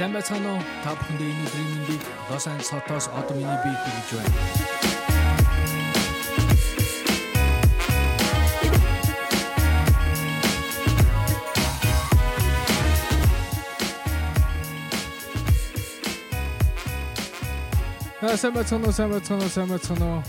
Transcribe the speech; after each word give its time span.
Сайн 0.00 0.14
байцгаана 0.16 0.56
уу? 0.56 0.64
Та 0.80 0.96
бүхэндээ 0.96 1.28
энэ 1.28 1.44
өдрийн 1.44 1.68
мэндийг 1.76 2.02
Лос 2.32 2.48
Анжелес 2.48 2.72
хотоос 2.72 3.12
одоо 3.12 3.36
миний 3.36 3.60
бие 3.60 3.76
хэлж 3.84 4.10
байна. 4.16 4.32
Сайн 18.40 18.54
байцгаана 18.56 18.88
уу? 18.88 18.96
Сайн 18.96 19.10
байцгаана 19.12 19.44
уу? 19.44 19.52
Сайн 19.52 19.68
байцгаана 19.68 20.06
уу? 20.08 20.24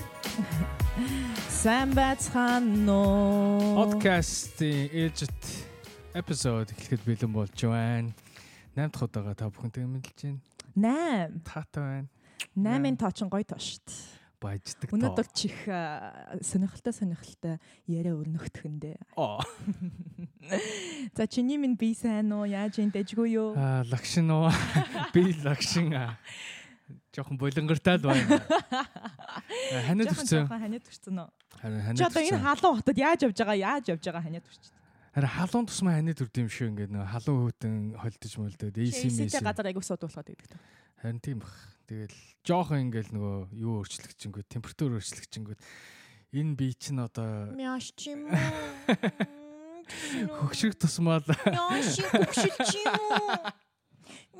Сайн 1.47 1.89
байцгаана 1.95 2.91
уу? 2.91 3.75
Подкастын 3.79 4.91
ээлжит 4.91 5.39
эпизод 6.11 6.75
эхлэхэд 6.75 7.07
бэлэн 7.07 7.31
болж 7.31 7.55
байна. 7.63 8.11
8 8.75 8.89
дахь 8.91 9.03
удаага 9.03 9.35
та 9.35 9.49
бүхэнтэй 9.51 9.85
мэдэлж 9.85 10.19
байна. 10.23 10.39
8. 10.75 11.43
Таатай 11.43 11.83
байна. 11.83 12.07
8-ын 12.55 12.97
тоочин 12.97 13.29
гоё 13.29 13.43
тоо 13.43 13.59
шүү 13.59 13.79
дээ. 13.83 13.99
Баяждаг 14.41 14.89
тоо. 14.89 14.97
Өнөөдөр 14.97 15.27
чих 15.37 15.57
сонирхолтой 16.41 16.93
сонирхолтой 16.97 17.59
яриа 17.85 18.15
өрнөхтгөндөө. 18.17 18.95
Оо. 19.19 19.37
За 21.15 21.27
чиний 21.27 21.57
минь 21.61 21.77
би 21.77 21.93
сайн 21.93 22.31
уу? 22.33 22.49
Яаж 22.49 22.79
ин 22.81 22.89
дэжгүй 22.89 23.35
юу? 23.37 23.53
Аа 23.53 23.83
лагшин 23.91 24.31
уу? 24.33 24.49
Би 25.13 25.29
лагшин 25.45 25.93
аа. 25.93 26.17
Жохон 27.13 27.37
болонгортай 27.37 27.99
л 28.01 28.07
байна. 28.09 28.41
Аа, 28.41 29.85
Ханиад 29.85 30.09
төрсөн. 30.09 30.47
жохон 30.47 30.59
ханиад 30.63 30.83
төрсөн 30.89 31.21
үү? 31.21 31.29
Харин 31.61 31.77
Чи 31.77 32.01
ханиад 32.01 32.09
одоо 32.09 32.23
энэ 32.25 32.39
халуун 32.41 32.75
хотод 32.81 32.97
яаж 32.97 33.19
явж 33.29 33.37
байгаа? 33.37 33.59
Яаж 33.61 33.85
явж 33.93 34.01
байгаа 34.09 34.23
ханиад 34.25 34.45
төрсөн. 34.49 34.73
Харин 35.11 35.27
халуун 35.27 35.67
тусмаа 35.67 35.99
ханиад 35.99 36.23
төрд 36.23 36.39
юм 36.39 36.47
шиг 36.47 36.71
ингээд 36.71 36.95
нэг 36.95 37.03
халуун 37.11 37.51
хөтөн 37.51 37.99
холдож 37.99 38.31
Чи 38.31 38.39
AC 38.39 39.11
эсэтэй 39.11 39.27
мэс. 39.27 39.43
газар 39.43 39.67
айгуу 39.67 39.83
сууд 39.83 40.07
болоход 40.07 40.31
гэдэг. 40.31 40.55
Харин 41.03 41.19
тийм 41.19 41.43
бах. 41.43 41.51
Тэгэл 41.91 42.15
жохон 42.47 42.87
ингээд 42.87 43.11
нөгөө 43.11 43.51
юу 43.59 43.83
өөрчлөгчөнгөө 43.83 44.47
температур 44.47 44.95
өөрчлөгчөнгөө 44.95 45.59
энэ 46.31 46.55
бие 46.55 46.71
чинь 46.79 47.03
одоо 47.03 47.51
Мяш 47.51 47.91
чим 47.91 48.31
уу? 48.31 48.31
хөгшрөх 50.47 50.79
тусмаа 50.79 51.19
л 51.19 51.27
Мяш 51.27 51.99
күгшилч 51.99 52.71
юм 52.79 52.95
уу? 53.11 53.35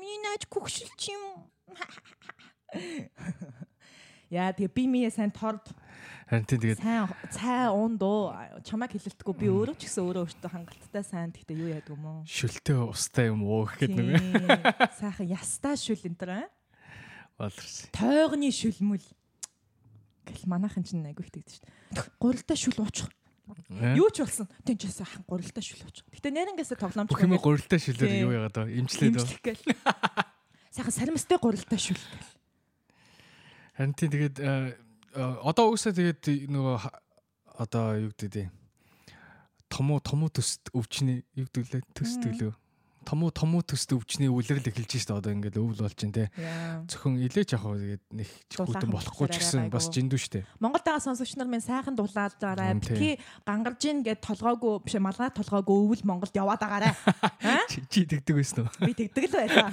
Миний 0.00 0.24
наач 0.24 0.48
күгшилч 0.48 1.12
юм. 1.12 1.52
Яа 4.32 4.56
тэгээ 4.56 4.72
би 4.72 4.88
мие 4.88 5.12
сайн 5.12 5.28
торд 5.28 5.68
харин 6.32 6.48
тийм 6.48 6.60
тэгээд 6.64 6.80
сайн 6.80 7.12
цай 7.28 7.68
уун 7.68 8.00
дуу 8.00 8.32
чамайг 8.64 8.96
хэлэлтгүй 8.96 9.34
би 9.36 9.52
өөрөө 9.52 9.76
ч 9.76 9.84
гэсэн 9.84 10.00
өөрөө 10.00 10.24
өөртөө 10.32 10.48
хангалттай 10.48 11.04
сайн 11.04 11.28
гэхдээ 11.28 11.60
юу 11.60 11.68
яадаг 11.68 11.92
юм 11.92 12.04
уу? 12.08 12.24
шүлтэй 12.24 12.76
устай 12.88 13.28
юм 13.28 13.44
уу 13.44 13.68
гэхэд 13.68 14.00
нэг. 14.00 14.16
Сайхан 14.96 15.28
ястаа 15.28 15.76
шүл 15.76 16.00
энэ 16.08 16.16
төр 16.16 16.32
болорсон. 17.36 17.92
тойгны 17.92 18.48
шүлмүл 18.48 19.04
гэл 20.24 20.48
манайхан 20.48 20.88
чинь 20.88 21.04
айгу 21.04 21.20
ихтэй 21.20 21.44
шүү 21.44 21.68
дээ. 21.68 22.08
Гурилтай 22.16 22.56
шүл 22.56 22.80
уучих. 22.80 23.12
Юу 23.92 24.08
ч 24.08 24.24
болсон. 24.24 24.48
Тэн 24.64 24.80
ч 24.80 24.88
сайхан 24.88 25.26
гурилтай 25.28 25.60
шүл 25.60 25.84
уучих. 25.84 26.06
Гэтэ 26.16 26.32
нэрнгээсээ 26.32 26.78
тоглоомч 26.80 27.10
Бүх 27.12 27.26
юм 27.26 27.36
гурилтай 27.36 27.76
шүлээр 27.76 28.24
юу 28.24 28.32
яагаад 28.32 28.56
вэ? 28.56 28.80
Имжлээд 28.80 29.18
ба. 29.18 29.20
имжлэх 29.20 29.42
гэл. 29.42 29.62
Сайхан 30.72 30.94
сарамстай 30.94 31.36
гурилтай 31.36 31.76
шүл 31.76 31.98
гэл. 31.98 32.30
Харин 33.76 33.94
тийм 33.96 34.10
тэгээд 34.14 34.36
э, 34.38 34.46
э, 34.46 34.81
одоо 35.12 35.72
угсаа 35.72 35.92
тэгээд 35.92 36.48
нөгөө 36.48 36.76
одоо 37.60 37.86
юу 38.00 38.12
гэдэг 38.16 38.48
вэ? 38.48 38.50
Томоо 39.68 40.00
томоо 40.00 40.32
төст 40.32 40.72
өвчний 40.72 41.24
юу 41.36 41.48
гэдэг 41.48 41.68
лээ 41.68 41.82
төст 41.92 42.20
Мм. 43.02 43.06
гэлөө. 43.06 43.10
Томоо 43.10 43.30
томоо 43.30 43.62
төст 43.62 43.90
өвчний 43.92 44.30
үлрэл 44.30 44.62
эхэлж 44.62 45.02
штэ 45.02 45.14
одоо 45.18 45.32
ингээд 45.34 45.58
өвл 45.58 45.82
болж 45.82 45.98
байна 45.98 46.14
те. 46.14 46.30
Зөвхөн 46.86 47.18
илээч 47.18 47.50
яхаа 47.58 47.74
тэгээд 47.76 48.04
нэг 48.14 48.28
Дулаахан 48.54 48.90
болохгүй 48.92 49.28
ч 49.28 49.36
гэсэн 49.42 49.70
бас 49.70 49.90
жиндүү 49.90 50.20
штэ. 50.22 50.46
Монгол 50.62 50.82
тагаа 50.82 51.02
сонсогч 51.02 51.34
нар 51.36 51.50
минь 51.50 51.64
сайхан 51.64 51.98
дулаад 51.98 52.38
байгаарай. 52.38 52.78
Битгий 52.78 53.18
гангарж 53.46 53.82
ийн 53.84 54.02
гэд 54.06 54.22
толгоогүй 54.22 54.86
биш 54.86 54.94
малгай 55.02 55.30
толгоогүй 55.34 55.76
өвөл 55.82 56.04
Монголд 56.06 56.34
яваад 56.36 56.62
байгаарай. 56.62 56.94
Аа? 57.42 57.66
Чи 57.90 58.06
тэгдэг 58.06 58.34
байсан 58.38 58.66
уу? 58.66 58.72
Би 58.86 58.94
тэгдэг 58.94 59.24
л 59.26 59.34
байлаа. 59.34 59.70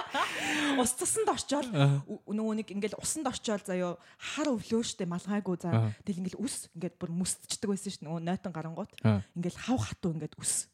Ус 0.80 0.92
цусанд 0.96 1.28
орчоод 1.28 1.68
нөгөө 1.72 2.54
нэг 2.60 2.68
ингээл 2.72 3.00
усанд 3.00 3.28
орчоод 3.28 3.64
заяо 3.64 3.96
хар 4.16 4.48
өвлөө 4.52 4.82
штэ 4.84 5.08
малгайгүй 5.08 5.56
за. 5.60 5.92
Тэгэл 6.04 6.20
ингээл 6.24 6.40
ус 6.40 6.68
ингээд 6.76 6.96
бүр 7.00 7.10
мүсдчихдэг 7.16 7.68
байсан 7.72 7.92
штэ 7.96 8.04
нөгөө 8.04 8.22
нойтон 8.24 8.52
гарангууд. 8.52 8.90
Аа. 9.04 9.24
Ингээл 9.32 9.56
хав 9.56 9.80
хатуу 9.88 10.12
ингээд 10.12 10.36
ус 10.36 10.68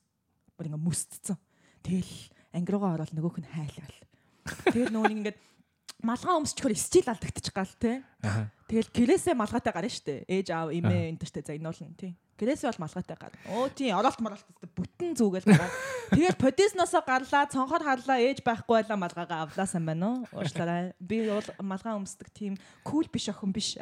бүр 0.58 0.70
ингээд 0.70 0.86
мүсдцэн. 0.86 1.38
Тэгэл 1.82 2.12
анги 2.54 2.70
руугаа 2.70 2.94
ороод 2.96 3.12
нөгөөх 3.12 3.38
нь 3.42 3.52
хайлал. 3.52 3.96
Тэгэл 4.70 4.94
нөгөө 4.94 5.08
нэг 5.10 5.18
ингээд 5.18 5.38
малгай 6.02 6.34
өмсчихөр 6.34 6.74
стил 6.74 7.08
алдагдчих 7.10 7.54
гал 7.54 7.74
те. 7.78 8.02
Тэгэл 8.66 8.90
гэрээсээ 8.90 9.34
малгайтай 9.38 9.72
гарна 9.72 9.90
штэ. 9.90 10.26
Ээж 10.26 10.48
аав 10.50 10.74
эмээ 10.74 11.14
энэ 11.14 11.20
төртөө 11.22 11.42
за 11.46 11.54
энэ 11.54 11.68
болно 11.70 11.94
тий. 11.94 12.12
Гэрээсээ 12.38 12.68
бол 12.74 12.82
малгайтай 12.82 13.16
гарна. 13.16 13.38
Оо 13.54 13.66
тий 13.70 13.90
оролт 13.94 14.18
моролт 14.18 14.42
гэдэг 14.42 14.70
бүтэн 14.74 15.12
зүгэл 15.14 15.46
гараа. 15.46 15.70
Тэгэл 16.10 16.40
продюсносоо 16.42 17.02
гарлаа, 17.06 17.46
цонхоор 17.46 17.84
харлаа, 17.86 18.18
ээж 18.18 18.42
байхгүй 18.42 18.82
байлаа 18.82 18.98
малгайгаа 18.98 19.46
авлаа 19.46 19.66
сайн 19.66 19.86
байна 19.86 20.26
уу? 20.26 20.42
Уучлаарай. 20.42 20.92
Би 20.98 21.28
бол 21.30 21.48
малгай 21.62 21.94
өмсдөг 21.94 22.28
тийм 22.34 22.58
кул 22.82 23.06
биш 23.06 23.30
охин 23.30 23.54
биш. 23.54 23.78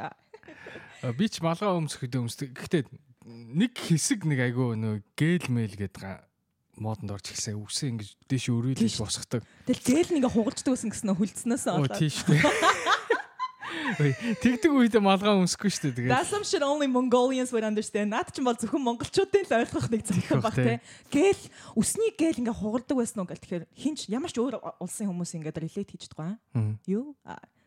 Би 1.16 1.26
ч 1.30 1.40
малгай 1.40 1.72
өмсөхдөө 1.72 2.20
өмсдөг. 2.20 2.52
Гэхдээ 2.52 2.84
нэг 3.30 3.72
хэсэг 3.76 4.28
нэг 4.28 4.44
айгүй 4.50 4.76
нөгөө 4.76 5.00
гээл 5.16 5.48
мэйл 5.48 5.74
гэдэг 5.78 6.29
модонд 6.80 7.12
орж 7.12 7.30
ирсэн. 7.36 7.60
Үсээ 7.60 7.88
ингэж 7.94 8.08
дэш 8.26 8.44
өрөөлж 8.48 8.96
босгодог. 8.98 9.44
Тэгэл 9.68 9.84
зээл 9.84 10.10
нэгэ 10.16 10.28
хугалждаг 10.32 10.72
гэсэн 10.74 10.90
гэснөө 10.90 11.16
хүлцнөөс 11.20 11.64
Оо 11.68 11.84
олоод. 11.84 11.94
тийш 12.00 12.24
үү. 12.24 12.40
Тэгдэг 14.40 14.70
үедээ 14.70 15.02
малгай 15.02 15.34
өмсөхгүй 15.34 15.70
шүү 15.70 15.82
дээ. 15.90 15.94
Тэгээд 15.98 16.10
That's 16.14 16.30
some 16.30 16.46
shit 16.46 16.62
only 16.62 16.86
Mongolians 16.90 17.50
would 17.54 17.66
understand. 17.66 18.10
Наад 18.14 18.30
чинь 18.34 18.46
бол 18.46 18.54
зөвхөн 18.58 18.82
монголчуудын 18.82 19.46
л 19.46 19.54
ойлгох 19.60 19.86
нэг 19.90 20.02
зөвхөн 20.06 20.40
баг 20.42 20.54
тий. 20.58 20.78
Гэл 21.10 21.42
өсний 21.78 22.10
гэл 22.14 22.38
ингээ 22.42 22.54
хугалдаг 22.54 22.96
байсан 22.98 23.22
уу 23.22 23.28
гэл 23.30 23.42
тэгэхээр 23.42 23.64
хинч 23.74 24.06
ямар 24.10 24.30
ч 24.30 24.38
өөр 24.38 24.58
улсын 24.82 25.10
хүмүүс 25.10 25.34
ингээ 25.38 25.58
relate 25.58 25.90
хийж 25.90 26.06
байгаа 26.14 26.38
Мгм. 26.54 26.74
юу? 26.86 27.14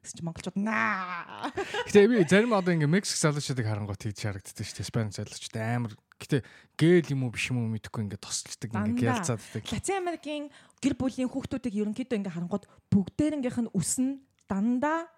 Гэсэн 0.03 0.16
чи 0.19 0.24
монголчууд 0.28 0.57
наа. 0.59 1.51
Гэтэ 1.88 2.07
би 2.12 2.24
зарим 2.28 2.51
одоо 2.56 2.72
ингээ 2.75 2.91
Мексик 2.91 3.19
залуучуудыг 3.24 3.63
харангуут 3.68 4.03
хийж 4.03 4.19
харагддаг 4.19 4.63
шүү 4.68 4.75
дээ. 4.80 4.88
Спан 4.91 5.12
залуучууд 5.16 5.56
амар. 5.59 5.91
Гэтэ 6.24 6.38
гээл 6.80 7.14
юм 7.14 7.28
уу 7.28 7.36
биш 7.36 7.52
юм 7.52 7.60
уу 7.60 7.74
мэдэхгүй 7.76 8.08
ингээ 8.08 8.24
тосчдаг 8.24 8.72
ингээ 8.72 8.96
Дандаа. 8.96 9.12
гялцааддаг. 9.20 9.64
Латин 9.68 10.00
Америкийн 10.00 10.44
гэр 10.80 10.96
бүлийн 10.96 11.28
хүүхдүүдийг 11.28 11.76
ерөнхийдөө 11.84 12.18
ингээ 12.24 12.36
харангууд 12.40 12.66
бүгдээрнгийнх 12.88 13.60
нь 13.68 13.74
үс 13.76 14.00
нь 14.00 14.24
дандаа 14.48 15.12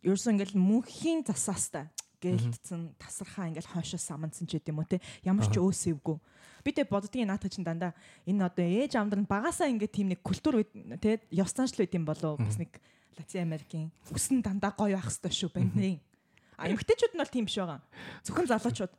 ерөөсөө 0.00 0.32
ингээл 0.32 0.56
мөнхийн 0.56 1.28
засаастай 1.28 1.92
гэлтцэн 2.24 2.96
тасархаа 2.96 3.52
ингээл 3.52 3.68
хойшоо 3.68 4.00
саманцсан 4.00 4.48
ч 4.48 4.56
гэдэм 4.56 4.80
үү 4.80 4.88
те. 4.96 5.04
Ямар 5.28 5.44
ч 5.44 5.60
өөсөвгүй 5.60 6.16
би 6.64 6.72
тэ 6.72 6.88
боддгийн 6.88 7.28
наата 7.28 7.52
чинь 7.52 7.68
дандаа 7.68 7.92
энэ 8.24 8.48
одоо 8.48 8.64
ээж 8.64 8.96
амдар 8.96 9.20
нь 9.20 9.28
багасаа 9.28 9.68
ингээд 9.68 9.92
тийм 9.92 10.08
нэг 10.08 10.24
культур 10.24 10.64
те 10.96 11.20
ёс 11.28 11.52
заншил 11.52 11.84
байд 11.84 11.92
юм 11.92 12.08
болов 12.08 12.40
бас 12.40 12.56
нэг 12.56 12.80
Латин 13.20 13.44
Америкийн 13.44 13.92
үс 14.08 14.32
нь 14.32 14.40
дандаа 14.40 14.72
гоё 14.72 14.96
ах 14.96 15.12
хэвээр 15.12 15.36
шүү 15.36 15.52
байна 15.52 16.00
а 16.56 16.70
эмгтээчүүд 16.70 17.14
нь 17.14 17.20
бол 17.20 17.32
тийм 17.32 17.46
биш 17.46 17.58
байгаа. 17.58 17.82
Зөвхөн 18.22 18.48
залуучууд 18.48 18.92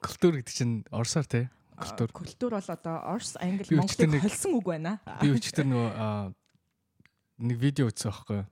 Культур 0.00 0.36
гэдэг 0.38 0.54
чинь 0.54 0.84
орсоор 0.90 1.26
те. 1.26 1.50
Культур. 1.74 2.08
Культур 2.12 2.50
бол 2.54 2.62
одоо 2.68 2.96
Орос, 3.02 3.34
Англи, 3.42 3.66
Монголыг 3.74 4.10
нэг- 4.10 4.22
холсон 4.22 4.54
үг 4.62 4.64
байна. 4.70 5.00
Би 5.20 5.34
өчтөр 5.34 5.66
нөгөө 5.66 6.34
нэг 7.42 7.56
видео 7.58 7.90
үзсэн 7.90 8.10
байхгүй 8.14 8.36
юу? 8.38 8.46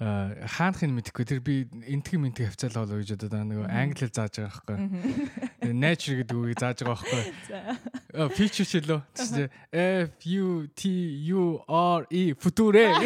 Аа 0.00 0.32
хаанхыг 0.48 0.88
мэдэхгүй 0.96 1.24
тэр 1.28 1.40
би 1.44 1.68
энтгийн 1.84 2.24
мэнтгийг 2.24 2.52
хавцаалаа 2.52 2.88
болоо 2.88 3.04
гэж 3.04 3.20
одоо 3.20 3.44
нөгөө 3.44 3.68
англи 3.68 4.00
хэл 4.00 4.16
зааж 4.16 4.32
байгаа 4.40 4.64
байхгүй? 4.64 5.72
Nature 5.76 6.16
гэдэг 6.24 6.36
үгийг 6.40 6.56
зааж 6.60 6.78
байгаа 6.84 7.04
байхгүй. 7.04 7.24
Feature 8.36 8.64
ч 8.64 8.72
лөө. 8.80 9.00
F 9.72 10.12
U 10.24 10.68
T 10.72 10.80
U 11.36 11.60
R 11.68 12.08
E 12.08 12.32
future. 12.32 12.96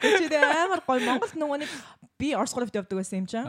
Чи 0.00 0.28
тэ 0.28 0.36
амар 0.40 0.80
гоё 0.84 1.00
Монголд 1.04 1.36
нөгөө 1.36 1.58
нэг 1.64 1.70
би 2.20 2.32
Орос 2.36 2.52
гуравт 2.56 2.72
явдаг 2.76 2.96
байсан 3.00 3.24
юм 3.24 3.28
чинь. 3.28 3.44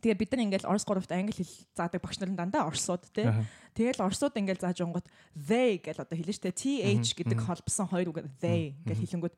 Аа. 0.00 0.02
Тэгээ 0.02 0.16
бид 0.16 0.30
нар 0.32 0.44
ингээл 0.48 0.70
Орос 0.72 0.88
гуравт 0.88 1.12
англи 1.12 1.36
хэл 1.36 1.52
заадаг 1.76 2.00
багш 2.00 2.16
нар 2.24 2.32
нь 2.32 2.38
дандаа 2.40 2.72
Оросууд 2.72 3.04
тий. 3.12 3.28
Тэгэл 3.76 4.00
Оросууд 4.00 4.32
ингээл 4.32 4.64
зааж 4.64 4.80
онгот 4.80 5.04
they 5.36 5.76
гэл 5.76 6.00
одоо 6.00 6.16
хэлэн 6.16 6.32
штэ 6.32 6.56
TH 6.56 7.12
гэдэг 7.20 7.36
холбосон 7.44 7.84
хоёр 7.84 8.08
үг 8.08 8.24
they 8.40 8.80
гэл 8.88 9.04
хэлэнгүүт 9.04 9.36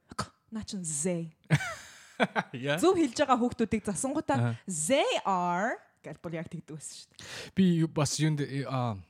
наа 0.54 0.62
чин 0.62 0.86
they. 0.86 1.34
Зөв 2.78 2.94
хэлж 2.94 3.18
байгаа 3.18 3.38
хүүхдүүдийг 3.42 3.82
засангуудаа 3.82 4.54
they 4.70 5.10
are 5.26 5.82
гэл 6.06 6.22
бүр 6.22 6.38
яг 6.38 6.46
тэгдэг 6.46 6.78
байсан 6.78 7.10
штэ. 7.10 7.14
Би 7.58 7.82
бас 7.90 8.22
юунд 8.22 8.46
э, 8.46 8.62
аа 8.70 9.02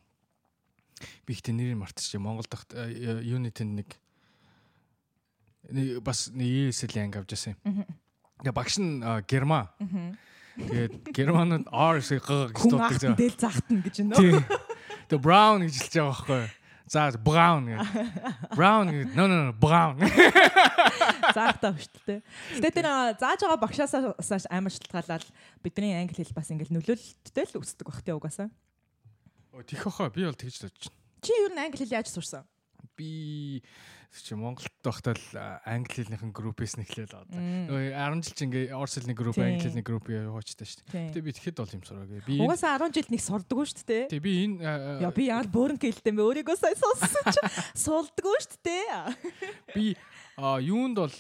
би 1.28 1.36
ихтэй 1.36 1.52
нэрийг 1.52 1.76
мартчихжээ. 1.84 2.16
Монгол 2.16 2.48
дахь 2.48 2.64
юуны 2.72 3.52
тэнд 3.52 3.84
нэг 3.84 3.88
нэг 5.68 6.00
бас 6.00 6.32
нэг 6.32 6.72
ESL 6.72 6.96
анги 6.96 7.20
авч 7.20 7.36
яасан 7.36 7.60
юм. 7.60 7.84
Тэгээ 8.40 8.56
багш 8.56 8.80
нь 8.80 9.04
аа, 9.04 9.20
герман. 9.22 9.68
Тэгээд 10.56 10.92
германууд 11.16 11.66
R 11.72 11.96
шиг 12.04 12.22
г 12.24 12.52
гэж 12.52 12.64
дууддаг 12.68 12.98
заа. 13.00 13.16
del 13.16 13.36
заахтан 13.36 13.78
гэж 13.80 13.96
нөө. 14.04 14.18
Тий. 14.20 14.36
Тэгээ 15.08 15.24
Brown 15.24 15.64
гэж 15.64 15.74
хэлж 15.80 15.94
байгаа 15.96 16.12
байхгүй? 16.12 16.44
За 16.92 17.08
brown 17.16 17.64
гэ. 17.72 17.76
Brown 18.52 18.86
гэ. 18.92 19.16
No 19.16 19.24
no 19.24 19.48
no 19.48 19.52
brown. 19.56 19.96
Заахтаа 21.36 21.72
хөштөлтэй. 21.72 22.20
Гэтэ 22.60 22.68
тэр 22.68 22.84
аа, 22.84 23.16
зааж 23.16 23.40
байгаа 23.40 23.64
багшаасаа 23.64 24.12
амар 24.52 24.68
шалтгаалаад 24.76 25.24
бидний 25.64 25.96
англи 25.96 26.20
хэл 26.20 26.36
бас 26.36 26.52
ингээл 26.52 26.76
нөлөөлөлттэй 26.76 27.48
л 27.48 27.64
өсдөг 27.64 27.88
бах 27.88 28.04
тий 28.04 28.12
угаасаа. 28.12 28.52
Өө 29.56 29.64
тийх 29.64 29.88
хаа 29.88 30.12
би 30.12 30.28
бол 30.28 30.36
тэгж 30.36 30.68
л 30.68 30.68
байна. 30.68 30.92
Чи 31.24 31.32
юу 31.32 31.48
н 31.56 31.64
англи 31.64 31.80
хэл 31.80 31.96
яаж 31.96 32.12
сурсан? 32.12 32.44
Би 33.02 33.62
чи 34.12 34.36
Монголд 34.36 34.68
байхдаа 34.84 35.16
л 35.16 35.26
англи 35.64 36.04
хэлнийхэн 36.04 36.36
группээс 36.36 36.76
нэхлээл 36.76 37.16
одоо. 37.16 37.32
Нөгөө 37.32 37.96
10 37.96 38.20
жил 38.20 38.36
чи 38.36 38.44
ингээ 38.44 38.76
орс 38.76 39.00
хэлний 39.00 39.16
групп, 39.16 39.40
англи 39.40 39.64
хэлний 39.64 39.86
групп 39.88 40.04
яваачтай 40.12 40.68
шүү 40.68 40.84
дээ. 40.92 41.06
Гэтэ 41.08 41.24
би 41.24 41.32
тэгэхэд 41.32 41.56
бол 41.56 41.72
юм 41.72 41.82
сураагүй. 41.88 42.20
Би 42.28 42.36
Угаасаа 42.44 42.76
10 42.76 42.92
жил 42.92 43.08
нэг 43.08 43.22
сурдггүй 43.24 43.66
шүү 43.72 43.86
дээ. 43.88 44.04
Тэг 44.12 44.20
би 44.20 44.32
энэ 44.44 45.00
Яа 45.00 45.12
би 45.16 45.24
яар 45.32 45.48
бөөрн 45.48 45.80
хэлтэй 45.80 46.12
мэ 46.12 46.22
өөрийгөө 46.28 46.56
сайн 46.60 46.76
сонссон 46.76 47.24
чи 47.32 47.40
суулдггүй 47.88 48.38
шүү 48.44 48.60
дээ. 48.68 49.00
би 49.80 49.86
юунд 50.68 51.00
бол 51.00 51.16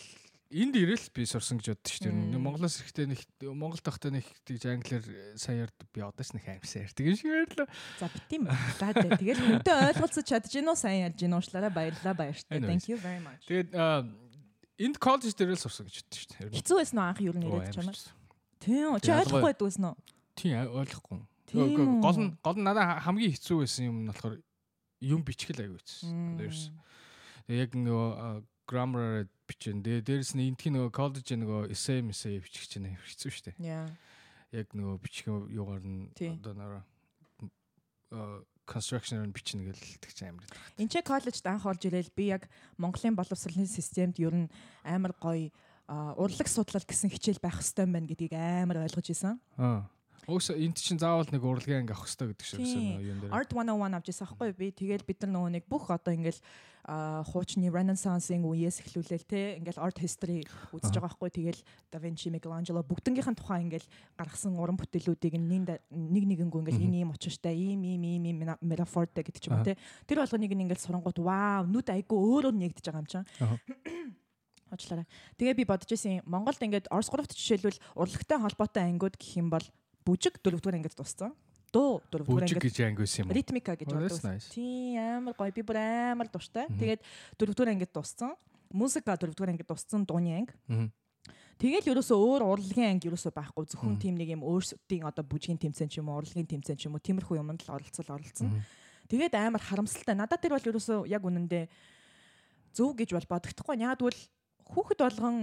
энд 0.52 0.76
ирэл 0.76 1.08
би 1.16 1.24
сурсан 1.24 1.56
гэж 1.58 1.72
боддоо 1.72 1.90
шүү 1.92 2.04
дээ. 2.12 2.36
Монголоос 2.36 2.76
ирэхдээ 2.84 3.06
нэг 3.08 3.20
Монголд 3.56 3.82
байхдаа 3.82 4.12
нэг 4.12 4.26
тэгж 4.44 4.62
англиар 4.68 5.04
сайн 5.40 5.64
ярд 5.64 5.76
би 5.88 6.00
одоо 6.04 6.20
ч 6.22 6.36
нэг 6.36 6.44
аимсаа 6.44 6.84
ярьдаг 6.84 7.04
юм 7.08 7.16
шиг 7.16 7.32
байрлаа. 7.32 7.68
За 7.96 8.06
битим 8.12 8.42
баярлаа 8.46 8.92
дээ. 8.92 9.16
Тэгэл 9.16 9.42
хүнтэй 9.42 9.74
ойлголцож 9.92 10.24
чадж 10.28 10.52
гинөө 10.52 10.76
сайн 10.76 11.08
ярьж 11.08 11.18
гинөө 11.24 11.38
уушлаараа 11.40 11.72
баярлаа 11.72 12.14
баяртай. 12.14 12.60
Thank 12.60 12.86
you 12.92 12.98
very 13.00 13.20
much. 13.24 13.40
Тэгээд 13.48 13.72
энд 13.72 14.96
коллеж 15.00 15.32
дээр 15.32 15.56
л 15.56 15.62
сурсан 15.64 15.88
гэж 15.88 15.96
боддоо 16.04 16.18
шүү 16.20 16.28
дээ. 16.36 16.58
Хэцүү 16.60 16.76
байсан 16.78 16.98
уу 17.00 17.06
анх 17.08 17.20
юу 17.24 17.32
нэрэд 17.32 17.78
амарч. 17.80 18.02
Тийм. 18.60 18.92
Чи 19.00 19.10
ойлгохгүй 19.10 19.46
байдгүйсэн 19.56 19.84
үү? 19.88 19.96
Тийм 20.36 20.54
ойлгохгүй. 20.68 21.20
Гол 21.52 22.18
нь 22.20 22.30
гол 22.40 22.56
нь 22.60 22.64
надад 22.66 22.84
ха- 22.86 23.02
хамгийн 23.08 23.32
хэцүү 23.36 23.56
байсан 23.64 23.88
юм 23.88 23.96
нь 24.04 24.08
болохоор 24.12 24.36
юм 25.02 25.20
бичгэл 25.26 25.60
аягүй 25.64 25.80
хэцүү. 25.82 26.08
Мм. 26.08 26.36
There's 26.38 26.70
яг 27.50 27.74
нөгөө 27.74 28.06
grammar 28.66 29.26
бичэн. 29.48 29.82
Тэгээ 29.82 30.06
дээрэс 30.06 30.32
нь 30.38 30.46
энтхийн 30.52 30.78
нөгөө 30.78 30.92
коллеж 30.94 31.28
нөгөө 31.28 31.72
essay 31.72 32.00
essay 32.06 32.38
бичих 32.38 32.68
чинь 32.68 32.94
хэцүү 32.94 33.30
шүү 33.30 33.44
дээ. 33.52 33.56
Яа. 33.62 33.88
Яг 34.52 34.72
нөгөө 34.76 34.96
бичих 35.02 35.26
юугаар 35.28 35.84
нь 35.84 36.12
одоо 36.16 36.54
нэраа 36.54 36.84
construction-аар 38.66 39.26
нь 39.26 39.34
бичнэ 39.34 39.66
гэл 39.66 39.82
тэг 39.98 40.12
чинь 40.14 40.30
амар. 40.32 40.46
Энд 40.78 40.92
чи 40.92 41.02
коллежд 41.02 41.46
анх 41.46 41.66
орж 41.66 41.82
ирээл 41.88 42.14
би 42.14 42.30
яг 42.30 42.46
Монголын 42.78 43.18
боловсролын 43.18 43.66
системд 43.66 44.20
ер 44.22 44.46
нь 44.46 44.52
амар 44.86 45.12
гоё 45.18 45.50
урлаг 45.88 46.48
судлал 46.48 46.84
гэсэн 46.86 47.10
хичээл 47.10 47.42
байх 47.42 47.58
юм 47.58 47.92
байна 47.92 48.06
гэдгийг 48.06 48.32
амар 48.36 48.86
ойлгож 48.86 49.10
исэн. 49.10 49.40
Аа. 49.58 49.90
Өөс 50.30 50.54
энд 50.54 50.78
чинь 50.78 51.02
заавал 51.02 51.26
нэг 51.26 51.42
урлагийн 51.42 51.82
анги 51.82 51.90
авах 51.90 52.06
хэрэгтэй 52.06 52.30
гэдэг 52.30 52.46
шиг 52.46 52.62
юм 52.62 53.18
дээр. 53.26 53.34
Art 53.34 53.50
101 53.50 53.98
авч 53.98 54.06
ирсэн 54.14 54.26
аахгүй 54.30 54.54
би 54.54 54.70
тэгэл 54.70 55.02
бид 55.02 55.18
нар 55.26 55.32
нөгөө 55.34 55.50
нэг 55.58 55.64
бүх 55.66 55.90
одоо 55.90 56.14
ингээл 56.14 56.38
хуучны 56.82 57.70
Renaissance-ын 57.70 58.42
үеэс 58.42 58.82
эхлүүлээл 58.82 59.26
те 59.30 59.40
ингээл 59.62 59.78
art 59.78 60.02
history 60.02 60.42
үзэж 60.74 60.98
байгаа 60.98 61.14
аахгүй 61.14 61.30
тэгэл 61.30 61.62
Da 61.94 62.02
Vinci, 62.02 62.26
Michelangelo 62.26 62.82
бүгднгийнхэн 62.82 63.38
тухай 63.38 63.62
ингээл 63.62 63.86
гаргасан 64.18 64.58
уран 64.58 64.74
бүтээлүүдийг 64.74 65.38
нэг 65.38 65.62
да- 65.62 65.78
нэг 65.94 66.26
нэгэнгүү 66.26 66.58
ингээл 66.58 66.82
энэ 66.82 66.98
ийм 67.06 67.14
учиртай 67.14 67.54
ийм 67.54 67.86
ийм 67.86 68.02
ийм 68.02 68.24
ийм 68.26 68.38
metaphorтэй 68.66 69.22
гэдэг 69.22 69.38
ч 69.38 69.46
юм 69.46 69.62
уу 69.62 69.66
те 69.66 69.78
тэр 70.10 70.26
болгоныг 70.26 70.50
ингээл 70.50 70.82
сурангууд 70.82 71.18
вау 71.22 71.70
нүд 71.70 71.86
айгу 71.94 72.18
өөрөөр 72.18 72.56
нэгдэж 72.58 72.82
байгаа 72.90 73.02
юм 73.02 73.06
чинь. 73.06 73.26
Очлаарай. 74.74 75.06
Тэгээ 75.38 75.54
би 75.62 75.64
бодож 75.68 75.86
ирсэн 75.86 76.26
Монголд 76.26 76.58
ингээд 76.58 76.90
Орос 76.90 77.14
3-т 77.14 77.36
жишээлбэл 77.38 77.78
урлагтай 77.94 78.42
холбоотой 78.42 78.82
ангиуд 78.90 79.14
гэх 79.14 79.38
юм 79.38 79.54
бол 79.54 79.62
бүжиг 80.02 80.42
4-р 80.42 80.74
ангид 80.74 80.98
туссан. 80.98 81.36
Дуу 81.72 82.02
4-р 82.12 82.28
Бүжиг 82.28 82.60
ангид 82.60 82.64
гэж 82.68 82.76
анги 82.84 83.00
байсан 83.00 83.24
юм 83.24 83.28
уу? 83.32 83.36
ритмика 83.36 83.72
гэж 83.80 83.88
nice. 84.20 84.48
Тийм 84.52 85.00
амар 85.00 85.34
гоё 85.34 85.52
би 85.56 85.62
бүр 85.64 85.78
амар 85.80 86.28
дуртай. 86.28 86.68
Тэгээд 86.68 87.00
4-р 87.40 87.68
ангид 87.72 87.92
туссан. 87.92 88.36
Музыка 88.68 89.16
4-р 89.16 89.48
ангид 89.48 89.66
туссан 89.66 90.04
дууны 90.04 90.36
анги. 90.36 90.52
Тэгэл 91.56 91.94
ерөөсөө 91.94 92.18
өөр 92.18 92.42
урлагийн 92.44 92.92
анги 92.92 93.08
ерөөсөө 93.08 93.32
байхгүй. 93.32 93.64
Зөвхөн 93.72 93.96
тийм 94.02 94.18
нэг 94.18 94.34
юм 94.34 94.42
өөрсдийн 94.42 95.06
одоо 95.06 95.22
бүжгийн 95.22 95.56
тэмцээн 95.62 95.88
ч 95.88 96.02
юм 96.02 96.10
уу, 96.10 96.18
урлагийн 96.18 96.48
тэмцээн 96.50 96.74
ч 96.74 96.90
юм 96.90 96.98
уу, 96.98 97.04
тиймэрхүү 97.06 97.38
юмд 97.38 97.62
л 97.62 97.74
оролцол 97.78 98.08
оролцсон. 98.10 98.50
Тэгээд 99.06 99.38
амар 99.38 99.62
харамсалтай. 99.62 100.18
Надад 100.18 100.42
тэр 100.42 100.58
бол 100.58 100.68
ерөөсөө 100.74 101.06
яг 101.06 101.22
үнэндээ 101.22 101.64
зөв 102.74 102.98
гэж 102.98 103.14
бол 103.14 103.30
бодогдохгүй. 103.30 103.78
Яг 103.78 104.02
бол 104.02 104.18
хүүхэд 104.74 105.00
болгон 105.06 105.36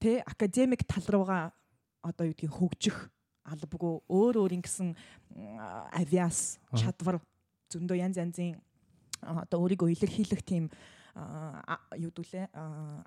тэ 0.00 0.24
академик 0.24 0.88
тал 0.88 1.04
руугаа 1.12 1.52
одоо 2.00 2.24
юу 2.24 2.32
гэдгийг 2.32 2.56
хөгжих 2.56 2.96
албагүй 3.44 4.00
өөр 4.08 4.34
өөр 4.44 4.52
ингэсэн 4.60 4.94
авиас 5.96 6.58
чадвар 6.76 7.20
зөндөө 7.72 7.96
янз 8.00 8.16
янзын 8.20 8.58
одоо 9.22 9.64
өөрийгөө 9.64 9.92
илэрхийлэх 9.94 10.42
тийм 10.44 10.70
юу 11.98 12.10
дүүлээ 12.14 12.46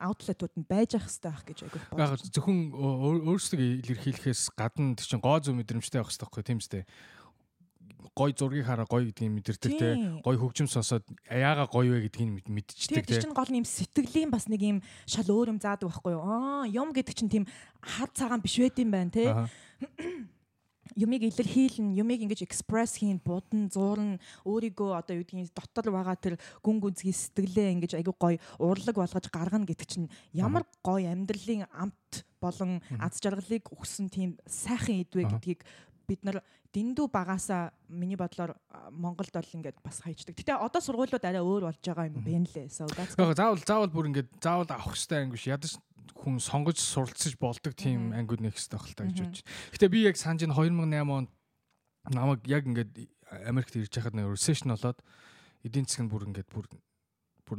аутлетууд 0.04 0.54
нь 0.60 0.68
байж 0.68 0.96
ах 1.00 1.08
хэрэгтэй 1.08 1.32
ах 1.32 1.44
гэж 1.48 1.58
айгүйх 1.66 1.86
Яг 1.96 2.12
бодож. 2.14 2.30
зөвхөн 2.36 2.60
өөр- 2.76 3.24
өөрсдөө 3.32 3.60
илэрхийлэхээс 3.88 4.42
гадна 4.60 4.96
чинь 5.00 5.24
гоо 5.24 5.40
зүй 5.40 5.56
мэдрэмжтэй 5.56 6.04
байх 6.04 6.12
хэрэгтэй 6.12 6.28
байхгүй 6.28 6.44
тийм 6.44 6.60
үстэй. 6.60 6.84
Гой 8.12 8.36
зургийг 8.36 8.68
хараа 8.68 8.86
гоё 8.86 9.08
гэдгийг 9.08 9.32
мэдэрдэг 9.32 9.72
те. 9.80 9.90
Гой 10.22 10.36
хөгжим 10.38 10.68
сонсоод 10.68 11.08
яага 11.32 11.66
гоё 11.72 11.96
вэ 11.98 12.12
гэдгийг 12.12 12.30
мэд- 12.44 12.52
мэдчихдэг 12.52 13.06
те. 13.08 13.22
чинь 13.24 13.34
гол 13.34 13.50
нь 13.50 13.64
юм 13.64 13.68
сэтгэлийн 13.68 14.30
бас 14.30 14.46
нэг 14.52 14.62
юм 14.62 14.80
шал 15.08 15.26
өөр 15.32 15.56
юм 15.56 15.60
заадаг 15.64 15.88
байхгүй 15.90 16.14
юу? 16.14 16.22
Аа, 16.22 16.68
юм 16.68 16.92
гэдэг 16.94 17.16
чинь 17.16 17.32
тийм 17.32 17.46
хар 17.82 18.10
цагаан 18.14 18.44
биш 18.44 18.60
байт 18.60 18.78
юм 18.78 18.92
байна 18.92 19.12
те. 19.12 19.26
Юмыг 20.94 21.26
илэрхийлнэ, 21.26 21.98
юмыг 21.98 22.22
ингэж 22.22 22.46
экспресс 22.46 23.02
хийн, 23.02 23.18
будна, 23.18 23.66
зуурна, 23.72 24.22
өөрийгөө 24.46 24.94
одоо 24.94 25.18
юу 25.18 25.26
гэдгийг 25.26 25.50
дотор 25.50 25.90
байгаа 25.90 26.14
тэр 26.14 26.38
гүн 26.62 26.78
гүнзгий 26.78 27.16
сэтгэлээ 27.18 27.74
ингэж 27.82 27.98
айгүй 27.98 28.14
гоё 28.14 28.38
урлаг 28.62 28.94
болгож 29.02 29.26
гаргана 29.34 29.66
гэдэг 29.66 29.88
чинь 29.90 30.12
ямар 30.38 30.68
гоё 30.86 31.10
амьдралын 31.10 31.66
амт 31.74 32.28
болон 32.38 32.78
аз 33.02 33.18
жаргалыг 33.18 33.74
өгсөн 33.74 34.06
тийм 34.14 34.38
сайхан 34.46 35.02
идвэ 35.02 35.34
гэдгийг 35.34 35.66
бид 36.08 36.24
нар 36.24 36.42
дэндүү 36.74 37.08
багасаа 37.14 37.72
миний 37.90 38.18
бодлоор 38.18 38.58
Монголд 38.92 39.34
бол 39.34 39.54
ингээд 39.54 39.78
бас 39.84 40.02
хайчдаг. 40.02 40.36
Гэтэ 40.36 40.58
одоо 40.58 40.82
сургуулиуд 40.82 41.24
арай 41.24 41.42
өөр 41.42 41.70
болж 41.70 41.82
байгаа 41.82 42.10
юм 42.10 42.24
байна 42.26 42.50
лээ. 42.50 42.68
So 42.74 42.90
that's 42.90 43.14
Яг 43.14 43.38
заавал 43.38 43.62
заавал 43.62 43.94
бүр 43.94 44.10
ингээд 44.10 44.30
заавал 44.42 44.70
авах 44.74 44.98
хэрэгтэй 44.98 45.20
анги 45.22 45.38
биш. 45.38 45.48
Ядаж 45.48 45.78
хүн 46.18 46.40
сонгож 46.42 46.78
суралцж 46.82 47.38
болдог 47.38 47.74
тийм 47.78 48.12
ангиуд 48.12 48.42
нэг 48.42 48.58
хэрэгтэй 48.58 48.78
байх 48.80 48.90
л 48.90 48.98
та 48.98 49.06
гэж 49.06 49.18
байна. 49.22 49.44
Гэтэ 49.78 49.92
би 49.94 50.00
яг 50.08 50.18
санаж 50.18 50.44
энэ 50.44 50.58
2008 50.58 51.14
онд 51.14 51.30
намайг 52.10 52.42
яг 52.50 52.64
ингээд 52.66 52.92
Америкт 53.46 53.76
ирж 53.78 53.94
байхад 53.94 54.18
нэг 54.18 54.34
recession 54.34 54.74
болоод 54.74 55.00
эдийн 55.64 55.86
засаг 55.86 56.06
нь 56.06 56.12
бүр 56.12 56.28
ингээд 56.28 56.50
бүр 56.50 56.66
бүр 57.48 57.58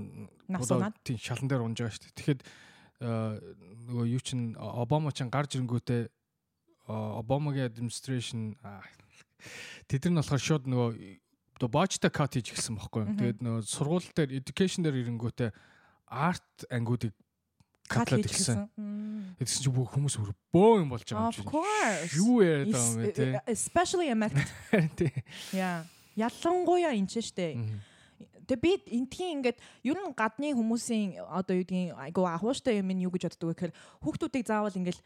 тийм 1.05 1.19
шалан 1.19 1.49
дээр 1.49 1.65
унж 1.65 1.79
байгаа 1.81 1.95
шүү 1.95 2.05
дээ. 2.05 2.19
Тэгэхэд 2.19 2.41
нөгөө 3.89 4.07
юу 4.11 4.23
чин 4.23 4.57
Обама 4.57 5.13
чин 5.13 5.29
гарч 5.29 5.57
ирэнгүүтээ 5.57 6.03
Обамагийн 6.89 7.71
administration 7.71 8.57
аа, 8.61 8.85
тэд 9.89 10.11
нар 10.13 10.21
болохоор 10.25 10.43
шууд 10.43 10.65
нөгөө 10.69 10.91
одоо 11.57 11.69
бочтой 11.71 12.11
кат 12.11 12.35
хийж 12.35 12.53
эхэлсэн 12.53 12.77
байхгүй 12.77 13.01
юу. 13.03 13.09
Мгм. 13.09 13.19
Тэгээд 13.21 13.39
нөгөө 13.41 13.63
сургууль 13.65 14.09
дээр 14.13 14.31
education 14.43 14.85
дээр 14.85 15.01
ирэнгүүтээ 15.07 15.51
арт 16.11 16.67
ангиудыг 16.69 17.15
катлаад 17.89 18.27
эхэлсэн. 18.27 18.69
Тэгсэн 19.39 19.61
чинь 19.65 19.75
бүх 19.75 19.93
хүмүүс 19.95 20.17
өөр 20.19 20.33
бөө 20.53 20.73
юм 20.83 20.89
болж 20.91 21.05
байгаа 21.05 21.31
юм 21.31 21.37
чинь. 21.37 22.19
Юу 22.19 22.43
яриад 22.43 22.73
байгаа 22.73 22.91
юм 22.91 23.01
бэ 23.01 23.13
те. 23.13 23.25
Especially 23.47 24.09
America. 24.11 24.45
Тий. 24.99 25.13
Яа. 25.53 25.85
Ялангуяа 26.17 26.95
энэ 26.97 27.11
ч 27.11 27.21
штэ. 27.23 27.61
Тэгээ 28.45 28.61
би 28.61 28.73
энтхийн 29.01 29.41
ингээд 29.41 29.59
ер 29.89 29.97
нь 29.97 30.13
гадны 30.13 30.53
хүмүүсийн 30.53 31.17
одоо 31.33 31.57
юу 31.57 31.65
гэдгийг 31.65 31.97
айгу 31.97 32.29
ахууштай 32.29 32.77
юм 32.81 32.93
юу 32.93 33.13
гэж 33.13 33.33
боддог 33.33 33.57
вэ 33.57 33.57
гэхээр 33.57 33.77
хүүхдүүдийг 34.05 34.45
заавал 34.45 34.77
ингээд 34.77 35.01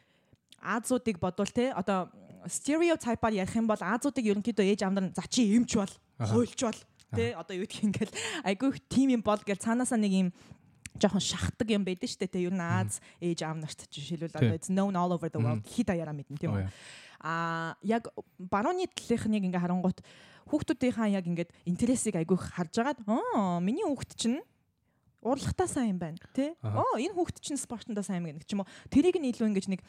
Азуудыг 0.62 1.18
бодвол 1.18 1.50
те 1.50 1.72
одоо 1.72 2.10
стереотипаар 2.46 3.34
ярих 3.34 3.56
юм 3.56 3.66
бол 3.66 3.80
Азуудыг 3.80 4.24
ерөнхийдөө 4.24 4.66
ээж 4.74 4.82
аав 4.82 4.92
нар 4.92 5.06
нь 5.10 5.14
за 5.14 5.22
чи 5.28 5.46
эмч 5.56 5.76
бол 5.76 5.94
хуйлч 6.18 6.60
бол 6.62 6.80
те 7.14 7.34
одоо 7.34 7.54
юу 7.56 7.66
гэдгийг 7.66 7.84
ингээд 7.88 8.12
айгу 8.44 8.72
их 8.74 8.80
тим 8.88 9.10
юм 9.14 9.22
бол 9.22 9.40
гэж 9.40 9.62
цаанаасаа 9.64 9.98
нэг 9.98 10.12
юм 10.12 10.28
жоохон 10.98 11.22
шахдаг 11.22 11.68
юм 11.70 11.84
байдаг 11.86 12.10
шүү 12.10 12.26
дээ 12.26 12.34
те 12.34 12.44
ер 12.46 12.54
нь 12.54 12.62
Аз 12.62 13.00
ээж 13.22 13.42
аав 13.46 13.58
нарт 13.62 13.86
жишээлбэл 13.90 14.34
одоо 14.34 14.54
it's 14.56 14.70
known 14.70 14.94
all 14.98 15.14
over 15.14 15.30
the 15.30 15.38
world. 15.38 15.62
Хит 15.66 15.90
аяараа 15.90 16.14
мэднэ 16.14 16.38
тийм 16.38 16.54
Оо, 16.54 16.66
үү 16.66 16.70
а 17.20 17.74
яг 17.82 18.08
барууны 18.38 18.86
талынхныг 18.94 19.50
ингээ 19.50 19.62
харангуут 19.62 20.02
хүүхдүүдийнхаа 20.48 21.10
яг 21.10 21.26
ингээд 21.26 21.50
интересийг 21.66 22.14
айгүй 22.14 22.38
харж 22.38 22.78
агаад 22.78 23.02
аа 23.10 23.58
миний 23.58 23.82
хүүхд 23.82 24.14
чинь 24.14 24.38
урлагтаа 25.20 25.66
сайн 25.66 25.98
юм 25.98 25.98
байна 25.98 26.18
тий 26.30 26.54
оо 26.62 26.94
энэ 26.94 27.14
хүүхд 27.18 27.42
чинь 27.42 27.58
спортондоо 27.58 28.06
сайн 28.06 28.22
юм 28.22 28.38
гэх 28.38 28.54
юм 28.54 28.62
уу? 28.62 28.70
Тэрийг 28.86 29.18
нь 29.18 29.28
илүү 29.34 29.50
ингэж 29.50 29.66
нэг 29.66 29.82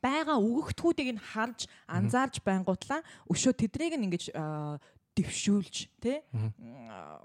байгаа 0.00 0.38
өгөгтхүүдийг 0.40 1.18
нь 1.18 1.24
харж 1.32 1.68
анзаарж 1.90 2.40
байнгутлаа 2.40 3.04
өшөө 3.28 3.52
тэднийг 3.52 3.98
нь 4.00 4.06
ингэж 4.08 4.32
дэвшүүлж 5.12 5.76
тий 6.00 6.24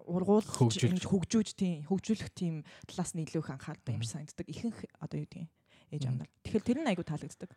ургуулж 0.03 0.75
ингэж 0.75 1.07
хөгжүүж 1.07 1.49
тийм 1.55 1.87
хөгжүүлэх 1.87 2.31
тийм 2.35 2.67
талаас 2.83 3.15
нь 3.15 3.23
илүү 3.23 3.41
их 3.47 3.51
анхаардаг 3.55 3.95
юм 3.95 4.03
шиг 4.03 4.11
санагддаг. 4.11 4.47
Ихэнх 4.51 4.79
одоо 4.99 5.23
юу 5.23 5.27
гэдгийг 5.31 5.47
ээж 5.95 6.03
амнаар 6.11 6.29
тэгэхээр 6.43 6.67
тэр 6.67 6.79
нь 6.83 6.89
айгүй 6.91 7.05
таалагддаг 7.07 7.51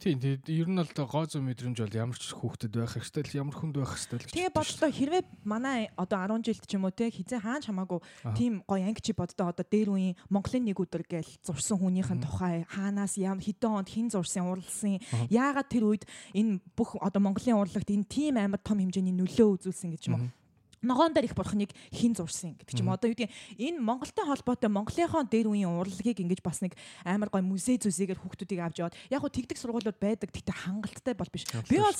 Тийм 0.00 0.16
тийм 0.16 0.40
ер 0.48 0.68
нь 0.72 0.80
бол 0.80 0.88
гоо 1.04 1.28
зүй 1.28 1.44
мэдрэмж 1.44 1.76
бол 1.84 1.92
ямар 2.00 2.16
ч 2.16 2.32
хүүхдэд 2.32 2.72
байх 2.72 2.96
хэрэгтэй 2.96 3.36
л 3.36 3.38
ямар 3.44 3.52
хүнд 3.52 3.76
байх 3.76 3.92
хэрэгтэй 3.92 4.16
л 4.16 4.24
гэж. 4.24 4.32
Тэгээ 4.32 4.56
бодлоо 4.56 4.88
хэрвээ 4.88 5.22
манай 5.44 5.92
одоо 5.92 6.40
10 6.40 6.40
жилд 6.40 6.64
ч 6.64 6.72
юм 6.80 6.88
уу 6.88 6.94
те 6.96 7.12
хизээ 7.12 7.44
хаач 7.44 7.68
хамаагүй 7.68 8.00
тийм 8.32 8.64
гоё 8.64 8.88
ангичи 8.88 9.12
боддоо 9.12 9.52
одоо 9.52 9.66
дээр 9.68 9.92
үеийн 9.92 10.16
Монголын 10.32 10.64
нэг 10.64 10.80
өдөр 10.80 11.04
гээл 11.04 11.32
зурсан 11.44 11.76
хүнийхэн 11.84 12.24
тухай 12.24 12.64
хаанаас 12.72 13.20
ям 13.20 13.44
хэдэн 13.44 13.76
онд 13.84 13.92
хэн 13.92 14.08
зурсан 14.08 14.48
уралсан 14.48 15.04
яагаад 15.28 15.68
тэр 15.68 15.84
үед 15.84 16.08
энэ 16.32 16.64
бүх 16.72 16.96
одоо 16.96 17.20
Монголын 17.20 17.60
урлагт 17.60 17.92
энэ 17.92 18.08
тийм 18.08 18.40
амар 18.40 18.64
том 18.64 18.80
хэмжээний 18.80 19.12
нөлөө 19.12 19.68
үзүүлсэн 19.68 19.92
гэж 19.92 20.08
юм 20.08 20.16
уу 20.16 20.39
ногоон 20.82 21.12
дээр 21.12 21.28
их 21.28 21.36
бурхныг 21.36 21.70
хин 21.92 22.16
зурсан 22.16 22.56
гэдэг 22.56 22.74
ч 22.74 22.80
юм. 22.80 22.90
Одоо 22.90 23.12
юу 23.12 23.16
гэдэг 23.16 23.30
энэ 23.60 23.78
Монголтой 23.80 24.24
холбоотой 24.24 24.70
Монголынхон 24.72 25.28
дээр 25.28 25.48
үеийн 25.52 25.70
урлагийг 25.70 26.20
ингэж 26.20 26.40
бас 26.40 26.60
нэг 26.64 26.76
амар 27.04 27.28
гой 27.28 27.44
музей 27.44 27.76
зүсэгээр 27.76 28.20
хүүхдүүдийг 28.20 28.60
авч 28.60 28.76
яваад 28.80 28.96
яг 29.12 29.20
хуу 29.20 29.32
тэгдэг 29.32 29.58
сургуулиуд 29.60 29.98
байдаг. 30.00 30.32
Тэгтээ 30.32 30.56
хангалттай 30.64 31.14
бол 31.14 31.30
биш. 31.32 31.44
Би 31.68 31.78
бол 31.78 31.96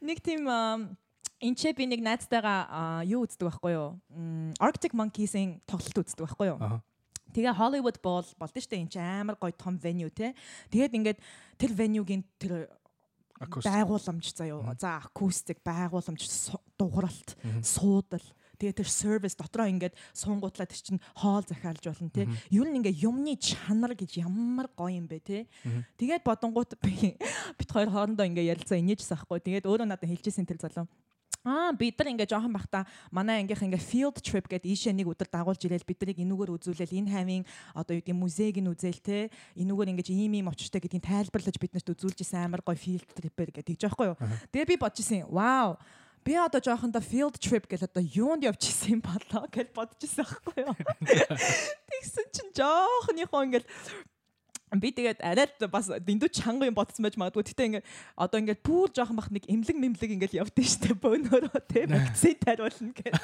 нэг 0.00 0.18
тийм 0.24 0.48
Энд 1.44 1.58
чи 1.60 1.72
би 1.76 1.84
нэг 1.84 2.00
найзтайгаа 2.00 3.04
юу 3.04 3.26
үздэг 3.26 3.44
байхгүй 3.44 3.74
юу? 3.74 4.00
Arctic 4.62 4.96
Monkeys-ийн 4.96 5.60
тоглолт 5.68 5.98
үздэг 6.00 6.24
байхгүй 6.24 6.56
юу? 6.56 6.80
Тэгээ 7.34 7.58
Hollywood 7.58 7.98
Bowl 8.00 8.24
болд 8.38 8.54
нь 8.54 8.64
штэ 8.64 8.80
энэ 8.80 8.96
амар 9.26 9.36
гоё 9.36 9.52
том 9.52 9.76
venue 9.76 10.08
те. 10.08 10.32
Тэгээд 10.70 10.94
ингээд 10.94 11.18
тэр 11.58 11.70
venue-гийн 11.74 12.22
тэр 12.38 12.70
байгууламж 13.40 14.34
заяо. 14.34 14.74
За 14.78 14.98
акустик 14.98 15.62
байгууламж 15.64 16.22
дууралт, 16.78 17.36
суудал 17.62 18.24
Тэгээ 18.58 18.80
тэр 18.80 18.88
сервис 18.88 19.34
дотроо 19.34 19.66
ингээд 19.66 19.98
суунгуутлаа 20.14 20.70
тэр 20.70 20.78
чинь 20.78 21.02
хоол 21.18 21.42
захиалж 21.42 21.84
болно 21.90 22.10
тий. 22.10 22.30
Юу 22.54 22.64
нь 22.70 22.78
ингээ 22.78 23.02
юмны 23.02 23.34
чанар 23.34 23.98
гэж 23.98 24.22
ямар 24.22 24.70
гоё 24.78 24.94
юм 24.94 25.10
бэ 25.10 25.18
тий. 25.26 25.42
Тэгээд 25.98 26.22
бодонгууд 26.22 26.78
бит 27.58 27.70
хоёр 27.70 27.90
хоорондоо 27.90 28.24
ингээ 28.24 28.54
ярилцаа 28.54 28.78
инээжсэн 28.78 29.18
ахгүй. 29.18 29.42
Тэгээд 29.42 29.66
өөрөө 29.66 29.90
надад 29.90 30.06
хэлжсэн 30.06 30.46
тэр 30.46 30.62
залуу 30.62 30.86
Аа 31.44 31.76
бид 31.76 32.00
нар 32.00 32.08
ингээ 32.08 32.32
жоохон 32.32 32.56
бахта 32.56 32.88
манай 33.12 33.44
ангийнх 33.44 33.60
ингээ 33.68 33.84
field 33.84 34.16
trip 34.24 34.48
гэдэг 34.48 34.64
ийшээ 34.64 34.96
нэг 34.96 35.12
өдөр 35.12 35.28
дагуулж 35.28 35.60
ирээл 35.60 35.84
бид 35.84 36.00
нарыг 36.00 36.18
энүүгээр 36.24 36.54
үзүүлээл 36.56 36.98
энэ 37.04 37.12
хавийн 37.12 37.44
одоо 37.76 38.00
юу 38.00 38.00
гэдэг 38.00 38.16
музейг 38.16 38.56
нь 38.64 38.72
үзээл 38.72 39.04
те 39.04 39.28
энүүгээр 39.60 39.92
ингээ 39.92 40.08
ийм 40.08 40.40
ийм 40.40 40.48
очтой 40.48 40.80
гэдгийг 40.80 41.04
тайлбарлаж 41.04 41.60
биднэрт 41.60 41.92
үзүүлж 41.92 42.24
исэн 42.24 42.48
амар 42.48 42.64
гоё 42.64 42.80
field 42.80 43.04
trip-ээр 43.12 43.60
гэдэг 43.60 43.76
жоохгүй 43.76 44.16
юу. 44.16 44.18
Тэгээ 44.56 44.72
би 44.72 44.76
бодож 44.80 45.04
исэн. 45.04 45.28
Вау 45.28 45.76
би 46.24 46.32
одоо 46.40 46.60
жоохондоо 46.64 47.04
field 47.04 47.36
trip 47.36 47.68
гэл 47.68 47.84
одоо 47.84 48.00
юунд 48.00 48.48
явж 48.48 48.64
исэн 48.64 48.96
юм 48.96 49.02
болоо 49.04 49.44
гэж 49.52 49.68
бодож 49.76 50.00
исэн 50.00 50.24
байхгүй 50.24 50.64
юу. 50.64 50.72
Тэгсэн 51.92 52.26
чинь 52.32 52.52
жоохныхоо 52.56 53.44
ингээл 53.44 53.68
би 54.72 54.90
тэгээд 54.90 55.20
арай 55.22 55.46
бас 55.70 55.86
дэндүү 55.86 56.30
чанга 56.34 56.66
юм 56.66 56.74
ботсон 56.74 57.04
байж 57.04 57.16
магадгүй. 57.20 57.44
Гэтэ 57.46 57.66
ингээд 57.68 57.86
одоо 58.16 58.38
ингээд 58.40 58.60
пүүл 58.64 58.90
жоохон 58.90 59.18
бах 59.20 59.30
нэг 59.30 59.46
эмлэг 59.46 59.76
мэмлэг 59.76 60.10
ингээд 60.16 60.34
явдсан 60.40 60.64
шүү 60.64 60.80
дээ. 60.82 60.96
Бөөнөрөө 61.04 61.60
тий 61.70 61.84
вакцин 61.86 62.36
тариулна 62.42 62.92
гэж. 62.96 63.14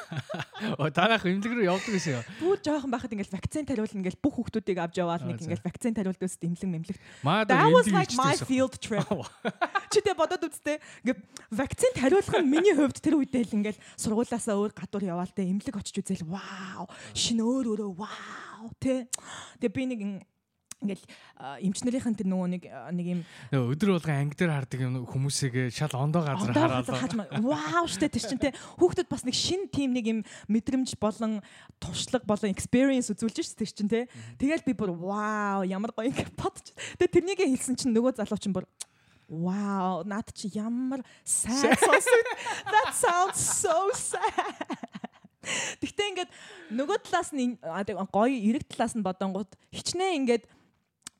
Оо 0.78 0.90
танах 0.94 1.26
эмлэг 1.26 1.50
рүү 1.50 1.66
явдаг 1.66 1.90
гэсэн 1.90 2.20
юм. 2.20 2.24
Пүүл 2.38 2.60
жоохон 2.62 2.92
бахад 2.92 3.12
ингээд 3.16 3.34
вакцин 3.34 3.66
тариулна 3.66 3.98
ингээд 3.98 4.20
бүх 4.22 4.34
хүүхдүүдийг 4.38 4.78
авч 4.78 4.94
яваал 5.00 5.24
нэг 5.26 5.42
ингээд 5.42 5.64
вакцин 5.66 5.94
тариулдаг 5.96 6.28
ус 6.28 6.38
эмлэг 6.38 6.70
мэмлэг. 6.70 6.98
That 7.50 7.66
was 7.72 7.90
like 7.90 8.14
my 8.14 8.38
field 8.38 8.78
trip. 8.78 9.08
Чи 9.90 9.98
тэ 10.04 10.14
бодоод 10.14 10.46
үзтээ 10.46 10.78
ингээд 11.02 11.20
вакцин 11.50 11.92
тариулах 11.98 12.36
нь 12.38 12.46
миний 12.46 12.76
хувьд 12.76 13.02
тэр 13.02 13.18
үедээ 13.18 13.50
л 13.50 13.56
ингээд 13.58 13.78
сургуулаасаа 13.98 14.54
өөр 14.54 14.70
гадуур 14.76 15.02
яваал 15.02 15.32
тэ 15.34 15.50
эмлэг 15.50 15.82
очиж 15.82 15.98
үзэл 15.98 16.30
вау 16.30 16.86
шинэ 17.16 17.42
өөр 17.42 17.74
өөрөө 17.74 17.90
вау 17.98 18.70
тэ. 18.78 19.10
Тэгээ 19.58 19.74
би 19.74 19.84
нэг 19.90 20.00
ингээл 20.80 21.04
эмчнэрийнхэн 21.60 22.16
тэр 22.16 22.28
нөгөө 22.32 22.48
нэг 22.56 22.62
нэг 22.96 23.06
юм 23.06 23.20
өдөр 23.52 24.00
болгон 24.00 24.16
анги 24.16 24.36
дээр 24.40 24.52
хардаг 24.56 24.80
юм 24.80 25.04
хүмүүсийг 25.04 25.68
шал 25.68 25.92
ондоо 25.92 26.24
газар 26.24 26.56
хараад 26.56 26.88
вау 27.44 27.84
штэ 27.84 28.08
тэр 28.08 28.24
чинь 28.24 28.40
те. 28.40 28.56
Хүүхдүүд 28.80 29.08
бас 29.12 29.24
нэг 29.28 29.36
шин 29.36 29.68
тим 29.68 29.92
нэг 29.92 30.08
юм 30.08 30.20
мэдрэмж 30.48 30.96
болон 30.96 31.44
туршлага 31.76 32.24
болон 32.24 32.48
experience 32.48 33.12
үзүүлж 33.12 33.44
ш 33.44 33.52
тэр 33.52 33.68
чинь 33.68 33.92
те. 33.92 34.08
Тэгэл 34.40 34.64
би 34.64 34.72
бүр 34.72 34.96
вау 34.96 35.68
ямар 35.68 35.92
гоё 35.92 36.08
ингэ 36.08 36.32
бодож. 36.40 36.72
Тэгээ 36.96 37.12
тэрнийг 37.12 37.40
хэлсэн 37.44 37.76
чинь 37.76 37.92
нөгөө 37.92 38.16
залуу 38.16 38.40
чинь 38.40 38.56
бүр 38.56 38.64
Wow, 39.30 40.02
над 40.02 40.26
чи 40.34 40.50
ямар 40.58 41.06
sad 41.22 41.78
сонсог. 41.78 42.26
That 42.66 42.90
sounds 42.90 43.38
so 43.38 43.94
sad. 43.94 44.90
Гэхдээ 45.80 46.06
ингээд 46.12 46.30
нөгөө 46.74 46.98
талаас 47.06 47.30
нь 47.30 47.54
гоё 48.10 48.26
эрэг 48.26 48.66
талаас 48.66 48.98
нь 48.98 49.06
бодонгууд 49.06 49.54
хичнээн 49.70 50.26
ингээд 50.26 50.44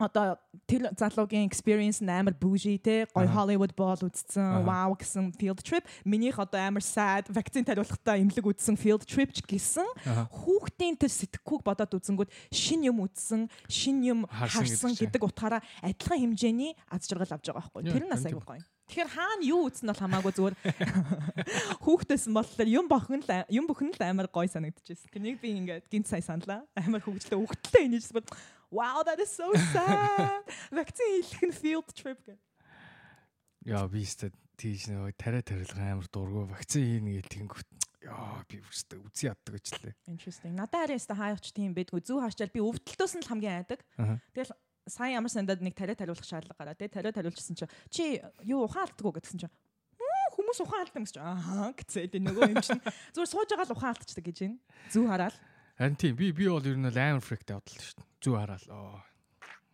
одоо 0.01 0.41
тэр 0.67 0.91
залуугийн 0.97 1.47
experience 1.47 2.01
амар 2.01 2.35
bougie 2.35 2.81
те 2.81 3.07
гой 3.15 3.29
Hollywood 3.29 3.77
ball 3.77 4.01
үзсэн 4.01 4.65
wow 4.65 4.97
гэсэн 4.97 5.37
field 5.37 5.61
trip. 5.63 5.85
Минийх 6.05 6.41
одоо 6.41 6.61
амар 6.61 6.83
sad 6.83 7.29
вакцин 7.29 7.65
тариулахтаа 7.65 8.17
имлэг 8.19 8.45
үзсэн 8.45 8.77
field 8.81 9.05
trip 9.05 9.31
ч 9.37 9.45
гэсэн 9.45 9.87
хүүхдийн 10.33 10.97
тэр 10.97 11.13
сэтгэхүйг 11.13 11.63
бодоод 11.63 11.95
үзэнгүүт 12.01 12.31
шин 12.51 12.89
юм 12.89 13.05
үзсэн 13.05 13.47
шин 13.69 14.03
юм 14.03 14.21
харсан 14.29 14.97
гэдэг 14.97 15.23
утгаараа 15.23 15.63
адилхан 15.85 16.35
хэмжээний 16.35 16.75
аз 16.89 17.07
жаргал 17.07 17.37
авч 17.37 17.53
байгаа 17.53 17.69
байхгүй. 17.71 17.93
Тэр 17.93 18.05
нь 18.09 18.13
бас 18.13 18.25
аягүй 18.25 18.45
гоё. 18.45 18.65
Тэгэхээр 18.91 19.15
хаана 19.15 19.47
юу 19.47 19.71
үтсэн 19.71 19.87
бол 19.87 20.03
хамаагүй 20.03 20.33
зүгээр. 20.35 20.57
Хүүхдээсэн 21.87 22.35
болохоор 22.35 22.67
юм 22.75 22.87
бохин 22.91 23.23
л 23.23 23.47
юм 23.47 23.71
бүхэн 23.71 23.95
л 23.95 24.03
амар 24.03 24.27
гоё 24.27 24.51
санагдчихсэн. 24.51 25.15
Тэрнийг 25.15 25.39
би 25.39 25.55
ингээд 25.55 25.87
гинт 25.87 26.11
сая 26.11 26.19
саналаа. 26.19 26.67
Амар 26.75 26.99
хөвгөлтэй 26.99 27.39
өгтлээ 27.39 27.87
инеж 27.87 28.11
бод 28.11 28.27
Wow, 28.71 29.03
that 29.03 29.19
is 29.19 29.31
so 29.35 29.51
sad. 29.75 30.47
Вакцин 30.71 31.23
хийх 31.27 31.43
нь 31.43 31.55
field 31.55 31.91
trip 31.91 32.23
гэх. 32.23 32.39
Яа, 33.67 33.91
би 33.91 34.07
өстө 34.07 34.31
тийш 34.55 34.87
нэг 34.87 35.19
тариа 35.19 35.43
тарилга 35.43 35.83
амар 35.91 36.07
дургу 36.07 36.47
вакцин 36.47 36.87
хийнэ 36.87 37.19
гэл 37.19 37.33
тэгэнгүүт 37.35 37.69
яа 38.07 38.47
би 38.47 38.63
өстө 38.63 39.03
үзий 39.03 39.27
яддаг 39.27 39.59
гэжлээ. 39.59 39.95
Interesting. 40.07 40.55
Надад 40.55 40.87
арай 40.87 41.03
өстө 41.03 41.19
хаагч 41.19 41.51
тийм 41.51 41.75
байдгүй. 41.75 41.99
Зүү 42.07 42.23
хаачаал 42.23 42.55
би 42.55 42.63
өвдөлтөөс 42.63 43.15
нь 43.19 43.25
л 43.27 43.31
хамгийн 43.35 43.59
айдаг. 43.59 43.83
Тэгэл 44.39 44.55
сайн 44.87 45.19
ямар 45.19 45.35
сандад 45.35 45.61
нэг 45.67 45.75
тариа 45.75 45.99
тариулах 45.99 46.23
шаардлага 46.23 46.63
гараа. 46.63 46.79
Тэгээ 46.79 46.95
тариа 46.95 47.11
тариулчихсан 47.11 47.59
чи 47.59 47.67
чи 47.91 48.05
юу 48.47 48.71
ухаалтдаг 48.71 49.03
уу 49.03 49.19
гэдгсэн 49.19 49.45
чи 49.45 49.49
хүмүүс 50.41 50.63
ухаан 50.65 50.83
алдсан 50.87 51.05
гэж 51.05 51.17
аа 51.21 51.71
гэцээ 51.77 52.07
тэгээ 52.11 52.27
нөгөө 52.27 52.49
юм 52.55 52.63
чинь 52.65 52.81
зүгээр 53.15 53.31
сууж 53.35 53.51
байгаа 53.51 53.67
л 53.69 53.75
ухаан 53.77 53.93
алдчихдаг 53.93 54.25
гэж 54.25 54.39
байна. 54.41 54.59
Зүү 54.95 55.05
хараад. 55.11 55.37
Харин 55.81 55.97
тийм 55.97 56.17
би 56.17 56.29
би 56.37 56.45
бол 56.45 56.61
ер 56.61 56.77
нь 56.77 56.85
амар 56.93 57.25
фриктэй 57.25 57.57
бодлоо 57.57 57.81
шүү 57.81 57.97
дээ 57.97 58.11
зүү 58.21 58.35
хараал 58.37 58.67
оо 58.69 59.01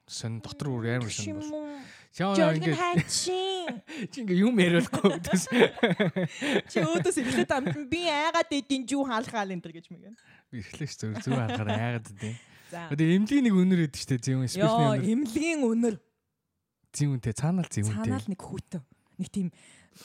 сон 0.07 0.39
дотор 0.39 0.71
бүр 0.71 0.87
амар 0.95 1.11
сон 1.11 1.43
бол. 1.43 1.83
Яа 2.15 2.55
ингээд 2.55 3.11
чи 3.19 4.23
ингээ 4.23 4.39
юм 4.39 4.55
яриулахгүй 4.63 5.19
гэсэн. 5.19 5.67
Чи 6.71 6.79
өөдөөс 6.87 7.19
эхлээд 7.21 7.51
амт 7.51 7.75
би 7.91 8.07
айгаад 8.07 8.55
идэв 8.55 8.87
жүү 8.87 9.03
хаалхаал 9.03 9.51
энэ 9.51 9.65
төр 9.67 9.75
гэж 9.75 9.91
мэгэн. 9.91 10.15
Би 10.55 10.63
эхлэх 10.63 10.95
зөв 10.95 11.19
зүү 11.27 11.35
харахаар 11.35 11.75
айгаад. 11.75 12.07
За. 12.71 12.87
Одоо 12.95 13.07
эмнэлгийн 13.11 13.45
нэг 13.51 13.55
өнөр 13.59 13.81
өгдөө 13.91 14.03
штэ 14.07 14.23
зэвэн 14.23 14.47
спешиал 14.47 14.95
өнөр. 14.95 15.11
Эмнэлгийн 15.11 15.61
өнөр. 15.67 15.95
Зэвэнтэй 16.95 17.35
цаанаал 17.35 17.69
зэвэнтэй. 17.69 17.99
Цаанаал 17.99 18.29
нэг 18.31 18.41
хүүтэн. 18.47 18.83
Нэг 19.19 19.29
тийм 19.35 19.49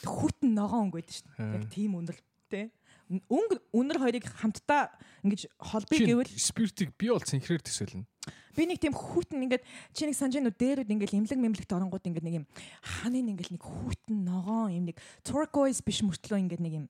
хүүтэн 0.02 0.50
ногоон 0.50 0.90
өнгө 0.90 0.98
байдаг 0.98 1.14
штэ. 1.14 1.30
Яг 1.38 1.64
тийм 1.70 1.96
өнөр 1.96 2.18
тэ 2.50 2.74
өнгө 3.28 3.56
үнэр 3.76 3.98
хоёрыг 4.00 4.24
хамтдаа 4.24 4.94
ингэж 5.26 5.50
холбыг 5.60 6.00
гэвэл 6.00 6.32
спиртийг 6.32 6.96
би 6.96 7.12
бол 7.12 7.20
цэнхрээр 7.20 7.60
төсөөлнө. 7.60 8.06
Би 8.56 8.64
нэг 8.68 8.80
тийм 8.80 8.96
хүүтэн 8.96 9.44
ингээд 9.48 9.64
чи 9.92 10.08
нэг 10.08 10.16
санаж 10.16 10.40
нүд 10.40 10.56
дээрүүд 10.56 10.92
ингээд 10.92 11.16
имлэг 11.16 11.40
мэмлэгт 11.40 11.72
оронгууд 11.72 12.08
ингээд 12.08 12.26
нэг 12.26 12.36
юм 12.40 12.46
ханын 12.80 13.32
ингээд 13.32 13.52
нэг 13.56 13.64
хүүтэн 13.64 14.16
ногоон 14.24 14.72
юм 14.76 14.84
нэг 14.88 14.96
turquoise 15.24 15.80
биш 15.84 16.04
мөртлөө 16.04 16.40
ингээд 16.46 16.62
нэг 16.64 16.74
юм 16.84 16.86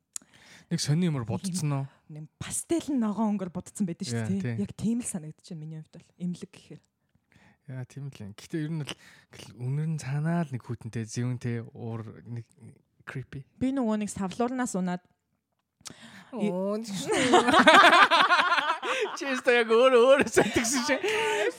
нэг 0.70 0.78
сони 0.82 1.06
юмар 1.06 1.26
бодцсон 1.26 1.70
уу? 1.72 1.86
Нэг 2.10 2.26
пастел 2.38 2.86
ногоон 2.94 3.38
өнгөөр 3.38 3.52
бодцсон 3.54 3.86
байдаг 3.86 4.06
шүү 4.10 4.42
дээ. 4.42 4.62
Яг 4.62 4.74
тийм 4.74 5.02
л 5.02 5.10
байна 5.10 5.30
миний 5.58 5.78
хувьд 5.78 5.96
бол 5.98 6.10
имлэг 6.18 6.50
гэхээр. 6.50 6.82
Яа 7.70 7.86
тийм 7.86 8.10
л 8.10 8.22
юм. 8.22 8.34
Гэтэ 8.34 8.58
ер 8.58 8.72
нь 8.74 8.82
бол 8.82 9.44
үнэр 9.62 9.88
нь 9.94 10.02
цаанаа 10.02 10.42
л 10.42 10.52
нэг 10.54 10.62
хүүтэнтэй 10.66 11.04
зэвэнтэй 11.06 11.56
уур 11.62 12.02
нэг 12.26 12.46
creepy. 13.06 13.42
Би 13.58 13.70
нөгөө 13.74 14.02
нэг 14.02 14.10
савлуурнаас 14.10 14.74
унаад 14.78 15.02
Чиста 19.18 19.52
яг 19.52 19.68
өөр 19.68 19.92
өөр 20.00 20.20
сэтгсэн 20.24 20.82
чи. 20.88 20.96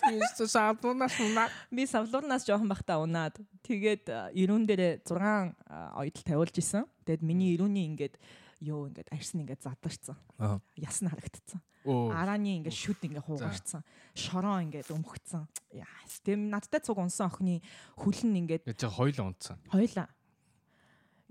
Чиста 0.01 0.47
савлуунаас 0.49 1.17
унаа. 1.21 1.49
Би 1.69 1.85
савлуунаас 1.85 2.45
жоохон 2.47 2.69
бахта 2.71 2.97
унаад 2.97 3.37
тэгээд 3.61 4.09
ирүүн 4.33 4.65
дээрээ 4.65 5.05
6 5.05 5.53
оёдол 5.69 6.25
тавиулж 6.25 6.57
исэн. 6.57 6.89
Тэгээд 7.05 7.21
миний 7.21 7.53
ирүүний 7.53 7.85
ингээд 7.93 8.17
ёо 8.65 8.89
ингээд 8.89 9.13
арьсан 9.13 9.45
ингээд 9.45 9.61
задарсан. 9.61 10.17
Яс 10.81 11.05
нь 11.05 11.09
харагдцсан. 11.11 11.61
Арааны 11.85 12.63
ингээд 12.63 12.73
шүд 12.73 13.05
ингээд 13.05 13.27
хуугарцсан. 13.29 13.85
Шороо 14.17 14.57
ингээд 14.63 14.89
өмгцсэн. 14.89 15.45
Яа, 15.75 16.01
тэм 16.25 16.49
надтай 16.49 16.81
цуг 16.81 16.97
унсан 16.97 17.29
охины 17.29 17.61
хөлн 17.99 18.33
ингээд 18.41 18.65
Яа, 18.71 18.89
хоёул 18.89 19.29
унтсан. 19.29 19.59
Хоёлаа 19.69 20.07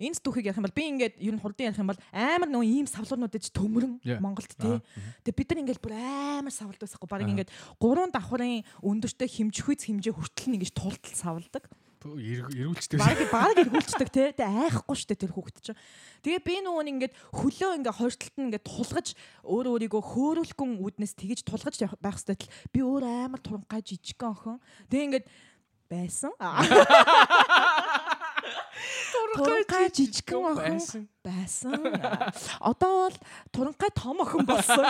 энэ 0.01 0.17
дүүхийг 0.25 0.49
ярих 0.49 0.59
юм 0.59 0.67
бол 0.67 0.79
би 0.79 0.85
ингээд 0.89 1.15
ер 1.21 1.35
нь 1.37 1.43
хурдан 1.43 1.69
ярих 1.69 1.81
юм 1.81 1.91
бол 1.93 2.01
амар 2.13 2.49
нөгөө 2.49 2.69
ийм 2.69 2.87
савлуурнууд 2.89 3.37
ээж 3.37 3.53
төмөрөн 3.53 4.01
Монголд 4.25 4.53
тий. 4.57 4.81
Тэгээ 5.29 5.37
бид 5.37 5.49
нар 5.53 5.63
ингээд 5.63 5.83
бүр 5.85 5.95
амар 5.97 6.55
савлд 6.55 6.81
байсахгүй. 6.81 7.09
Бараг 7.11 7.29
ингээд 7.29 7.53
гурван 7.77 8.09
давхрын 8.09 8.65
өндөртэй 8.81 9.29
хэмжихүйц 9.29 9.85
хэмжээ 9.85 10.15
хүртэл 10.17 10.49
нь 10.49 10.57
ингэж 10.57 10.73
тултал 10.73 11.13
савлдаг. 11.13 11.69
эргүүлчтэй. 12.03 12.99
баг 12.99 13.19
баг 13.31 13.55
эргүүлцдэг 13.63 14.11
те 14.11 14.35
тэ 14.35 14.43
айхгүй 14.43 14.97
штэ 14.99 15.15
тэр 15.15 15.31
хүүхэд 15.31 15.63
чинь 15.63 15.79
тэгээ 16.27 16.43
би 16.43 16.55
нөгөө 16.67 16.91
ингээд 16.99 17.15
хөлөө 17.31 17.79
ингээд 17.79 17.95
хоёр 17.95 18.15
талд 18.19 18.37
нь 18.43 18.47
ингээд 18.51 18.67
тулгаж 18.67 19.15
өөрөө 19.47 19.73
өөрийгөө 19.79 20.03
хөөрүүлгэн 20.03 20.71
үүднээс 20.83 21.15
тэгэж 21.15 21.47
тулгаж 21.47 21.79
байх 21.79 22.19
хэвээр 22.19 22.51
би 22.75 22.81
өөр 22.83 23.07
амар 23.07 23.39
туранхай 23.39 23.87
жижигхэн 23.87 24.35
охин 24.35 24.59
тэгээ 24.91 25.07
ингээд 25.23 25.27
байсан 25.87 26.35
туранхай 29.37 29.89
жижигхэн 29.93 30.43
охин 30.53 31.09
байсан. 31.23 31.81
одоо 32.61 33.09
бол 33.09 33.19
туранхай 33.53 33.91
том 33.95 34.21
охин 34.25 34.45
болсон. 34.47 34.85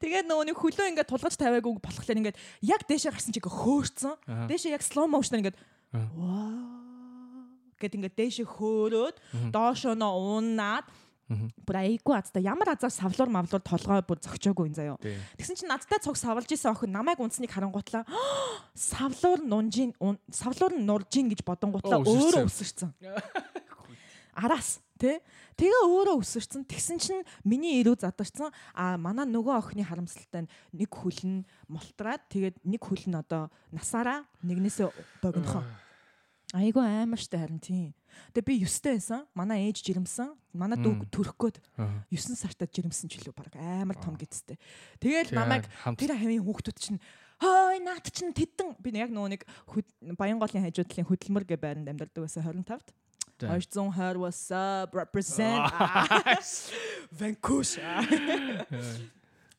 Тэгээд 0.00 0.28
нөгөө 0.28 0.44
нэг 0.52 0.56
хөлөө 0.58 0.88
ингээд 0.92 1.10
тулгаж 1.10 1.34
тавиагүй 1.36 1.80
болохлээр 1.82 2.20
ингээд 2.20 2.40
яг 2.62 2.82
дээшээ 2.88 3.12
гарсан 3.12 3.34
чиг 3.34 3.46
хөөрцөн. 3.48 4.48
Дээшээ 4.48 4.74
яг 4.76 4.82
slow 4.86 5.08
motion 5.10 5.42
ингээд 5.42 5.58
ваа 5.92 6.84
гэт 7.84 7.96
ингээд 8.00 8.16
дээшээ 8.16 8.46
хөөрөөд 8.48 9.16
доошоо 9.52 9.94
нөө 9.98 10.12
уунаад 10.16 10.86
Бүр 11.28 11.76
айгүй 11.80 12.16
азтай 12.16 12.44
ямар 12.44 12.74
азар 12.74 12.92
савлуур 12.92 13.32
мавлуур 13.32 13.62
толгой 13.64 14.02
бүр 14.04 14.20
зөгчөөгүй 14.20 14.68
энэ 14.68 14.76
заяо. 14.76 14.96
Тэгсэн 15.40 15.56
чинь 15.56 15.72
надтай 15.72 15.98
цуг 16.04 16.20
савлж 16.20 16.52
исэн 16.52 16.76
охин 16.76 16.92
намайг 16.92 17.20
унтсныг 17.20 17.48
харангуутлаа 17.48 18.04
савлуур 18.76 19.40
нунжин 19.40 19.96
савлуур 20.28 20.76
нь 20.76 20.84
нуржин 20.84 21.32
гэж 21.32 21.40
бодонгуутлаа 21.48 22.04
өөрөө 22.04 22.44
өсөрцөн. 22.44 22.92
Араас 24.44 24.84
тий 25.00 25.22
Тэгээ 25.54 25.86
өөрөө 25.86 26.18
өсөрцөн. 26.18 26.66
Тэгсэн 26.66 26.98
чинь 26.98 27.22
миний 27.46 27.78
ирүү 27.78 28.02
задарсан. 28.02 28.50
А 28.74 28.98
манай 28.98 29.22
нөгөө 29.30 29.54
охины 29.62 29.86
харамсалтай 29.86 30.50
нэг 30.74 30.90
хөл 30.90 31.20
нь 31.22 31.46
молтраад 31.70 32.26
тэгээд 32.26 32.66
нэг 32.66 32.82
хөл 32.82 33.06
нь 33.06 33.14
одоо 33.14 33.54
насаараа 33.70 34.26
нэгнээсээ 34.42 34.90
богинохоо. 35.22 35.62
Айгу 36.54 36.78
амар 36.78 37.18
штэ 37.18 37.34
харин 37.34 37.58
тийм. 37.58 37.90
Тэгээ 38.30 38.46
би 38.46 38.54
9 38.62 38.78
тэй 38.78 38.94
байсан. 38.94 39.26
Манай 39.34 39.66
ээж 39.66 39.82
жирэмсэн. 39.82 40.30
Манай 40.54 40.78
дүү 40.78 41.10
төрөх 41.10 41.34
гээд 41.34 41.58
9 42.14 42.38
сартаа 42.38 42.70
жирэмсэн 42.70 43.10
ч 43.10 43.18
илүү 43.18 43.34
баг 43.34 43.50
амар 43.58 43.98
том 43.98 44.14
гэдтэй. 44.14 44.54
Тэгээл 45.02 45.34
намайг 45.34 45.66
тэр 45.98 46.14
хавийн 46.14 46.46
хүүхдүүд 46.46 46.78
чинь 46.78 47.02
хой 47.42 47.82
наад 47.82 48.06
чинь 48.06 48.30
тэдэн 48.30 48.78
би 48.78 48.94
яг 48.94 49.10
нөгөө 49.10 49.30
нэг 49.34 49.42
Баянголын 50.14 50.62
хажуу 50.70 50.86
талын 50.86 51.10
хөдөлмөр 51.10 51.42
гэ 51.42 51.58
байранд 51.58 51.90
амьдардаг 51.90 52.22
байсан 52.22 52.46
25-д. 52.46 52.94
220 53.42 54.22
was 54.22 54.50
up? 54.54 54.94
Represent. 54.94 55.66
Vancouver 57.18 58.06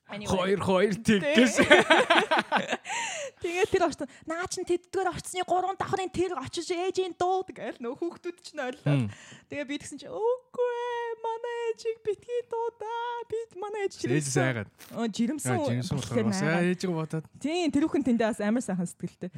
Хоёр 0.05 0.61
хоёр 0.61 0.93
тэгээс. 1.01 1.65
Тэгээд 3.41 3.69
тэр 3.73 3.83
очсон. 3.89 4.07
Наа 4.29 4.45
чин 4.45 4.65
тэддгээр 4.65 5.09
очсны 5.09 5.41
3 5.41 5.77
давхрын 5.81 6.09
тэр 6.13 6.37
очиж 6.37 6.69
ээжийн 6.69 7.17
дуу 7.17 7.41
тэгэл 7.41 7.81
нөө 7.81 7.93
хүүхдүүд 7.97 8.37
чинь 8.41 8.61
ойлоо. 8.61 9.09
Тэгээ 9.49 9.65
би 9.65 9.75
тэгсэн 9.81 9.97
чинь 10.05 10.13
үгүй 10.13 10.71
ээ 10.77 11.09
манай 11.25 11.57
ээжийг 11.73 11.99
битгий 12.05 12.41
дуу 12.49 12.69
да. 12.77 12.93
Би 13.29 13.37
манай 13.57 13.89
ээж 13.89 13.97
жирэмсэн. 13.97 14.17
Ээж 14.21 14.27
сайгаад. 14.29 14.69
Оо 14.93 15.05
жирэмсэн. 15.09 15.57
Жирэмсэн 15.57 15.97
болохоор 15.97 16.69
ээжийг 16.69 16.93
бодоод. 16.93 17.25
Тийм 17.41 17.69
тэр 17.73 17.85
хүүхэн 17.89 18.05
тэндээ 18.05 18.29
бас 18.29 18.41
амар 18.45 18.63
сайхан 18.65 18.89
сэтгэлтэй. 18.89 19.29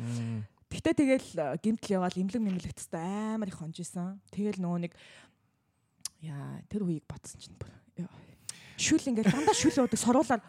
Гэхдээ 0.68 0.96
тэгэл 1.00 1.30
гимтэл 1.64 1.96
яваал 1.96 2.16
имлэг 2.20 2.44
мэмлэгтстэй 2.44 3.40
амар 3.40 3.48
их 3.48 3.60
хонжисан. 3.60 4.20
Тэгэл 4.36 4.60
нөгөө 4.60 4.80
нэг 4.84 4.94
яа 6.28 6.60
тэр 6.68 6.84
үеийг 6.84 7.08
батсан 7.08 7.40
чинь 7.40 7.56
шүл 8.78 9.04
ингээд 9.10 9.34
дандаа 9.34 9.56
шүл 9.58 9.84
уудаг 9.84 10.00
соруулаар 10.00 10.42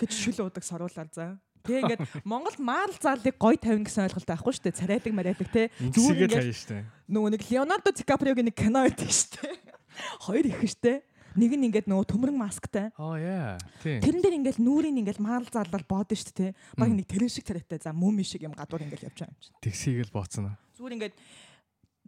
гэж 0.00 0.10
шүл 0.10 0.48
уудаг 0.48 0.64
соруулаар 0.64 1.08
за. 1.12 1.36
Тэг 1.62 1.86
ингээд 1.86 2.26
Монгол 2.26 2.56
маал 2.58 2.90
заалыг 2.98 3.38
гой 3.38 3.54
тавина 3.60 3.86
гэсэн 3.86 4.10
ойлголт 4.10 4.26
байхгүй 4.26 4.52
шүү 4.56 4.64
дээ. 4.66 4.80
Царайдаг 4.82 5.12
марайдаг 5.14 5.48
те. 5.52 5.70
Зүгээр 5.78 6.26
ингээд. 6.26 6.90
Нөгөө 7.06 7.30
нэг 7.38 7.42
Леонардо 7.46 7.94
Дикаприогийн 7.94 8.50
нэг 8.50 8.56
кино 8.58 8.82
байдаг 8.82 9.06
шүү 9.06 9.38
дээ. 9.38 9.54
Хоёр 10.26 10.46
их 10.50 10.74
дээ. 10.82 11.06
Нэг 11.32 11.52
нь 11.56 11.64
ингээд 11.70 11.88
нөгөө 11.88 12.06
төмрөн 12.12 12.36
масктай. 12.36 12.92
Oh 13.00 13.16
yeah. 13.16 13.56
Тийм. 13.80 14.04
Тэрэн 14.04 14.20
дээр 14.20 14.36
ингээд 14.42 14.58
нүрийн 14.60 15.00
ингээд 15.00 15.22
маал 15.22 15.46
заалал 15.48 15.86
боод 15.88 16.12
шүү 16.12 16.34
дээ. 16.36 16.50
Баг 16.76 16.92
нэг 16.92 17.08
тэрэн 17.08 17.30
шиг 17.32 17.48
царайтай. 17.48 17.80
За 17.80 17.96
мөми 17.96 18.20
шиг 18.20 18.44
юм 18.44 18.52
гадуур 18.52 18.84
ингээд 18.84 19.08
явж 19.08 19.16
байгаа 19.24 19.32
юм 19.32 19.40
чинь. 19.40 19.56
Тэгсийг 19.64 20.04
л 20.04 20.12
бооцсон. 20.12 20.52
Зүгээр 20.76 20.96
ингээд 21.00 21.16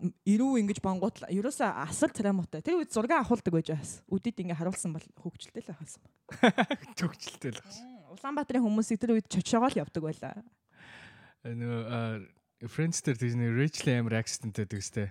ирүү 0.02 0.58
ингэж 0.62 0.80
бангууд 0.82 1.22
ерөөсөө 1.30 1.70
асар 1.86 2.10
царамуутай. 2.10 2.64
Тэр 2.66 2.82
үед 2.82 2.90
зураг 2.90 3.14
авахулдаг 3.14 3.54
байж 3.54 3.70
бас. 3.70 3.92
Үдэд 4.10 4.42
ингэ 4.42 4.58
харуулсан 4.58 4.90
бол 4.90 5.06
хөвгчлээ 5.22 5.62
л 5.62 5.70
байхсан 5.70 6.02
баг. 6.02 6.14
Хөвгчлээ 6.98 7.52
л 7.54 7.62
байхсан. 7.62 7.86
Улаанбаатарын 8.18 8.64
хүмүүсийг 8.66 8.98
тэр 8.98 9.14
үед 9.14 9.30
чочоогоо 9.30 9.70
л 9.70 9.80
явдаг 9.86 10.02
байлаа. 10.02 10.42
Нөгөө 11.46 12.26
Friends 12.68 13.02
дээр 13.04 13.18
тийм 13.18 13.42
Rachel 13.58 13.92
Amber 13.92 14.16
accident 14.16 14.56
гэдэг 14.56 14.78
үстэй. 14.80 15.08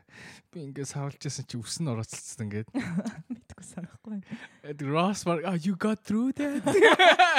Би 0.49 0.63
ингээд 0.65 0.89
савлж 0.89 1.21
байсан 1.21 1.45
чи 1.45 1.59
өвс 1.59 1.77
нь 1.77 1.91
орооцолцсон 1.91 2.49
ингээд. 2.49 2.69
Мэдгүй 3.29 3.65
санахгүй. 3.67 4.19
Ross 4.89 5.21
oh 5.27 5.53
you 5.61 5.77
got 5.77 6.01
through 6.01 6.33
that. 6.33 6.65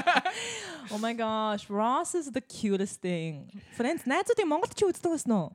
oh 0.93 1.01
my 1.03 1.17
gosh, 1.19 1.67
Ross 1.67 2.15
is 2.15 2.31
the 2.31 2.45
cutest 2.45 3.03
thing. 3.03 3.51
Friends 3.75 4.07
найзуудын 4.07 4.47
Монголд 4.47 4.77
чи 4.79 4.87
үздэг 4.87 5.19
байсан 5.19 5.35
уу? 5.35 5.51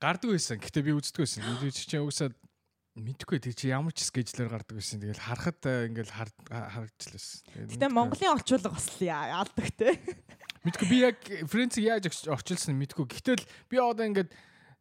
Гардаг 0.00 0.30
байсан. 0.34 0.58
Гэтэ 0.62 0.82
би 0.86 0.94
үздэг 0.94 1.22
байсан. 1.26 1.44
Би 1.62 1.70
чинь 1.70 2.02
угсаад 2.02 2.34
мэдхгүй 2.98 3.38
тэг 3.42 3.54
чи 3.54 3.70
ямар 3.70 3.94
ч 3.94 4.06
скежлэр 4.06 4.50
гардаг 4.50 4.78
байсан. 4.78 5.02
Тэгэл 5.02 5.22
харахад 5.22 5.60
ингээл 5.62 6.14
харагдчихлаа. 6.14 7.68
Гэтэ 7.70 7.86
Монголын 7.90 8.34
орчуулга 8.34 8.74
бас 8.74 8.88
яалдаг 8.98 9.68
те. 9.74 9.98
Мэдгүй 10.66 10.86
би 10.90 10.96
яг 11.06 11.18
Францыг 11.46 11.82
яаж 11.86 12.10
орчуулсан 12.26 12.74
мэдгүй. 12.74 13.06
Гэтэл 13.06 13.42
би 13.70 13.76
одоо 13.78 14.06
ингээд 14.06 14.34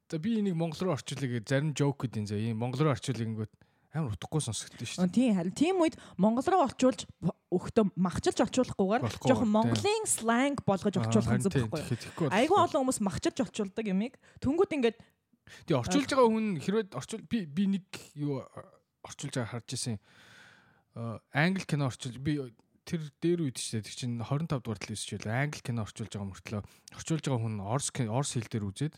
за 0.10 0.18
би 0.18 0.42
энийг 0.42 0.58
монгол 0.58 0.90
руу 0.90 0.98
орчуулъя 0.98 1.38
гэж 1.38 1.46
зарим 1.46 1.74
жоок 1.78 2.02
гэдэг 2.02 2.18
юм 2.18 2.28
зэ. 2.28 2.42
Ийм 2.42 2.58
монгол 2.58 2.90
руу 2.90 2.94
орчуулъя 2.98 3.28
гингүүд 3.28 3.52
амар 3.98 4.14
утгагүй 4.16 4.42
сонсогдсон 4.46 4.88
шүү 4.88 5.04
дээ. 5.04 5.18
Тийм 5.18 5.36
харин 5.38 5.56
тийм 5.58 5.82
үед 5.82 5.98
монгол 6.22 6.46
руу 6.46 6.64
орчуулж 6.66 7.06
өгтөө 7.50 7.86
махчилж 7.98 8.40
орчуулахгүйгээр 8.46 9.04
жоохон 9.26 9.52
монголын 9.52 10.06
сленг 10.06 10.62
болгож 10.68 11.00
орчуулах 11.02 11.42
зүг 11.42 11.68
байхгүй. 11.72 12.30
Айгүй 12.30 12.58
олон 12.58 12.86
хүмүүс 12.86 13.02
махчилж 13.02 13.44
орчуулдаг 13.48 13.86
юмыг 13.88 14.20
түнгүүд 14.44 14.76
ингээд 14.78 14.98
тий 15.66 15.76
орчуулж 15.78 16.10
байгаа 16.12 16.30
хүн 16.30 16.48
хэрвээ 16.60 16.94
орчуул 16.94 17.24
би 17.26 17.46
би 17.48 17.64
нэг 17.78 17.88
юу 18.20 18.44
орчуулж 19.04 19.34
байгаа 19.34 19.52
харж 19.58 19.70
ирсэн. 19.76 19.98
Англи 21.32 21.66
кино 21.66 21.88
орчуул 21.88 22.20
би 22.20 22.40
тэр 22.88 23.02
дээр 23.24 23.48
үед 23.48 23.60
ч 23.60 23.80
тийм 23.80 23.84
чинь 23.84 24.16
25 24.20 24.64
дугаар 24.64 24.80
талын 24.80 24.96
үсч 24.96 25.10
байлаа. 25.16 25.44
Англи 25.48 25.62
кино 25.64 25.88
орчуулж 25.88 26.12
байгаа 26.12 26.32
мөртлөө 26.32 26.62
орчуулж 27.00 27.24
байгаа 27.24 27.42
хүн 27.44 27.58
орс 27.64 27.88
орс 27.92 28.32
хэл 28.36 28.52
дээр 28.52 28.68
үзээд 28.68 28.96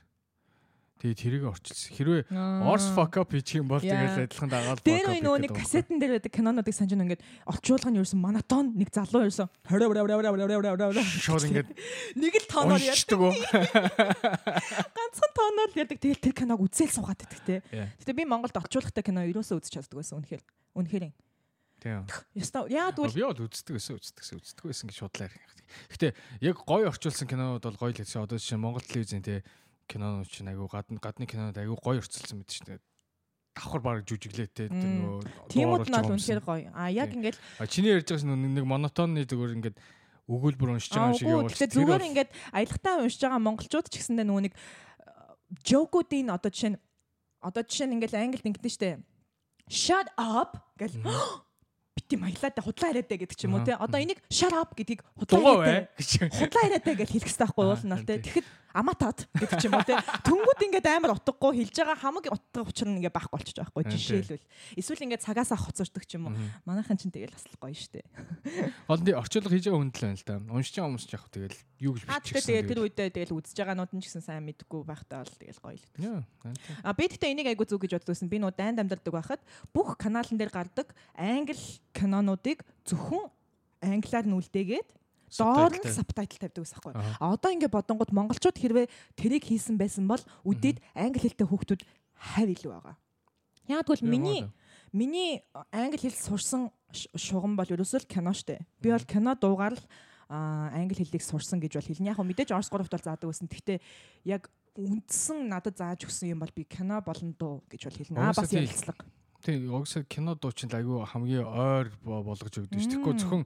Тэгээ 0.99 1.15
тэрийг 1.15 1.43
орчилсан. 1.47 1.95
Хэрвээ 1.95 2.27
Orse 2.67 2.91
fuck 2.91 3.15
up 3.15 3.31
хийчих 3.31 3.63
юм 3.63 3.71
бол 3.71 3.79
тэгээд 3.79 4.35
адилхан 4.35 4.51
дагаад 4.51 4.83
Тэр 4.83 5.07
үе 5.07 5.23
нөгөө 5.23 5.47
нэг 5.47 5.55
кассетэн 5.55 5.95
дээр 5.95 6.19
байдаг 6.19 6.33
кинонуудыг 6.35 6.75
санаж 6.75 6.91
ингээд 6.91 7.23
орчуулга 7.47 7.87
нь 7.87 8.03
ерөөсөн 8.03 8.19
монотон 8.19 8.75
нэг 8.75 8.91
залуу 8.91 9.31
ерөөсөн 9.31 9.47
шууд 11.07 11.47
ингээд 11.47 11.71
нэг 12.19 12.33
л 12.35 12.47
тооноор 12.51 12.83
ярьдаг? 12.83 13.15
Ганцхан 14.99 15.31
тооноор 15.39 15.71
ярьдаг. 15.79 15.99
Тэгээд 16.03 16.19
тэр 16.19 16.35
киног 16.35 16.59
үзэл 16.67 16.91
суугаад 16.91 17.23
байдаг 17.23 17.47
те. 17.47 17.63
Гэтэ 18.03 18.11
би 18.19 18.27
Монголд 18.27 18.59
орчуулгатай 18.59 18.99
кино 18.99 19.23
ерөөсөө 19.23 19.63
үзэж 19.63 19.79
чаддаг 19.79 20.03
байсан 20.03 20.19
үнэхээр. 20.19 20.43
Үнэхээр. 20.75 21.15
Тийм. 21.79 22.03
Яста 22.35 22.67
яа 22.67 22.91
тэгвэл 22.91 23.15
би 23.15 23.23
бол 23.23 23.47
үздэг 23.47 23.79
байсан 23.79 23.95
үздэг 23.95 24.19
байсан 24.19 24.35
үздэг 24.43 24.65
байсан 24.67 24.87
гэж 24.91 24.99
ярих. 24.99 25.39
Гэтэ 25.95 26.07
яг 26.43 26.59
гоё 26.67 26.91
орчуулсан 26.91 27.23
кинонууд 27.23 27.63
бол 27.63 27.79
гоё 27.79 27.95
л 27.95 27.99
гэсэн. 28.03 28.27
Одоо 28.27 28.35
жишээ 28.35 28.59
Монгол 28.59 28.83
телевизэн 28.83 29.23
те 29.23 29.47
кинонууд 29.89 30.29
чинь 30.29 30.53
айгүй 30.53 30.69
гадны 30.69 31.01
гадны 31.01 31.25
кинонууд 31.25 31.57
айгүй 31.57 31.77
гоё 31.81 31.99
урцалсан 31.99 32.37
мэт 32.37 32.53
дээ. 32.63 32.79
Давхар 33.57 33.81
баг 33.81 34.05
жүжиглээтэй 34.05 34.69
тэр 34.69 34.77
нөгөө 34.77 35.49
Тиймүүд 35.49 35.89
нь 35.89 35.97
бол 35.97 36.13
үнэхээр 36.13 36.41
гоё. 36.45 36.69
А 36.77 36.93
яг 36.93 37.09
ингээд 37.11 37.37
чиний 37.67 37.97
ярьж 37.97 38.13
байгаа 38.13 38.37
нэг 38.37 38.65
монотонны 38.69 39.25
зүгээр 39.25 39.57
ингээд 39.57 39.77
өгүүлбэр 40.29 40.77
уншиж 40.77 40.93
байгаа 40.93 41.17
шиг 41.17 41.27
явуул. 41.27 41.49
Тэгэхээр 41.49 41.73
зүгээр 41.73 42.07
ингээд 42.13 42.29
аялахтаа 42.53 43.01
уншиж 43.01 43.21
байгаа 43.25 43.41
монголчууд 43.41 43.87
ч 43.89 43.93
гэсэндээ 43.97 44.27
нөгөө 44.29 44.43
нэг 44.45 44.53
жокуудын 45.65 46.29
одоо 46.29 46.53
жишээ 46.53 46.77
нь 46.77 46.79
одоо 47.41 47.63
жишээ 47.65 47.87
нь 47.89 47.93
ингээд 47.97 48.13
англид 48.13 48.45
ингэдэж 48.45 48.73
штэ. 48.77 49.01
Shut 49.69 50.07
up 50.15 50.61
гэл 50.77 51.01
бити 51.97 52.15
маялаатай 52.21 52.61
худлаа 52.61 52.93
яриад 52.93 53.09
гэдэг 53.09 53.33
ч 53.33 53.49
юм 53.49 53.57
уу 53.57 53.65
те. 53.65 53.73
Одоо 53.73 53.97
энийг 53.97 54.21
shut 54.29 54.53
up 54.53 54.77
гэдгийг 54.77 55.01
худлаа 55.17 55.65
яриад 55.65 55.89
худлаа 56.37 56.63
яриад 56.69 56.85
гэж 56.85 57.09
хэлэх 57.09 57.25
хэрэгтэй 57.25 57.45
байхгүй 57.49 57.65
уулна 57.65 57.97
те. 58.05 58.21
Тэгэхэд 58.21 58.47
аматад 58.73 59.25
гэдэг 59.33 59.57
ч 59.57 59.65
юм 59.65 59.75
уу 59.77 59.85
те. 59.85 59.97
Түнгүүд 60.25 60.61
ингээд 60.69 60.87
амар 60.89 61.17
утгагүй 61.17 61.65
хэлж 61.65 61.75
байгаа 61.81 61.97
хамаг 61.97 62.25
утга 62.29 62.61
учир 62.61 62.87
нь 62.89 63.01
ингээд 63.01 63.15
байхгүй 63.15 63.33
болчих 63.33 63.55
жоохгүй 63.57 63.83
жишээлбэл. 63.89 64.45
Эсвэл 64.77 65.05
ингээд 65.09 65.25
цагаасаа 65.25 65.57
хоцордог 65.57 66.05
ч 66.05 66.17
юм 66.21 66.29
уу. 66.29 66.37
Манайхан 66.69 66.97
ч 66.97 67.09
тэгэл 67.09 67.33
бас 67.33 67.45
гоё 67.57 67.73
штэ. 67.73 68.05
Нь 68.05 69.17
орчуулга 69.17 69.49
хийж 69.49 69.65
байгаа 69.69 69.81
хүн 69.81 69.89
л 69.89 70.01
байна 70.05 70.17
л 70.17 70.25
да. 70.27 70.35
Уншиж 70.53 70.73
байгаа 70.77 70.89
хүмүүс 70.93 71.05
ч 71.09 71.11
яг 71.17 71.25
тэгэл 71.33 71.59
юу 71.81 71.93
гэж 71.97 72.03
бичсэн. 72.05 72.45
Тэгээ 72.45 72.69
тэр 72.69 72.79
үедээ 72.85 73.09
тэгэл 73.09 73.37
үзэж 73.41 73.57
байгаанууд 73.57 73.91
нь 73.97 74.01
ч 74.01 74.05
гэсэн 74.11 74.23
сайн 74.23 74.45
мэдгүй 74.45 74.81
байхдаа 74.85 75.25
бол 75.25 75.37
тэгэл 75.41 75.61
гоё 75.65 75.77
л. 75.79 75.87
А 76.85 76.93
би 76.93 77.09
тэгтээ 77.09 77.33
энийг 77.33 77.49
айгу 77.49 77.65
зүг 77.65 77.89
гэж 77.89 77.97
боддогсэн. 77.97 78.29
Би 78.29 78.37
нөө 78.37 78.53
дайнд 78.53 78.83
амьдардаг 78.83 79.13
байхад 79.13 79.41
бүх 79.73 79.97
каналн 79.97 80.37
дээр 80.37 80.53
гардаг 80.53 80.93
англи 81.17 81.57
кинонуудыг 81.95 82.61
зөвхөн 82.85 83.31
англиар 83.81 84.27
нүлдээгээд 84.27 84.98
доор 85.37 85.73
нь 85.77 85.85
сабтайтл 85.93 86.37
тавьдаг 86.41 86.63
ус 86.65 86.73
аахгүй. 86.73 86.93
Аха. 86.97 87.17
А 87.21 87.33
одоо 87.37 87.49
ингээд 87.53 87.73
бодонгууд 87.73 88.11
монголчууд 88.13 88.57
хэрвээ 88.57 88.87
тэрийг 89.13 89.45
хийсэн 89.45 89.77
байсан 89.77 90.09
бол 90.09 90.21
үдээд 90.45 90.81
англи 90.97 91.21
хэлтэй 91.29 91.47
хүүхдүүд 91.47 91.81
хавь 92.17 92.51
илүү 92.57 92.71
байгаа. 92.73 92.95
Яг 93.69 93.85
тэгвэл 93.85 94.09
миний 94.09 94.49
Миний 94.91 95.43
англи 95.71 95.97
хэл 96.01 96.17
сурсан 96.17 96.71
шугам 97.13 97.53
бол 97.53 97.69
ерөөсөө 97.69 98.01
л 98.01 98.09
кино 98.09 98.33
штэ. 98.33 98.57
Би 98.81 98.89
бол 98.89 99.05
кино 99.05 99.37
дуугаар 99.37 99.77
л 99.77 99.83
англи 100.29 101.05
хэлийг 101.05 101.21
сурсан 101.21 101.61
гэж 101.61 101.77
бол 101.77 101.85
хэлнэ. 101.93 102.09
Яг 102.09 102.17
мэдээж 102.17 102.49
Орос 102.57 102.73
3-т 102.73 102.89
бол 102.89 103.05
заадаг 103.05 103.29
байсан. 103.29 103.45
Гэхдээ 103.45 103.77
яг 104.25 104.49
үндсэн 104.73 105.45
надад 105.45 105.77
зааж 105.77 106.09
өгсөн 106.09 106.33
юм 106.33 106.41
бол 106.41 106.49
би 106.49 106.65
кино 106.65 107.01
болон 107.05 107.37
дуу 107.37 107.61
гэж 107.69 107.85
бол 107.85 107.97
хэлнэ. 108.01 108.17
Аа 108.17 108.33
бас 108.33 108.49
ярилцлага. 108.49 109.05
Тэг 109.45 109.69
угсаа 109.69 110.01
кино 110.09 110.33
дуу 110.33 110.51
чинь 110.57 110.73
айгүй 110.73 111.05
хамгийн 111.05 111.45
ойр 111.45 111.93
бо- 112.01 112.25
болгож 112.25 112.49
өгдөг 112.57 112.81
ш. 112.81 112.89
Тэгэхгүй 112.89 113.13
зөвхөн 113.21 113.45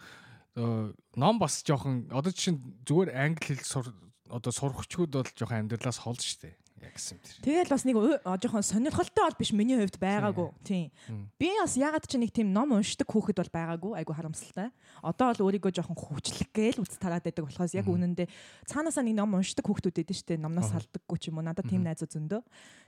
ном 0.55 1.39
бас 1.39 1.63
жоохон 1.65 2.09
одоо 2.13 2.31
чинь 2.31 2.61
зүгээр 2.85 3.09
англи 3.17 3.57
хэл 3.57 3.65
сур 3.65 3.85
одоо 4.29 4.51
сурахчгууд 4.53 5.11
бол 5.13 5.31
жоохон 5.33 5.65
амьдралаас 5.65 5.97
хол 5.97 6.17
штэ. 6.17 6.53
Яг 6.83 6.99
гэсэн 6.99 7.17
тэр. 7.23 7.39
Тэгэл 7.47 7.71
бас 7.71 7.83
нэг 7.87 7.95
аа, 8.27 8.35
жоохон 8.35 8.65
сонирхолтой 8.65 9.23
бол 9.23 9.39
биш 9.39 9.55
миний 9.55 9.79
хувьд 9.79 9.97
байгаагүй. 9.97 10.51
Тийм. 10.67 10.91
Би 11.39 11.49
бас 11.55 11.79
ягаад 11.79 12.03
ч 12.03 12.19
нэг 12.19 12.35
тийм 12.35 12.51
ном 12.51 12.75
уншдаг 12.75 13.07
хүүхэд 13.07 13.39
бол 13.39 13.53
байгаагүй. 13.55 13.91
Айгу 14.03 14.11
харамсалтай. 14.11 14.67
Одоо 14.99 15.31
бол 15.31 15.47
өөрийгөө 15.47 15.71
жоохон 15.79 15.95
хүчлэг 15.95 16.51
гээл 16.51 16.83
үз 16.83 16.99
тараад 16.99 17.23
байдаг 17.23 17.47
болохоос 17.47 17.77
яг 17.77 17.87
үнэндээ 17.87 18.27
цаанаасаа 18.67 19.05
нэг 19.07 19.15
ном 19.15 19.31
уншдаг 19.31 19.63
хүүхдүүд 19.63 20.01
эдэн 20.03 20.17
штэ 20.17 20.35
номноос 20.43 20.75
салдаггүй 20.75 21.17
ч 21.23 21.31
юм 21.31 21.39
уу. 21.39 21.47
Надад 21.47 21.71
тийм 21.71 21.87
найзууд 21.87 22.11
зөндөө. 22.11 22.41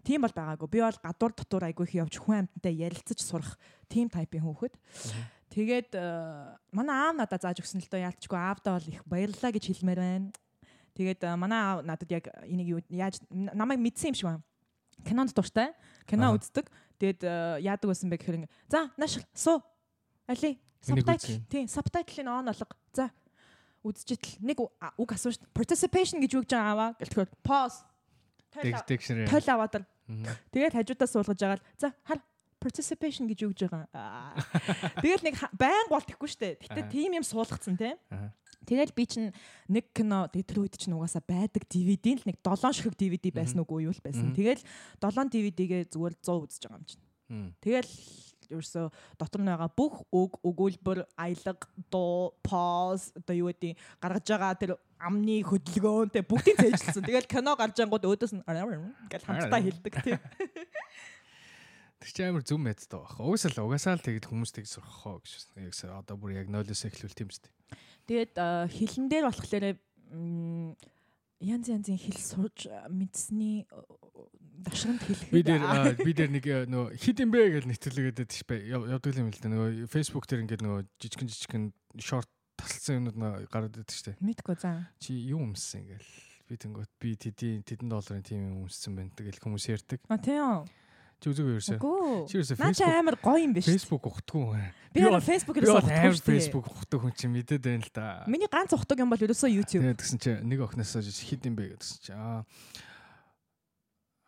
Тийм 0.04 0.28
бол 0.28 0.36
байгаагүй. 0.36 0.68
Би 0.76 0.80
бол 0.84 1.00
гадуур 1.00 1.32
дотор 1.32 1.64
айгу 1.64 1.88
их 1.88 1.96
явж 1.96 2.20
хүн 2.20 2.44
амьтантай 2.52 2.76
ярилцаж 2.76 3.20
сурах 3.24 3.56
тийм 3.88 4.12
тайпын 4.12 4.44
хүүхэд. 4.44 4.76
Тэгээд 5.56 5.96
э, 5.96 6.04
манай 6.76 6.96
аав 7.00 7.16
надад 7.16 7.40
зааж 7.40 7.64
өгсөн 7.64 7.80
л 7.80 7.88
доо 7.88 8.04
яалтчгүй 8.04 8.36
аавдаа 8.36 8.76
бол 8.76 8.92
их 8.92 9.00
баярлалаа 9.08 9.56
гэж 9.56 9.72
хэлмээр 9.72 10.00
байна. 10.04 10.28
Тэгээд 11.00 11.24
э, 11.24 11.32
манай 11.40 11.60
аав 11.64 11.80
надад 11.88 12.12
яг 12.12 12.28
энийг 12.44 12.84
яаж 12.92 13.24
намайг 13.32 13.80
мэдсэн 13.80 14.12
юм 14.12 14.20
шиг 14.20 14.28
байна. 14.28 14.44
Кинонд 15.08 15.32
дуртай. 15.32 15.72
Кино 16.04 16.36
үздэг. 16.36 16.68
Тэгээд 17.00 17.24
э, 17.24 17.64
яадаг 17.64 17.88
байсан 17.88 18.12
бэ 18.12 18.20
гэхээр 18.20 18.38
ингээ 18.44 18.52
за 18.68 18.92
нааш 19.00 19.24
суу. 19.32 19.64
Али 20.28 20.60
сабтайтл. 20.84 21.40
Тийм 21.48 21.72
сабтайтлыг 21.72 22.28
он 22.28 22.52
олго. 22.52 22.76
За 22.92 23.08
үзчихэл 23.80 24.44
нэг 24.44 24.60
үг 24.60 24.76
а- 24.84 24.92
үг 25.00 25.16
асууж 25.16 25.40
participation 25.56 26.20
гэж 26.20 26.36
үг 26.36 26.52
гэж 26.52 26.60
аваа. 26.60 27.00
Гэлтгэр 27.00 27.32
pause. 27.40 27.88
Тойл 28.52 29.48
аваад 29.56 29.80
л. 29.80 29.88
Тэгээд 30.52 30.76
хажуудаас 30.76 31.12
суулгаж 31.16 31.40
агаад 31.40 31.64
за 31.80 31.96
хар 32.04 32.20
participation 32.66 33.30
гэж 33.30 33.46
гэж 33.46 33.60
байгаа. 33.70 33.86
Аа. 33.94 34.34
Тэгэл 35.06 35.26
нэг 35.30 35.38
байн 35.54 35.86
гол 35.94 36.02
тэхгүй 36.02 36.30
штэ. 36.34 36.58
Гэтэ 36.66 36.90
тийм 36.90 37.14
юм 37.14 37.26
суулгацсан 37.26 37.78
те. 37.78 37.94
Тэгэл 38.66 38.98
би 38.98 39.06
чинь 39.06 39.30
нэг 39.70 39.94
кино 39.94 40.26
тэр 40.34 40.66
үед 40.66 40.74
чинь 40.74 40.98
угаасаа 40.98 41.22
байдаг 41.22 41.70
DVD-н 41.70 42.26
л 42.26 42.28
нэг 42.34 42.42
7 42.42 42.74
ширхэг 42.74 42.98
DVD 42.98 43.30
байсан 43.30 43.62
уу 43.62 43.86
юу 43.86 43.94
л 43.94 44.02
байсан. 44.02 44.34
Тэгэл 44.34 44.62
7 44.98 45.30
DVD-гээ 45.30 45.94
зүгээр 45.94 46.16
100 46.18 46.50
үзэж 46.50 46.62
байгаа 46.66 46.82
юм 46.82 46.86
чинь. 46.90 47.04
Тэгэл 47.62 47.94
ерөөсө 48.50 48.90
дотор 49.18 49.42
нь 49.42 49.50
байгаа 49.50 49.70
бүх 49.74 50.06
үг 50.14 50.38
өгүүлбэр 50.46 51.06
аялга 51.18 51.70
дуу 51.90 52.34
pause 52.46 53.14
одоо 53.18 53.36
юу 53.38 53.50
гэдэг 53.50 53.78
гаргаж 54.02 54.26
байгаа 54.30 54.54
тэр 54.58 54.72
амны 55.02 55.42
хөдөлгөөнтэй 55.46 56.24
бүгдийг 56.26 56.58
цээжилсэн. 56.62 57.06
Тэгэл 57.06 57.30
кино 57.30 57.58
гарч 57.58 57.82
ангууд 57.82 58.06
өөдөөс 58.06 58.34
нь 58.38 58.46
гэж 58.46 59.22
хамтдаа 59.26 59.62
хэлдэг 59.62 59.94
тийм. 60.02 60.20
Тэр 62.00 62.12
чинь 62.12 62.30
амар 62.30 62.44
зүм 62.44 62.62
мэддэг 62.66 62.92
байх. 62.92 63.16
Угсаа 63.20 63.52
л 63.56 63.64
угаасаа 63.66 63.96
л 63.98 64.06
тэгэд 64.06 64.28
хүмүүс 64.28 64.52
тэг 64.52 64.68
сурах 64.68 64.92
хоо 65.06 65.20
гэж. 65.24 65.56
Яг 65.60 65.74
сая 65.74 65.96
одоо 65.96 66.20
бүр 66.20 66.36
яг 66.36 66.52
нойлоос 66.52 66.86
эхлүүл 66.86 67.16
тийм 67.16 67.32
үстэй. 67.32 67.52
Тэгээд 68.06 68.36
хилэн 68.70 69.08
дээр 69.10 69.26
болохоор 69.32 69.66
янз 71.44 71.68
янзын 71.68 72.00
хэл 72.00 72.20
сурж 72.20 72.68
а, 72.72 72.88
мэдсэний 72.88 73.68
дашрамд 74.64 75.02
хэлэхэд 75.04 75.34
Би 75.34 75.42
дээр 75.44 75.64
би 76.00 76.12
дээр 76.16 76.32
нэг 76.32 76.46
э, 76.48 76.64
нөгөө 76.66 76.96
хит 76.96 77.20
юм 77.20 77.32
бэ 77.34 77.42
гэж 77.60 77.66
нэвтрүүлгээд 77.68 78.18
байдаг 78.18 78.32
ш 78.32 78.44
бай. 78.48 78.60
Явдаг 78.72 79.20
юм 79.20 79.30
л 79.30 79.42
да. 79.44 79.52
Нөгөө 79.52 79.92
Facebook 79.92 80.26
дээр 80.26 80.44
ингээд 80.48 80.64
нөгөө 80.64 80.82
жижигэн 80.96 81.30
жижигэн 81.30 81.66
шорт 82.00 82.32
тасалсан 82.56 83.04
юмнууд 83.04 83.20
нөө 83.20 83.34
гараад 83.52 83.76
байдаг 83.76 83.96
штэ. 83.96 84.16
мэдгүй 84.24 84.56
заа. 84.56 84.88
Чи 84.98 85.14
юу 85.28 85.44
өмссөн 85.44 85.84
ингээл. 85.84 86.14
Би 86.48 86.56
тэнгөт 86.56 86.92
би 87.02 87.10
тэдийн 87.20 87.62
тэдэн 87.68 87.90
долларын 87.92 88.24
тим 88.24 88.40
юм 88.42 88.56
өмссөн 88.66 88.96
байна. 88.96 89.12
Тэгэл 89.12 89.44
хүмүүс 89.44 89.66
ярьдаг. 89.70 90.00
А 90.08 90.18
тийм. 90.18 90.66
Чи 91.20 91.32
үзег 91.32 91.46
ерөөсөө. 91.48 91.78
Чи 92.30 92.34
ерөөсөө 92.40 92.58
Наа 92.60 92.74
чи 92.76 92.84
Facebook 92.84 93.00
амар 93.00 93.18
гоё 93.22 93.40
юм 93.42 93.54
биш. 93.56 93.66
Facebook 93.66 94.04
ухтгүй. 94.10 94.64
Би 94.94 95.00
бол 95.04 95.24
Facebook 95.24 95.58
ерөөсөө 95.60 95.88
амар. 95.90 96.20
Facebook 96.20 96.66
ухдаг 96.70 97.00
хүн 97.02 97.14
чинь 97.16 97.34
мэдээд 97.34 97.64
байна 97.64 97.84
л 97.84 97.92
да. 97.96 98.08
Миний 98.28 98.50
ганц 98.52 98.76
ухдаг 98.76 99.00
юм 99.00 99.10
бол 99.10 99.20
ерөөсөө 99.20 99.50
YouTube. 99.50 99.84
Тэгээд 99.84 100.00
тэгсэн 100.00 100.20
чи 100.20 100.32
нэг 100.44 100.60
охноосоо 100.64 101.02
хит 101.02 101.48
юм 101.48 101.56
бэ 101.56 101.76
гэсэн 101.80 101.98
чи 102.04 102.12
аа 102.14 102.44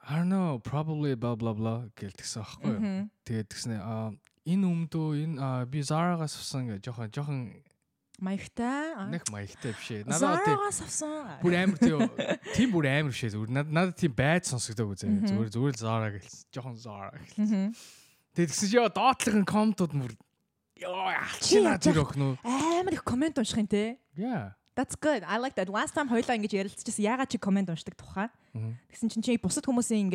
I 0.08 0.15
don't 0.15 0.30
know 0.32 0.58
probably 0.63 1.15
blah 1.19 1.36
blah 1.36 1.52
blah 1.52 1.91
гэл 2.00 2.15
тэгсэн 2.15 2.39
аахгүй 2.39 2.71
юу. 2.71 3.12
Тэгээд 3.28 3.47
тэгснэ 3.52 3.76
аа 3.84 4.15
энэ 4.47 4.63
өмдөө 4.63 5.08
энэ 5.28 5.67
би 5.67 5.84
Zara-гаас 5.84 6.39
авсан 6.39 6.71
гэж 6.71 6.88
жоохон 6.88 7.12
жоохон 7.12 7.39
Маягтай. 8.18 8.98
нэг 9.14 9.24
маягтай 9.30 9.72
биш 9.78 9.88
ээ. 9.94 10.10
Надад 10.10 10.42
тийм 10.42 10.62
авсан. 10.66 11.38
бүр 11.38 11.54
амар 11.54 11.78
тийм 11.78 12.02
тийм 12.58 12.70
бүр 12.74 12.86
амар 12.90 13.14
биш 13.14 13.22
ээ. 13.30 13.34
Зүгээр 13.38 13.52
надад 13.70 13.94
тийм 13.94 14.14
байд 14.18 14.44
сонсогдоагүй 14.50 14.98
зэ. 14.98 15.06
Мгм. 15.06 15.28
Зүгээр 15.30 15.50
зүгээр 15.54 15.76
л 15.78 15.82
Zara 15.86 16.10
гэлсэн. 16.18 16.42
Жоохон 16.50 16.76
Zara 16.82 17.14
гэлсэн. 17.14 17.78
Тэгээд 18.34 18.50
тэгсэн 18.50 18.68
чи 18.74 18.78
яа 18.82 18.90
доотлогын 18.90 19.46
комментууд 19.46 19.94
мөр 19.94 20.12
ёо 20.82 21.14
яах- 21.14 21.38
охин 22.10 22.22
уу. 22.26 22.36
Амар 22.42 22.94
их 22.98 23.04
комент 23.06 23.38
унших 23.38 23.58
юм 23.62 23.70
те. 23.70 24.02
Yeah. 24.18 24.58
That's 24.74 24.94
good. 24.98 25.22
I 25.26 25.38
like 25.42 25.54
that. 25.58 25.70
Last 25.70 25.94
time 25.98 26.10
хоёлаа 26.10 26.38
ингэж 26.38 26.54
ярилцчихсан. 26.54 27.02
Ягаад 27.02 27.30
чи 27.30 27.38
комент 27.38 27.70
уншдаг 27.70 27.98
тухай? 27.98 28.30
Тэгсэн 28.94 29.10
чинь 29.14 29.22
чи 29.26 29.38
бусад 29.38 29.66
хүмүүсийн 29.66 30.10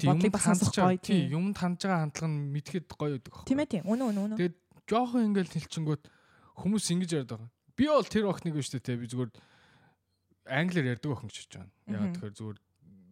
тийм, 0.00 0.08
бодлыг 0.20 0.32
бас 0.32 0.44
сонсох 0.44 0.72
гоё. 0.72 0.96
тий, 1.00 1.28
Тийм 1.28 1.52
юмд 1.52 1.56
хандж 1.56 1.84
байгаа 1.84 2.04
хандлага 2.04 2.28
нь 2.28 2.52
мэдхэд 2.52 2.84
гоё 2.92 3.16
байдаг. 3.16 3.32
Тийм 3.48 3.60
ээ 3.60 3.68
тийм. 3.72 3.82
Үнэ 3.88 4.04
үнэ 4.08 4.20
үнэ. 4.20 4.36
Тэгээд 4.36 4.56
жоохон 4.88 5.24
ингээл 5.32 5.52
хэлчингүүт 5.52 6.02
хүмүүс 6.56 6.86
ингэж 6.92 7.10
яриад 7.12 7.30
байгаа. 7.32 7.50
Би 7.76 7.84
бол 7.92 8.08
тэр 8.08 8.28
охиныг 8.32 8.56
биш 8.56 8.72
те 8.72 8.80
би 8.96 9.06
зүгээр 9.06 9.30
англиар 10.48 10.96
ярьдаг 10.96 11.12
охин 11.12 11.28
гэж 11.28 11.36
бодож 11.36 11.54
байна. 11.60 11.72
Ягаад 11.86 12.14
тэгэхээр 12.16 12.36
зүгээр 12.40 12.58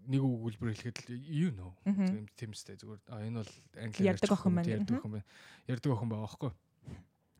нэг 0.04 0.22
өгүүлбэр 0.24 0.70
хэлэхэд 0.72 0.98
л 1.08 1.16
you 1.16 1.48
know. 1.52 1.72
Тийм 1.84 2.28
тиймстэй 2.36 2.76
зүгээр 2.80 3.00
а 3.08 3.24
энэ 3.24 3.40
бол 3.40 3.52
англиар 3.80 4.16
Ярьдаг 4.16 4.32
охин 4.32 4.52
байна. 4.54 4.68
Ярьдаг 4.72 4.96
охин 5.00 5.12
байна. 5.16 5.26
Ярьдаг 5.68 5.90
охин 5.92 6.08
байгаа 6.12 6.26
байхгүй. 6.28 6.52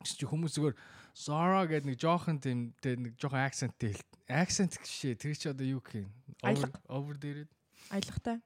Чи 0.05 0.25
хүмүүс 0.29 0.53
зүгээр 0.53 0.75
Zara 1.15 1.63
гэдэг 1.65 1.87
нэг 1.89 1.97
жоохон 1.97 2.37
тийм 2.43 2.75
тэ 2.83 2.99
нэг 2.99 3.15
жоохон 3.17 3.41
акценттэй 3.41 3.95
хэл. 3.95 4.09
Акцент 4.29 4.77
гişээ 4.77 5.15
тэр 5.17 5.33
чи 5.33 5.47
одоо 5.49 5.65
юу 5.65 5.81
гэх 5.81 6.05
юм? 6.05 6.11
Over. 6.43 7.47
Аялахтай. 7.89 8.43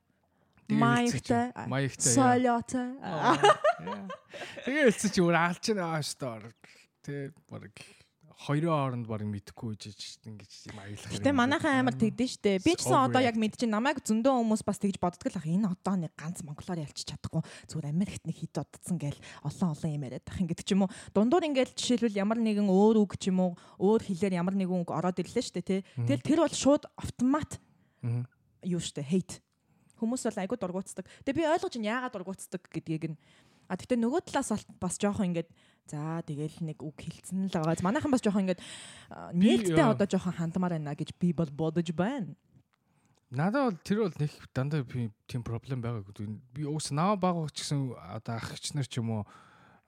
Тэгээ 0.70 0.80
Маягтай. 0.80 1.46
Маягтай. 1.66 2.14
Солиотой. 2.14 2.88
Аа. 3.02 3.34
Тэгээ 4.70 4.86
хэлсэн 4.86 5.10
чи 5.10 5.20
өөр 5.26 5.36
алж 5.36 5.64
байна 5.74 5.98
ааштай. 5.98 6.54
Тэ 7.10 7.34
баг 7.50 7.74
хоёрын 8.40 8.70
хооронд 8.72 9.08
баг 9.10 9.26
мэдхгүй 9.26 9.74
жиж 9.76 10.22
ингэж 10.24 10.72
юм 10.72 10.78
аялах. 10.80 11.12
Гэтэ 11.12 11.34
манайхан 11.36 11.82
амар 11.82 11.98
тэгдэж 11.98 12.38
штэ. 12.38 12.62
Би 12.64 12.78
ч 12.78 12.86
гэсэн 12.86 13.12
одоо 13.12 13.20
яг 13.20 13.36
мэдчихээн 13.36 13.74
намайг 13.74 14.00
зөндөө 14.00 14.32
хүмүүс 14.32 14.64
бас 14.64 14.80
тэгж 14.80 14.96
боддог 15.02 15.28
л 15.28 15.40
ах. 15.42 15.50
Энэ 15.50 15.68
одоо 15.68 15.96
нэг 16.00 16.14
ганц 16.16 16.46
монголоор 16.48 16.86
ялчих 16.86 17.10
чадахгүй. 17.10 17.44
Зүгээр 17.68 17.92
Америкт 17.92 18.24
нэг 18.24 18.38
хит 18.40 18.56
одцсон 18.56 18.96
гээл 18.96 19.20
олон 19.44 19.76
олон 19.76 19.92
юм 19.92 20.06
яриад 20.08 20.24
ах 20.24 20.40
ингэдэг 20.40 20.64
ч 20.64 20.72
юм 20.72 20.88
уу. 20.88 20.94
Дундуур 21.12 21.44
ингээл 21.52 21.76
жишээлбэл 21.76 22.22
ямар 22.22 22.40
нэгэн 22.40 22.70
өөр 22.72 22.96
үг 23.04 23.20
ч 23.20 23.28
юм 23.28 23.44
уу, 23.44 23.52
өөр 23.76 24.08
хэлээр 24.08 24.40
ямар 24.40 24.56
нэгэн 24.56 24.88
үг 24.88 24.92
ороод 24.94 25.20
ирлээ 25.20 25.44
штэ 25.44 25.60
тий. 25.60 25.82
Тэгэл 26.00 26.24
тэр 26.24 26.40
бол 26.46 26.56
шууд 26.56 26.88
автомат 26.96 27.60
юу 28.64 28.80
штэ 28.80 29.04
hate. 29.04 29.44
Хүмүүс 30.00 30.32
бол 30.32 30.40
айгуу 30.40 30.56
дургуутсдаг. 30.56 31.04
Тэгээ 31.28 31.44
би 31.44 31.44
ойлгож 31.44 31.76
ин 31.76 31.92
яагаад 31.92 32.16
дургуутсдаг 32.16 32.64
гэдгийг 32.72 33.12
нь 33.12 33.18
А 33.70 33.78
тэгтээ 33.78 34.02
нөгөө 34.02 34.26
талаас 34.26 34.66
бас 34.82 34.98
жоохон 34.98 35.30
ингээд 35.30 35.50
за 35.90 36.22
тэгэл 36.22 36.62
нэг 36.62 36.78
үг 36.86 36.98
хэлсэн 37.02 37.50
л 37.50 37.54
байгаа. 37.54 37.82
Манайхан 37.82 38.14
бас 38.14 38.22
жоохон 38.22 38.46
ингээд 38.46 38.62
нээлттэй 39.34 39.86
одоо 39.90 40.06
жоохон 40.06 40.38
хандмаар 40.38 40.78
байна 40.78 40.94
гэж 40.94 41.18
би 41.18 41.34
бол 41.34 41.50
бодож 41.50 41.90
байна. 41.98 42.38
Надад 43.34 43.74
бол 43.74 43.80
тэр 43.82 44.00
бол 44.06 44.18
нэг 44.22 44.34
дандаа 44.54 44.86
би 44.86 45.10
тийм 45.26 45.42
проблем 45.42 45.82
байгаагүй. 45.82 46.30
Би 46.54 46.66
уус 46.70 46.90
наа 46.94 47.18
баг 47.18 47.50
ч 47.54 47.66
гэсэн 47.66 47.94
одоо 47.98 48.38
ах 48.38 48.54
ич 48.54 48.74
нар 48.78 48.86
ч 48.86 49.02
юм 49.02 49.22
уу 49.22 49.24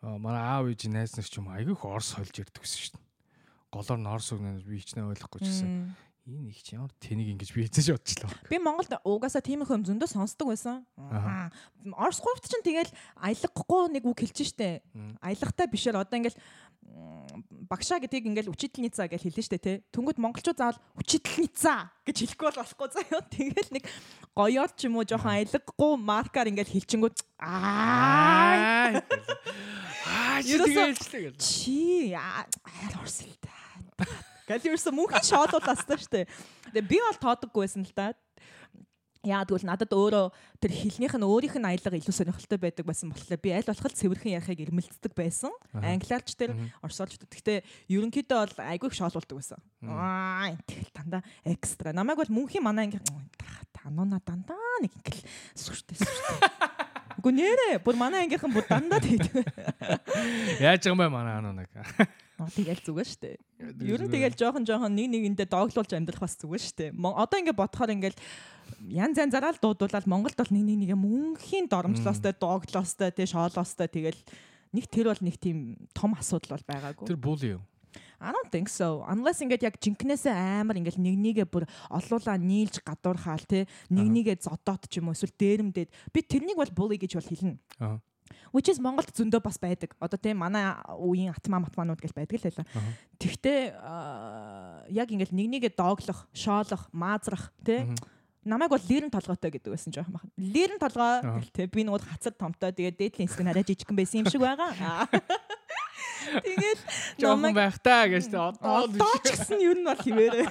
манай 0.02 0.42
аав 0.42 0.70
ээж 0.70 0.90
найз 0.90 1.18
нар 1.18 1.26
ч 1.26 1.38
юм 1.38 1.50
уу 1.50 1.58
айгүй 1.58 1.74
их 1.74 1.86
орс 1.86 2.18
холж 2.18 2.34
ярьдаг 2.34 2.62
гэсэн 2.62 2.82
шүү 2.82 2.94
дээ. 2.98 3.06
Голоор 3.74 4.00
нь 4.02 4.10
орс 4.10 4.28
үг 4.34 4.42
нэ 4.42 4.62
би 4.66 4.82
хичнээн 4.82 5.10
ойлгохгүй 5.10 5.42
ч 5.42 5.50
гэсэн. 5.50 5.70
Энэ 6.32 6.48
их 6.56 6.64
ч 6.64 6.80
ямар 6.80 6.92
тэнийг 6.96 7.36
ингэж 7.36 7.52
би 7.52 7.68
хэзээ 7.68 8.00
бодчихлоо. 8.00 8.32
Би 8.48 8.56
Монголд 8.56 8.96
угаасаа 9.04 9.44
тийм 9.44 9.68
их 9.68 9.72
юм 9.72 9.84
зөндөө 9.84 10.08
сонсдог 10.16 10.48
байсан. 10.48 10.88
Орс 11.92 12.24
гуравт 12.24 12.48
чинь 12.48 12.64
тэгэл 12.64 12.88
аялахгүй 13.20 13.92
нэг 13.92 14.08
үг 14.08 14.24
хэлж 14.24 14.40
штэ. 14.56 14.80
Мм. 14.96 15.20
Аялагтай 15.20 15.68
бишээр 15.68 16.00
одоо 16.00 16.16
ингээл 16.16 16.40
багшаа 17.68 18.00
гэдгийг 18.00 18.32
ингээл 18.32 18.56
учительница 18.56 19.12
гэж 19.12 19.28
хэлнэ 19.28 19.44
штэ 19.44 19.60
тий. 19.60 19.76
Тэнгүүд 19.92 20.24
монголчууд 20.24 20.56
заавал 20.56 20.80
учительница 20.96 21.92
гэж 22.08 22.16
хэлэхгүй 22.24 22.48
бол 22.48 22.60
болохгүй 22.64 22.88
заяа. 22.96 23.22
Тэгэл 23.36 23.70
нэг 23.76 23.84
гоёор 24.32 24.72
ч 24.72 24.88
юм 24.88 25.04
уу 25.04 25.04
жоохон 25.04 25.36
аялахгүй 25.36 25.92
маркаар 26.00 26.48
ингээл 26.48 26.80
хэлчингүүд 26.80 27.18
аа 27.44 29.04
Аа 30.12 30.40
чи 30.44 30.56
тэгээ 30.56 30.96
хэлчлээ 30.96 31.22
гэж. 31.28 31.36
чи 31.44 32.16
аа 32.16 32.48
орс 33.04 33.28
л 33.28 33.36
та. 33.44 33.52
Гэл 34.48 34.74
ерөөсө 34.74 34.92
мөнхийн 34.96 35.26
шоолуулаастай 35.26 35.98
штэ. 36.02 36.26
Тэгээ 36.74 36.90
би 36.90 36.98
бол 37.02 37.20
тоодоггүй 37.22 37.62
байсан 37.66 37.86
л 37.86 37.94
да. 37.94 38.14
Яа 39.22 39.46
тэгвэл 39.46 39.70
надад 39.70 39.94
өөрөө 39.94 40.34
тэр 40.58 40.72
хэлнийх 40.74 41.14
нь 41.14 41.22
өөрийнх 41.22 41.62
нь 41.62 41.70
аялга 41.70 41.94
илүү 41.94 42.10
сонирхолтой 42.10 42.58
байдаг 42.58 42.90
байсан 42.90 43.14
болохоор 43.14 43.38
би 43.38 43.54
аль 43.54 43.70
болох 43.70 43.94
цэвэрхэн 43.94 44.34
ярихыг 44.42 44.66
ирмэлцдэг 44.66 45.14
байсан. 45.14 45.54
Англиарч 45.78 46.34
тэр 46.34 46.58
орсоолч. 46.82 47.22
Гэхдээ 47.30 47.62
ерөнхийдөө 47.94 48.38
бол 48.50 48.66
айгүй 48.66 48.90
их 48.90 48.98
шоолуулдаг 48.98 49.38
байсан. 49.38 49.62
Аа 49.86 50.58
тэгэл 50.66 50.90
дандаа 50.90 51.22
экстра. 51.46 51.94
Намайг 51.94 52.18
бол 52.18 52.34
мөнхийн 52.34 52.66
манай 52.66 52.90
анги 52.90 52.98
тануна 53.78 54.18
дандаа 54.26 54.82
нэг 54.82 54.90
ингээл 54.90 55.22
сүртэй 55.54 56.02
сүртэй. 56.02 56.71
Үгүй 57.20 57.34
нэрэ 57.36 57.82
бүр 57.84 57.98
манай 58.00 58.24
ангийнхан 58.24 58.54
бүр 58.54 58.66
дандаа 58.70 59.02
тэгдэг. 59.04 59.44
Яаж 60.64 60.88
юм 60.88 61.02
бэ 61.02 61.10
манай 61.12 61.42
ануунаг. 61.42 61.68
Аа 62.42 62.50
тэгэл 62.50 62.82
зүгээр 62.82 63.10
штэ. 63.10 63.38
Ер 63.86 64.02
нь 64.02 64.10
тэгэл 64.10 64.34
жоохон 64.34 64.66
жоохон 64.66 64.94
нэг 64.98 65.14
нэгэндээ 65.14 65.48
дооглуулж 65.52 65.92
амьдрах 65.94 66.22
бас 66.26 66.34
зүгээр 66.42 66.64
штэ. 66.64 66.86
Одоо 66.98 67.38
ингээд 67.38 67.60
бодохоор 67.60 67.94
ингээд 67.94 68.18
янз 68.90 69.18
янзаараа 69.22 69.54
л 69.54 69.62
дуудуулаад 69.62 70.10
Монголд 70.10 70.38
бол 70.38 70.50
нэг 70.50 70.64
нэг 70.66 70.78
нэг 70.90 70.92
мөнхийн 70.98 71.70
доромжлоостой, 71.70 72.34
дооглоостой, 72.34 73.14
тий 73.14 73.30
шоолоостой 73.30 73.86
тэгэл 73.86 74.18
нэг 74.74 74.86
тэр 74.90 75.14
бол 75.14 75.22
нэг 75.22 75.38
тийм 75.38 75.78
том 75.94 76.18
асуудал 76.18 76.58
бол 76.58 76.66
байгаагүй. 76.66 77.06
Тэр 77.06 77.20
бул 77.22 77.38
юу? 77.38 77.62
I 78.22 78.32
don't 78.32 78.50
think 78.54 78.70
so. 78.70 79.02
Unless 79.10 79.42
ингээд 79.42 79.66
яг 79.66 79.76
жинкнээсээ 79.82 80.62
амар 80.62 80.78
ингээд 80.78 81.02
нэг 81.02 81.18
нэгэ 81.18 81.46
бүр 81.50 81.66
олуулаа 81.90 82.38
нийлж 82.38 82.86
гадуурхаал 82.86 83.42
тий 83.50 83.66
нэг 83.90 84.08
нэгэ 84.14 84.46
зодоот 84.46 84.86
ч 84.86 85.02
юм 85.02 85.10
уу 85.10 85.18
эсвэл 85.18 85.34
дээрэмдээд 85.34 85.90
би 86.14 86.20
тэрнийг 86.22 86.62
бол 86.62 86.70
bully 86.70 87.02
гэж 87.02 87.18
бол 87.18 87.26
хэлнэ. 87.26 87.58
Аа. 87.82 87.98
Which 88.54 88.70
is 88.70 88.80
Монголд 88.80 89.12
зөндөө 89.12 89.42
бас 89.42 89.58
байдаг. 89.58 89.98
Одоо 89.98 90.22
тийм 90.22 90.40
манай 90.46 90.78
үеийн 90.96 91.34
атмаа 91.34 91.66
матмаанууд 91.66 92.00
гэж 92.00 92.14
байдаг 92.14 92.38
л 92.38 92.46
байлаа. 92.46 92.66
Тэгтээ 93.18 93.60
яг 94.94 95.08
ингээд 95.10 95.34
нэг 95.34 95.48
нэгэ 95.58 95.70
дооглох, 95.74 96.30
шоолох, 96.32 96.88
маазрах 96.94 97.50
тий 97.66 97.90
намайг 98.44 98.72
бол 98.74 98.82
лирэн 98.90 99.14
толгойтой 99.14 99.52
гэдэг 99.54 99.70
байсан 99.70 99.94
жоохон 99.94 100.14
бахан. 100.18 100.32
Лирэн 100.38 100.82
толгой 100.82 101.22
гэл 101.22 101.54
те 101.54 101.68
би 101.70 101.86
нөгөө 101.86 102.10
хацар 102.10 102.34
томтой 102.34 102.74
тэгээд 102.74 102.98
дээдлийн 102.98 103.30
хэсэг 103.30 103.46
нь 103.46 103.52
арай 103.54 103.66
жижигхэн 103.66 103.98
байсан 103.98 104.26
юм 104.26 104.30
шиг 104.34 104.42
байгаа. 104.42 104.74
Тэгээд 106.40 106.80
жоохон 107.20 107.54
байх 107.54 107.76
та 107.84 108.08
гэж 108.08 108.32
одоо 108.32 108.88
одоо 108.88 109.12
ч 109.26 109.36
гэсэн 109.36 109.60
ер 109.60 109.78
нь 109.80 109.88
бол 109.88 110.00
хിവэрэ. 110.00 110.48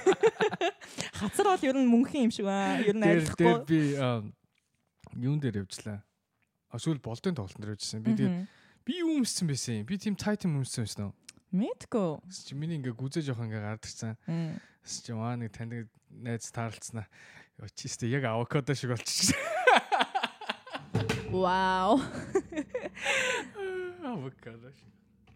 Хацар 1.17 1.45
бол 1.49 1.65
ер 1.65 1.77
нь 1.81 1.89
мөнхийн 1.89 2.29
юм 2.29 2.33
шиг 2.33 2.45
баа. 2.45 2.77
Ер 2.85 2.93
нь 2.93 3.03
арилахгүй. 3.03 3.65
Би 3.65 3.97
юун 5.17 5.39
дээр 5.41 5.65
явжлаа. 5.65 6.05
Эсвэл 6.71 7.01
болдын 7.01 7.35
тоглолтын 7.35 7.61
дээр 7.65 7.75
явжсэн. 7.75 8.03
Би 8.05 8.15
тэгээд 8.15 8.47
би 8.85 8.93
юу 9.01 9.19
өмссөн 9.19 9.49
байсан 9.49 9.81
юм? 9.81 9.85
Би 9.89 9.97
тийм 9.97 10.15
тайтм 10.15 10.61
өмссөн 10.61 10.85
байсан 10.87 11.09
уу? 11.09 11.15
Мэдгүй. 11.51 12.23
Чи 12.31 12.55
миний 12.55 12.79
ингээ 12.79 12.95
гүзээ 12.95 13.27
жоохон 13.27 13.51
ингээ 13.51 13.65
гардагцсан. 13.65 14.15
Чи 14.87 15.11
маа 15.11 15.35
нэг 15.35 15.51
таныг 15.51 15.91
найз 16.07 16.47
таарлцсан. 16.47 17.03
Чистэй 17.75 18.09
яг 18.15 18.23
авокадо 18.25 18.71
шиг 18.71 18.95
болчихсон. 18.95 19.35
Вау. 21.31 21.99
Авокадо. 24.03 24.71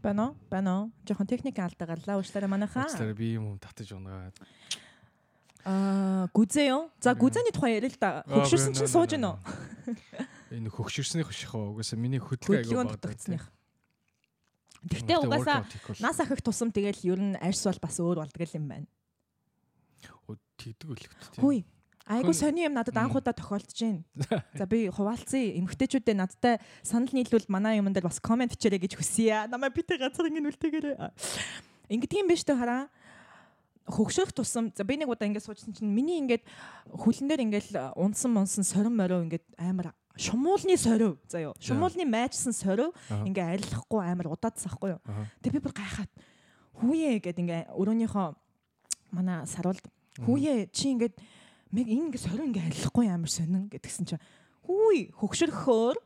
Бано, 0.05 0.35
бано. 0.51 0.91
Жохон 1.09 1.25
техник 1.25 1.57
алдаа 1.57 1.87
гарлаа 1.89 2.21
уучлаарай 2.21 2.45
манайхаа. 2.45 2.85
Уучлаарай 2.85 3.17
би 3.17 3.33
юм 3.41 3.57
татаж 3.57 3.89
унаад. 3.97 4.37
Аа, 5.65 6.29
гүзээ 6.29 6.69
юу? 6.69 6.93
За 7.01 7.17
гүзээний 7.17 7.49
тухай 7.49 7.81
ярил 7.81 7.89
л 7.89 7.97
да. 7.97 8.21
Хөгшөрсөн 8.29 8.77
чинь 8.77 8.85
сууж 8.85 9.17
гинөө. 9.17 9.33
Энэ 10.53 10.69
хөгшөрсөний 10.69 11.25
хөших 11.25 11.57
уу? 11.57 11.73
Угаасаа 11.73 11.97
миний 11.97 12.21
хөдөлгөөн 12.21 12.69
аягүй 12.69 13.01
багтагцсных. 13.01 13.49
Гэхдээ 14.93 15.17
угаасаа 15.25 15.65
нас 15.97 16.21
ахих 16.21 16.45
тусам 16.45 16.69
тэгэл 16.69 17.01
ер 17.01 17.17
нь 17.17 17.41
арьс 17.41 17.65
бол 17.65 17.81
бас 17.81 17.97
өөр 17.97 18.21
болдго 18.21 18.45
юм 18.53 18.69
байна. 18.69 18.85
Тэгдэг 20.61 20.85
үлэгт. 20.85 21.41
Хүй, 21.41 21.65
Айгу 22.05 22.33
сони 22.37 22.65
юм 22.65 22.73
надад 22.77 22.97
анх 23.01 23.15
удаа 23.17 23.33
тохиолдож 23.33 23.81
байна. 23.81 24.03
За 24.59 24.65
би 24.69 24.85
хуваалцъя. 24.93 25.57
Эмгтээчүүдэд 25.57 26.17
надтай 26.17 26.61
санал 26.85 27.09
нийлвэл 27.09 27.49
манай 27.49 27.81
юм 27.81 27.89
дээр 27.89 28.05
бас 28.05 28.21
комент 28.21 28.53
хийрэй 28.53 28.77
гэж 28.77 28.93
хүсье. 28.93 29.49
Намайг 29.49 29.73
битээ 29.73 29.97
газар 29.97 30.29
ингэ 30.29 30.45
нүлтээгээрээ. 30.45 30.97
Ингэдэг 31.89 32.21
юм 32.21 32.29
биш 32.29 32.45
үү 32.45 32.61
хараа? 32.61 32.93
Хөгшөрөх 33.89 34.37
тусам 34.37 34.69
за 34.69 34.85
би 34.85 35.01
нэг 35.01 35.09
удаа 35.09 35.25
ингэ 35.25 35.41
суужсан 35.41 35.73
чинь 35.73 35.89
миний 35.89 36.21
ингээд 36.21 36.45
хүлэн 36.93 37.25
дээр 37.25 37.41
ингээд 37.49 37.97
унсан 37.97 38.37
монсон 38.37 38.61
сорин 38.61 38.93
морио 38.93 39.25
ингээд 39.25 39.45
амар 39.57 39.97
шумуулны 40.17 40.77
сорив 40.77 41.17
заяо. 41.25 41.57
Шумуулны 41.57 42.05
майчсан 42.05 42.53
сорив 42.53 42.93
ингээ 43.09 43.57
арилахгүй 43.57 44.01
амар 44.05 44.29
удаадсахгүй 44.33 44.97
юу. 44.97 45.01
Тэг 45.41 45.53
би 45.53 45.61
бүр 45.61 45.73
гайхаад 45.73 46.09
хүүе 46.81 47.17
гэд 47.21 47.41
ингээ 47.41 47.61
өрөөнийхөө 47.77 48.27
манай 49.13 49.45
саруулд 49.45 49.85
хүүе 50.25 50.69
чи 50.73 50.95
ингээд 50.95 51.17
мэг 51.75 51.87
энэ 51.91 52.15
ингээ 52.15 52.23
сорин 52.23 52.55
ингээ 52.55 52.67
арилахгүй 52.71 53.05
амар 53.11 53.31
сонин 53.31 53.67
гэдгсэн 53.67 54.05
чинь 54.07 54.23
хүй 54.63 55.11
хөгшөрөхөөр 55.19 55.97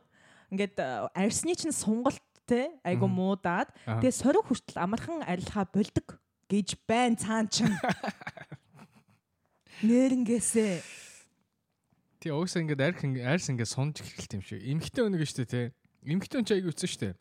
ингээд 0.50 0.76
арсны 1.14 1.54
чинь 1.54 1.70
сунгалт 1.70 2.26
те 2.50 2.74
айгу 2.82 3.06
муудаад 3.06 3.70
тэгээ 3.86 4.10
сорин 4.10 4.42
хүртэл 4.42 4.82
амархан 4.82 5.22
арилхаа 5.22 5.70
болдог 5.70 6.18
гэж 6.50 6.74
байн 6.90 7.14
цаан 7.14 7.46
чинь 7.46 7.70
нэрнгээсээ 9.86 10.82
Тий 12.20 12.34
уусаа 12.34 12.60
ингээд 12.60 12.84
арх 12.84 13.00
арс 13.00 13.48
ингээд 13.48 13.70
сунж 13.70 14.04
эхэлт 14.04 14.36
юм 14.36 14.42
шиг. 14.44 14.60
Эмхтэй 14.60 15.08
өнөг 15.08 15.24
штэ 15.24 15.48
тий. 15.48 15.66
Эмхтэй 16.04 16.36
хүн 16.36 16.44
ч 16.44 16.52
айгу 16.52 16.68
үтсэн 16.68 16.90
штэ. 16.92 17.16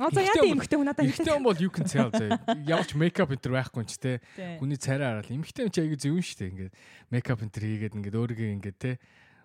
А 0.00 0.08
за 0.08 0.24
яа 0.24 0.40
эмхтэй 0.40 0.80
хүн 0.80 0.88
надад 0.88 1.04
эмхтэй 1.04 1.32
хүн 1.36 1.44
бол 1.44 1.58
you 1.60 1.68
can 1.68 1.84
tell 1.84 2.08
заа. 2.08 2.40
Явж 2.64 2.96
мейкап 2.96 3.28
энэ 3.28 3.44
төр 3.44 3.52
байхгүй 3.60 3.84
ч 3.84 4.00
тий. 4.00 4.16
Хүний 4.56 4.80
царай 4.80 5.20
хараад 5.20 5.28
эмхтэй 5.28 5.68
хүн 5.68 5.74
ч 5.74 5.84
айгу 5.84 5.96
зөвөн 6.00 6.24
штэ 6.24 6.48
ингээд 6.48 6.74
мейкап 7.12 7.44
энэ 7.44 7.52
төр 7.52 7.64
хийгээд 7.68 7.96
ингээд 8.00 8.16
өөрийгөө 8.16 8.50
ингээд 8.56 8.78
тий. 8.80 8.94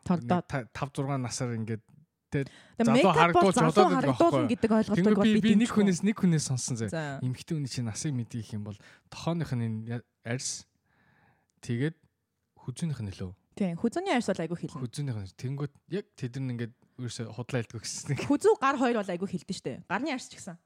Тордоод 0.08 0.48
5 0.48 0.72
6 0.72 1.20
насаар 1.20 1.52
ингээд 1.60 1.84
тий. 2.32 2.44
Залуу 2.80 3.12
харагдуулж 3.12 3.60
бодоод 3.60 3.92
байгаа 4.08 4.48
гэдэг 4.48 4.72
ойлголтыг 4.72 5.16
бол 5.20 5.36
би 5.44 5.54
нэг 5.60 5.72
хүнээс 5.76 6.00
нэг 6.08 6.16
хүнээс 6.16 6.48
сонсон 6.48 6.80
заа. 6.80 7.20
Эмхтэй 7.20 7.60
хүний 7.60 7.68
чинь 7.68 7.92
насыг 7.92 8.16
мэдих 8.16 8.56
юм 8.56 8.64
бол 8.64 8.80
тохооных 9.12 9.52
нь 9.52 9.84
арс 10.24 10.64
тэгээд 11.60 12.00
хүзүүнийх 12.56 13.04
нь 13.04 13.16
лөө 13.20 13.36
Тийм, 13.58 13.74
хүзүүний 13.82 14.14
арьс 14.14 14.30
бол 14.30 14.44
айгүй 14.46 14.58
хэлнэ. 14.62 14.82
Хүзүүнийх 14.86 15.18
нь 15.18 15.34
тэнгууд 15.34 15.74
яг 15.90 16.06
тэд 16.14 16.38
нар 16.38 16.54
ингээд 16.54 16.74
ерөөсө 16.98 17.30
худлаа 17.34 17.62
илдгүй 17.62 17.82
гэсэн. 17.82 18.18
Хүзүү 18.26 18.56
гар 18.58 18.78
хоёр 18.82 18.98
бол 19.02 19.12
айгүй 19.14 19.30
хэлдэж 19.30 19.58
штэ. 19.62 19.74
Гарны 19.86 20.14
арьс 20.14 20.30
ч 20.30 20.42
гэсэн. 20.42 20.58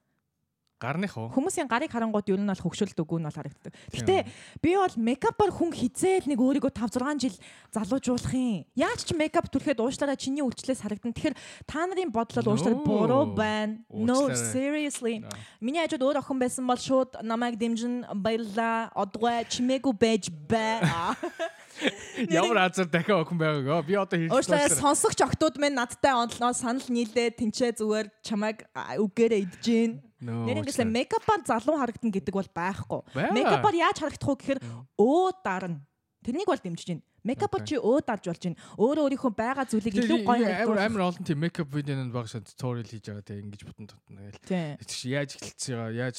Гарных 0.82 1.14
уу? 1.14 1.30
Хүмүүсийн 1.30 1.70
гарыг 1.70 1.94
харангууд 1.94 2.26
ер 2.26 2.42
нь 2.42 2.50
бол 2.50 2.58
хөвгшөлт 2.58 2.98
үгүй 2.98 3.22
нь 3.22 3.28
бол 3.30 3.38
харагддаг. 3.38 3.70
Гэтэ 3.94 4.26
би 4.66 4.74
бол 4.74 4.96
мейкапаар 4.98 5.54
хүн 5.54 5.70
хизээл 5.78 6.26
нэг 6.26 6.42
өөрийгөө 6.42 6.74
5 6.74 6.98
6 6.98 7.22
жил 7.22 7.38
залуужуулах 7.70 8.34
юм. 8.34 8.66
Яаж 8.74 9.06
ч 9.06 9.14
мейкап 9.14 9.46
түлхээд 9.54 9.78
уушлаараа 9.78 10.18
чиний 10.18 10.42
үйлчлээс 10.42 10.82
харагдан. 10.82 11.14
Тэгэхээр 11.14 11.38
та 11.70 11.86
нарын 11.86 12.10
бодол 12.10 12.42
бол 12.42 12.58
уушлаар 12.58 12.82
буруу 12.82 13.30
байна. 13.38 13.86
No 13.94 14.34
seriously. 14.34 15.22
Миний 15.62 15.86
хажууд 15.86 16.02
өөр 16.02 16.18
охин 16.26 16.42
байсан 16.42 16.66
бол 16.66 16.82
шууд 16.82 17.22
намайг 17.22 17.62
дэмжин 17.62 18.10
баярлаа. 18.18 18.90
Одгой 18.98 19.46
чимээгүй 19.46 19.94
байж 19.94 20.34
бай. 20.50 20.82
Ямар 22.30 22.70
азар 22.70 22.90
дахиад 22.90 23.22
охин 23.26 23.38
байгаагаа 23.38 23.86
би 23.86 23.94
одоо 23.94 24.18
хийж 24.18 24.30
байна. 24.30 24.38
Уушлаа 24.38 24.66
сонсогч 24.70 25.22
октод 25.22 25.62
минь 25.62 25.78
надтай 25.78 26.14
онлоо 26.14 26.54
санал 26.54 26.86
нийлээ 26.90 27.38
тэнцээ 27.38 27.78
зүгээр 27.78 28.08
чамайг 28.26 28.66
үгээрээ 28.74 29.46
идэж 29.46 29.66
гин. 29.66 30.11
Нэр 30.22 30.62
ингэсээ 30.62 30.86
мейкапаар 30.86 31.42
залуу 31.50 31.78
харагдана 31.82 32.14
гэдэг 32.14 32.34
бол 32.34 32.50
байхгүй. 32.54 33.02
Мейкапаар 33.34 33.76
яаж 33.76 33.98
харагдах 34.06 34.30
вэ 34.30 34.38
гэхээр 34.38 34.60
өө 35.02 35.30
дарна. 35.42 35.82
Тэрнийг 36.22 36.46
бол 36.46 36.62
дэмжиж 36.62 36.88
байна. 36.94 37.04
Мейкапаар 37.26 37.66
чи 37.66 37.78
өө 37.78 38.02
дарж 38.06 38.26
болж 38.30 38.42
байна. 38.46 38.62
Өөрөө 38.78 39.04
өөрийнхөө 39.10 39.34
байгаа 39.34 39.66
зүйлийг 39.66 39.98
илүү 39.98 40.20
гоё 40.22 40.46
харагдуулах. 40.46 40.86
Амар 40.86 41.02
олон 41.10 41.26
тийм 41.26 41.40
мейкап 41.42 41.70
видеонд 41.74 42.14
багшаа 42.14 42.42
туториал 42.46 42.86
хийж 42.86 43.06
байгаа 43.10 43.26
тийм 43.26 43.50
ингэж 43.50 43.62
бутан 43.66 43.90
тутна 43.90 44.30
гээл. 44.30 44.78
Яаж 45.10 45.38
эхэлчихсэн 45.38 45.78
байгаа 45.82 45.98
яаж 45.98 46.18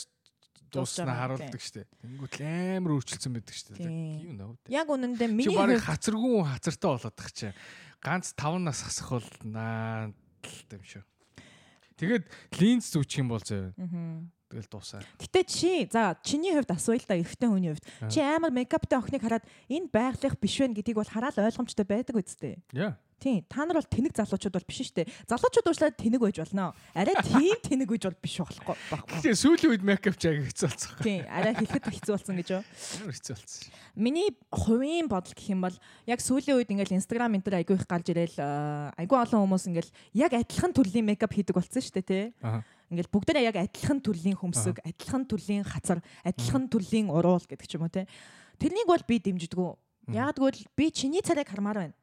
дууснаа 0.73 1.17
харуулдаг 1.23 1.61
штэ. 1.63 1.87
Тэнгүүт 2.03 2.35
амар 2.43 2.93
өөрчлөлтсөн 2.97 3.33
байдаг 3.35 3.55
штэ. 3.55 3.79
Тийм 3.79 4.35
нөө. 4.39 4.57
Яг 4.73 4.89
үнэндээ 4.89 5.31
миний 5.31 5.55
хувьд 5.55 5.85
хацаргүй 5.85 6.43
хацартай 6.49 6.89
болоод 6.91 7.17
тах 7.19 7.31
чи. 7.35 7.53
Ганц 8.03 8.35
5 8.35 8.63
нас 8.63 8.83
хасах 8.83 9.11
бол 9.21 9.29
наа 9.47 10.11
юм 10.73 10.83
шүү. 10.83 11.05
Тэгээд 12.03 12.27
линз 12.59 12.91
зүүчих 12.91 13.23
юм 13.23 13.31
бол 13.31 13.39
зөө. 13.39 13.71
Тэгэл 14.51 14.69
дуусаа. 14.69 15.07
Гэтэ 15.23 15.41
чи 15.47 15.87
за 15.87 16.19
чиний 16.27 16.51
хувьд 16.51 16.75
асууя 16.75 16.99
л 16.99 17.07
да 17.07 17.15
эрэгтэй 17.15 17.47
хүний 17.47 17.71
хувьд. 17.73 17.87
Чи 18.11 18.19
амар 18.21 18.51
мейкаптай 18.51 18.99
охиныг 18.99 19.23
хараад 19.23 19.47
энэ 19.71 19.87
байгалих 19.87 20.35
биш 20.43 20.59
вэ 20.59 20.75
гэдгийг 20.83 20.99
бол 20.99 21.07
хараад 21.07 21.39
ойлгомжтой 21.39 21.87
байдаг 21.87 22.19
үсттэй. 22.19 22.59
Яа. 22.75 22.99
Тийм, 23.23 23.39
та 23.47 23.63
нар 23.63 23.79
бол 23.79 23.87
тэнэг 23.87 24.19
залуучууд 24.19 24.57
бол 24.59 24.67
биш 24.67 24.83
шүү 24.83 24.97
дээ. 24.99 25.13
Залуучууд 25.31 25.69
уушлаад 25.71 25.95
тэнэг 25.95 26.19
байж 26.19 26.43
болно. 26.43 26.75
Арай 26.91 27.15
тийм 27.23 27.55
тэнэг 27.71 27.87
байж 27.87 28.03
бол 28.11 28.19
биш 28.19 28.37
болохгүй 28.43 28.75
байхгүй. 28.91 29.23
Тийм, 29.23 29.37
сүүлийн 29.39 29.71
үед 29.71 29.87
мейкап 29.87 30.19
ч 30.19 30.27
аяг 30.27 30.43
хэцүү 30.51 30.67
болсон. 30.67 30.91
Тийм, 31.07 31.23
арай 31.31 31.55
хэлэхэд 31.55 31.87
хэцүү 31.87 32.13
болсон 32.19 32.35
гэж 32.43 32.49
юу? 32.51 32.63
Хэцүү 33.15 33.35
болсон. 33.39 33.71
Миний 33.95 34.35
хувийн 34.51 35.07
бодол 35.07 35.31
гэх 35.39 35.55
юм 35.55 35.63
бол 35.63 35.77
яг 36.11 36.19
сүүлийн 36.19 36.59
үед 36.59 36.75
ингээл 36.75 36.99
Instagram 36.99 37.39
энэ 37.39 37.47
төр 37.47 37.57
айгүй 37.63 37.79
их 37.79 37.87
гарч 37.87 38.11
ирээл 38.11 38.39
айгүй 38.99 39.19
олон 39.23 39.47
хүмүүс 39.47 39.71
ингээл 39.71 39.93
яг 40.19 40.35
адилхан 40.35 40.75
төрлийн 40.75 41.07
мейкап 41.07 41.31
хийдэг 41.31 41.55
болсон 41.55 41.79
шүү 41.79 42.03
дээ, 42.03 42.11
тий 42.11 42.25
ингээл 42.93 43.09
бүгдээ 43.09 43.49
яг 43.49 43.57
адилхан 43.57 44.05
төрлийн 44.05 44.37
хөмсөг, 44.37 44.85
адилхан 44.85 45.25
төрлийн 45.25 45.65
хазар, 45.65 46.05
адилхан 46.29 46.69
төрлийн 46.69 47.09
уруул 47.09 47.41
гэдэг 47.41 47.65
ч 47.65 47.81
юм 47.81 47.89
уу 47.89 47.93
те. 47.93 48.05
Тэрнийг 48.61 48.85
бол 48.85 49.01
би 49.09 49.17
дэмждэггүй. 49.17 49.71
Тэгвэл 50.13 50.61
би 50.77 50.85
чиний 50.93 51.25
царайг 51.25 51.49
хармаар 51.49 51.89
байна. 51.89 51.97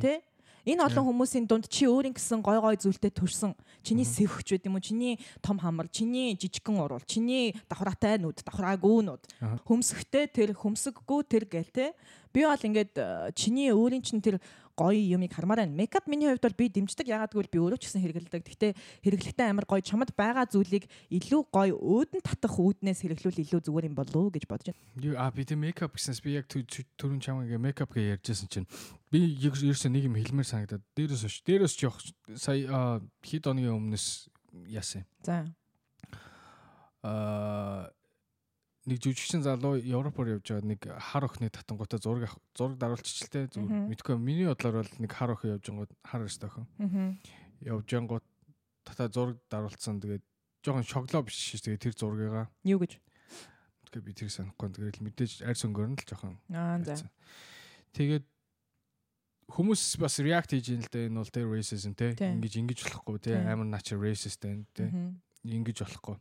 Тэ? 0.00 0.24
Энэ 0.68 0.84
олон 0.84 1.04
хүмүүсийн 1.08 1.48
дунд 1.48 1.68
чи 1.68 1.88
өөрийн 1.88 2.12
гэсэн 2.12 2.44
гой 2.44 2.60
гой 2.60 2.76
зүйлтэй 2.76 3.12
төрсөн. 3.12 3.56
Чиний 3.80 4.04
сэвхч 4.04 4.52
байд 4.52 4.66
юм 4.68 4.76
уу? 4.76 4.84
Чиний 4.84 5.16
том 5.40 5.56
хамар, 5.56 5.88
чиний 5.88 6.36
жижигхэн 6.36 6.76
урвал, 6.76 7.04
чиний 7.08 7.56
давхраатай 7.68 8.20
нүд, 8.20 8.44
давхраагүй 8.44 9.00
нүд. 9.08 9.22
Хөмсгтэй 9.64 10.28
тэр 10.28 10.52
хөмсггүй 10.52 11.20
тэр 11.24 11.44
гээл 11.48 11.72
те. 11.72 11.86
Би 12.30 12.44
бол 12.44 12.60
ингээд 12.60 12.94
э, 12.94 13.32
чиний 13.34 13.72
өөрийн 13.72 14.04
чинь 14.04 14.20
тэр 14.22 14.38
гоё 14.80 14.96
юмыг 14.96 15.36
хармаар 15.36 15.68
байна. 15.68 15.76
Мейкап 15.76 16.08
миний 16.08 16.32
хувьд 16.32 16.40
бол 16.40 16.56
би 16.56 16.72
дэмждэг. 16.72 17.04
Ягаад 17.04 17.36
гэвэл 17.36 17.52
би 17.52 17.60
өөрөө 17.60 17.76
ч 17.76 17.92
гэсэн 17.92 18.00
хэрэглэдэг. 18.00 18.42
Гэхдээ 18.48 18.72
хэрэглэхдээ 19.04 19.46
амар 19.52 19.68
гоё 19.68 19.84
чамд 19.84 20.16
байгаа 20.16 20.48
зүйлийг 20.48 20.88
илүү 21.12 21.40
гоё 21.52 21.76
өөдөн 21.76 22.24
татах 22.24 22.56
үүднээс 22.56 23.04
хэрэглүүл 23.04 23.44
илүү 23.44 23.60
зүгээр 23.60 23.88
юм 23.92 23.96
болов 24.00 24.16
уу 24.16 24.32
гэж 24.32 24.48
бодож 24.48 24.72
байна. 24.72 25.20
А 25.20 25.28
би 25.28 25.44
тэг 25.44 25.60
мейкап 25.60 25.92
гэснээс 25.92 26.24
би 26.24 26.40
яг 26.40 26.48
түрүүн 26.48 27.20
чамайг 27.20 27.52
мейкап 27.60 27.92
гэж 27.92 28.24
ярьжсэн 28.24 28.48
чинь 28.48 28.68
би 29.12 29.36
ерөөсөө 29.36 29.92
нэг 29.92 30.08
юм 30.08 30.16
хэлмээр 30.16 30.48
санагдаад 30.48 30.84
дээрээс 30.96 31.28
ш 31.28 31.44
дээрээс 31.44 31.74
ч 31.76 31.84
явах 31.84 32.00
сая 32.40 33.04
хэд 33.20 33.44
оны 33.52 33.68
өмнөөс 33.68 34.32
яасан. 34.72 35.04
За. 35.20 35.44
Аа 37.04 37.92
нэг 38.90 38.98
жүжигчин 38.98 39.44
залуу 39.46 39.78
Европоор 39.78 40.34
явж 40.34 40.50
байгаа 40.50 40.66
нэг 40.66 40.82
хар 40.82 41.24
охины 41.24 41.50
татангуудаа 41.54 42.02
зураг 42.02 42.34
зураг 42.58 42.74
даруулчихлээ 42.82 43.54
зүгээр. 43.54 43.86
Мэдгүй 43.86 44.18
миний 44.18 44.50
бодлоор 44.50 44.82
бол 44.82 44.92
нэг 44.98 45.12
хар 45.14 45.30
охин 45.30 45.54
явж 45.54 45.64
гингод 45.70 45.90
хар 46.02 46.26
өст 46.26 46.42
охин. 46.42 46.66
Явж 47.62 47.86
гингод 47.86 48.24
тата 48.82 49.06
зураг 49.06 49.38
даруулсан 49.46 50.02
тэгээд 50.02 50.24
жоохон 50.66 50.82
шоглоо 50.82 51.22
биш 51.22 51.38
шээ 51.38 51.78
тэгээд 51.78 51.84
тэр 51.86 51.94
зургийгаа 51.94 52.46
юу 52.66 52.82
гэж? 52.82 52.98
Тэгээд 53.94 54.06
би 54.06 54.12
тэр 54.18 54.30
санахгүй 54.34 54.68
тэгээд 54.74 54.98
мэдээж 55.06 55.32
арьс 55.46 55.62
өнгөрн 55.70 55.94
л 55.94 56.06
жоохон 56.10 56.34
аа 56.50 56.82
за. 56.82 57.06
тэгээд 57.94 58.26
хүмүүс 59.54 60.02
бас 60.02 60.18
react 60.18 60.50
хийж 60.50 60.74
юм 60.74 60.82
л 60.82 60.90
дээ. 60.90 61.06
Энэ 61.10 61.18
бол 61.22 61.30
тэр 61.30 61.46
racism 61.46 61.94
те. 61.94 62.14
Ингэж 62.18 62.58
ингэж 62.58 62.78
болохгүй 62.86 63.18
те. 63.22 63.38
Амар 63.38 63.66
nature 63.66 63.98
racist 64.02 64.42
байна 64.42 64.66
те. 64.74 64.90
Ингэж 65.42 65.86
болохгүй 65.86 66.18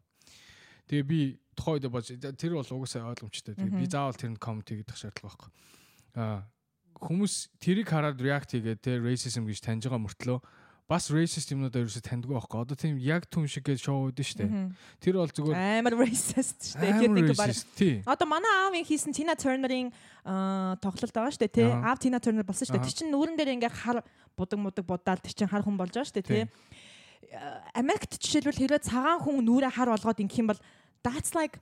Тэгээ 0.89 1.06
би 1.06 1.19
тухайд 1.54 1.86
бож 1.88 2.10
тэр 2.10 2.58
бол 2.58 2.65
угаасаа 2.65 3.13
ойлгомжтой. 3.13 3.54
Тэгээ 3.54 3.78
би 3.78 3.86
заавал 3.86 4.17
тэрэнд 4.17 4.41
коммент 4.41 4.73
хийх 4.73 4.89
шаардлага 4.89 5.30
байхгүй. 5.30 5.49
Аа 6.17 6.49
хүмүүс 6.99 7.34
тэрийг 7.63 7.88
хараад 7.88 8.19
react 8.19 8.52
хийгээд 8.52 8.82
тэр 8.84 8.99
racism 9.06 9.47
гэж 9.47 9.63
таньж 9.63 9.88
байгаа 9.88 10.04
мөртлөө 10.04 10.39
бас 10.89 11.06
racist 11.13 11.54
юмнуудаа 11.54 11.86
ерөөсө 11.86 12.02
таньдгүй 12.02 12.34
байхгүй. 12.34 12.60
Одоо 12.65 12.75
тийм 12.75 12.97
яг 12.97 13.30
түн 13.30 13.45
шиг 13.45 13.69
гэж 13.69 13.86
шоу 13.86 14.10
үүдэн 14.10 14.25
штэ. 14.25 14.45
Тэр 14.97 15.21
бол 15.21 15.30
зүгээр 15.30 15.54
амар 15.86 15.95
racist 16.02 16.73
штэ. 16.73 17.06
Нэг 17.06 17.38
баг. 17.38 17.54
Одоо 18.10 18.25
манай 18.25 18.49
аавын 18.65 18.82
хийсэн 18.89 19.13
Tina 19.13 19.38
Turner-ийн 19.38 19.93
тоглолт 20.82 21.13
байгаа 21.13 21.30
штэ 21.30 21.45
тий. 21.45 21.69
Аав 21.69 22.02
Tina 22.02 22.17
Turner 22.17 22.41
болсон 22.41 22.65
штэ. 22.65 22.82
Тэр 22.82 22.89
чинь 22.89 23.13
нүүрэн 23.13 23.38
дээр 23.38 23.54
ингээ 23.62 23.69
хар 23.69 24.02
будаг 24.34 24.58
мудаг 24.58 24.82
будаад 24.89 25.21
тэр 25.21 25.38
чинь 25.38 25.52
хар 25.54 25.62
хүн 25.62 25.78
болж 25.78 25.93
байгаа 25.93 26.10
штэ 26.10 26.25
тий. 26.25 26.49
Америкт 27.78 28.17
жишээлбэл 28.17 28.58
хэрвээ 28.58 28.82
цагаан 28.82 29.21
хүн 29.21 29.45
нүрээ 29.45 29.69
хар 29.69 29.93
болгоод 29.93 30.25
ингэх 30.25 30.41
юм 30.41 30.49
бол 30.49 30.62
that's 31.04 31.36
like 31.36 31.60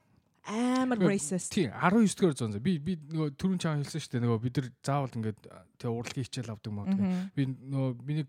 амар 0.48 0.98
racist. 1.00 1.52
Тий 1.52 1.68
19 1.68 2.16
дэх 2.16 2.38
зуун 2.40 2.56
за 2.56 2.60
би 2.64 2.78
би 2.80 2.96
нөгөө 2.96 3.36
түрүүн 3.36 3.60
чам 3.60 3.82
хэлсэн 3.84 4.02
шүү 4.04 4.12
дээ 4.16 4.24
нөгөө 4.24 4.40
бид 4.46 4.56
нар 4.58 4.68
заавал 4.88 5.18
ингээд 5.20 5.40
тэг 5.78 5.90
урлагийн 5.92 6.28
хичээл 6.28 6.54
авдаг 6.56 6.72
тэгээ. 6.74 6.98
Би 7.36 7.44
нөгөө 7.52 7.92
миний 8.08 8.28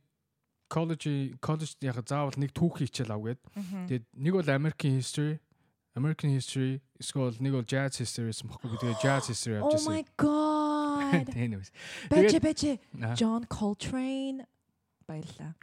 college 0.68 1.38
college 1.40 1.78
яха 1.80 2.02
заавал 2.02 2.34
нэг 2.36 2.50
түүхийн 2.52 2.90
хичээл 2.90 3.14
авгээд 3.14 3.40
тэгээд 3.86 4.06
нэг 4.18 4.32
бол 4.34 4.50
American 4.50 4.98
history 4.98 5.38
American 5.94 6.30
history 6.34 6.82
эсвэл 6.98 7.38
нэг 7.38 7.52
бол 7.54 7.66
jazz 7.66 8.02
history 8.02 8.34
гэсэн 8.34 8.50
би 8.50 8.76
тэгээ 8.82 8.98
jazz 8.98 9.30
history 9.30 9.62
авчихсан. 9.62 9.86
Oh 9.86 9.94
my 9.94 10.02
god. 10.18 11.26
Anyways. 11.46 11.70
Бэчэ 12.10 12.38
бэчэ 12.42 12.70
John 13.14 13.46
Coltrane 13.46 14.42
баярлаа. 15.06 15.54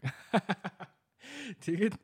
Тэгээд 1.64 1.96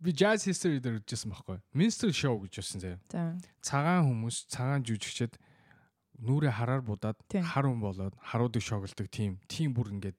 би 0.00 0.12
jazz 0.12 0.44
history 0.44 0.80
дээр 0.80 1.00
үзсэн 1.00 1.32
байхгүй. 1.32 1.60
Minstrel 1.72 2.12
show 2.12 2.36
гэж 2.40 2.60
байсан 2.60 2.82
заяа. 2.82 2.98
За. 3.12 3.24
Цагаан 3.64 4.04
хүмүүс, 4.10 4.44
цагаан 4.52 4.84
жүжигчд 4.84 5.38
нүрээ 6.20 6.52
хараар 6.52 6.84
будаад 6.84 7.16
хар 7.32 7.66
хүн 7.68 7.80
болоод 7.80 8.14
харуудыг 8.20 8.64
шоглдог 8.64 9.08
тийм 9.08 9.40
тийм 9.48 9.72
бүр 9.76 9.92
ингээд 9.96 10.16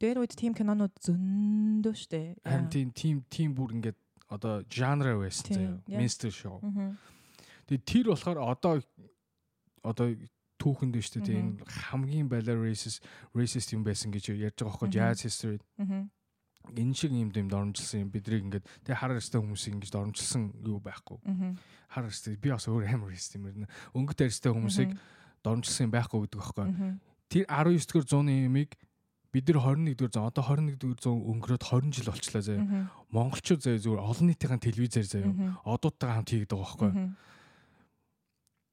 дээр 0.00 0.20
үед 0.24 0.36
тийм 0.36 0.56
кинонууд 0.56 0.96
зөндөө 1.04 1.94
штэ. 1.96 2.40
Харин 2.44 2.68
тийм 2.72 2.88
тийм 2.92 3.16
тийм 3.28 3.56
бүр 3.56 3.76
ингээд 3.76 3.98
одоо 4.28 4.64
genre 4.68 5.16
байсан 5.20 5.48
заяа. 5.52 5.76
Minstrel 5.88 6.32
show. 6.32 6.60
Тэгээ 7.68 7.84
тэр 7.84 8.06
болохоор 8.12 8.38
одоо 8.40 8.80
одоо 9.84 10.16
түүхэнд 10.60 10.96
нь 10.96 11.04
штэ 11.04 11.24
тийм 11.24 11.60
хамгийн 11.64 12.28
балер 12.28 12.60
racist 12.60 13.04
racist 13.36 13.72
юм 13.72 13.84
байсан 13.84 14.12
гэж 14.12 14.32
ярьж 14.36 14.60
байгаа 14.60 14.76
байхгүй 14.76 14.88
jazz 14.92 15.24
history. 15.24 15.60
Аа 15.80 16.08
энэ 16.68 16.94
шиг 16.94 17.12
юм 17.12 17.30
дэм 17.32 17.48
дормжилсан 17.48 18.06
юм 18.06 18.10
бидрийг 18.10 18.44
ингээд 18.44 18.66
тэг 18.84 18.96
хар 18.96 19.16
арьстай 19.16 19.40
хүмүүсийг 19.40 19.74
ингэж 19.80 19.90
дормжилсан 19.90 20.42
юу 20.62 20.78
байхгүй. 20.80 21.18
Хар 21.88 22.04
арьстай 22.06 22.36
би 22.36 22.50
бас 22.50 22.68
өөр 22.68 22.86
амар 22.86 23.10
хийс 23.10 23.32
юм 23.34 23.48
байна. 23.48 23.66
Өнгөт 23.96 24.20
арьстай 24.22 24.52
хүмүүсийг 24.52 24.94
дормжилсан 25.42 25.88
юм 25.88 25.92
байхгүй 25.94 26.20
гэдэг 26.26 26.38
байхгүй. 26.38 26.68
Тэр 27.30 27.44
19 27.48 27.86
дэх 27.90 28.06
зууны 28.06 28.34
юмыг 28.46 28.76
бид 29.32 29.46
нар 29.48 29.62
21 29.62 29.94
дэх 29.94 30.10
зуун 30.10 30.26
одоо 30.26 30.42
21 30.42 30.78
дэх 30.78 31.00
зуун 31.02 31.22
өнгөрөөд 31.38 31.62
20 31.62 31.94
жил 31.94 32.10
болчлаа 32.10 32.42
заяа. 32.42 32.90
Монголчууд 33.14 33.62
заяа 33.62 33.78
зүгээр 33.78 34.02
олон 34.02 34.26
нийтийн 34.26 34.58
телевизээр 34.58 35.06
заяа. 35.06 35.32
Одуудтайгаа 35.62 36.16
хамт 36.18 36.30
хийгээд 36.34 36.50
байгаа 36.50 36.66
байхгүй. 36.66 36.92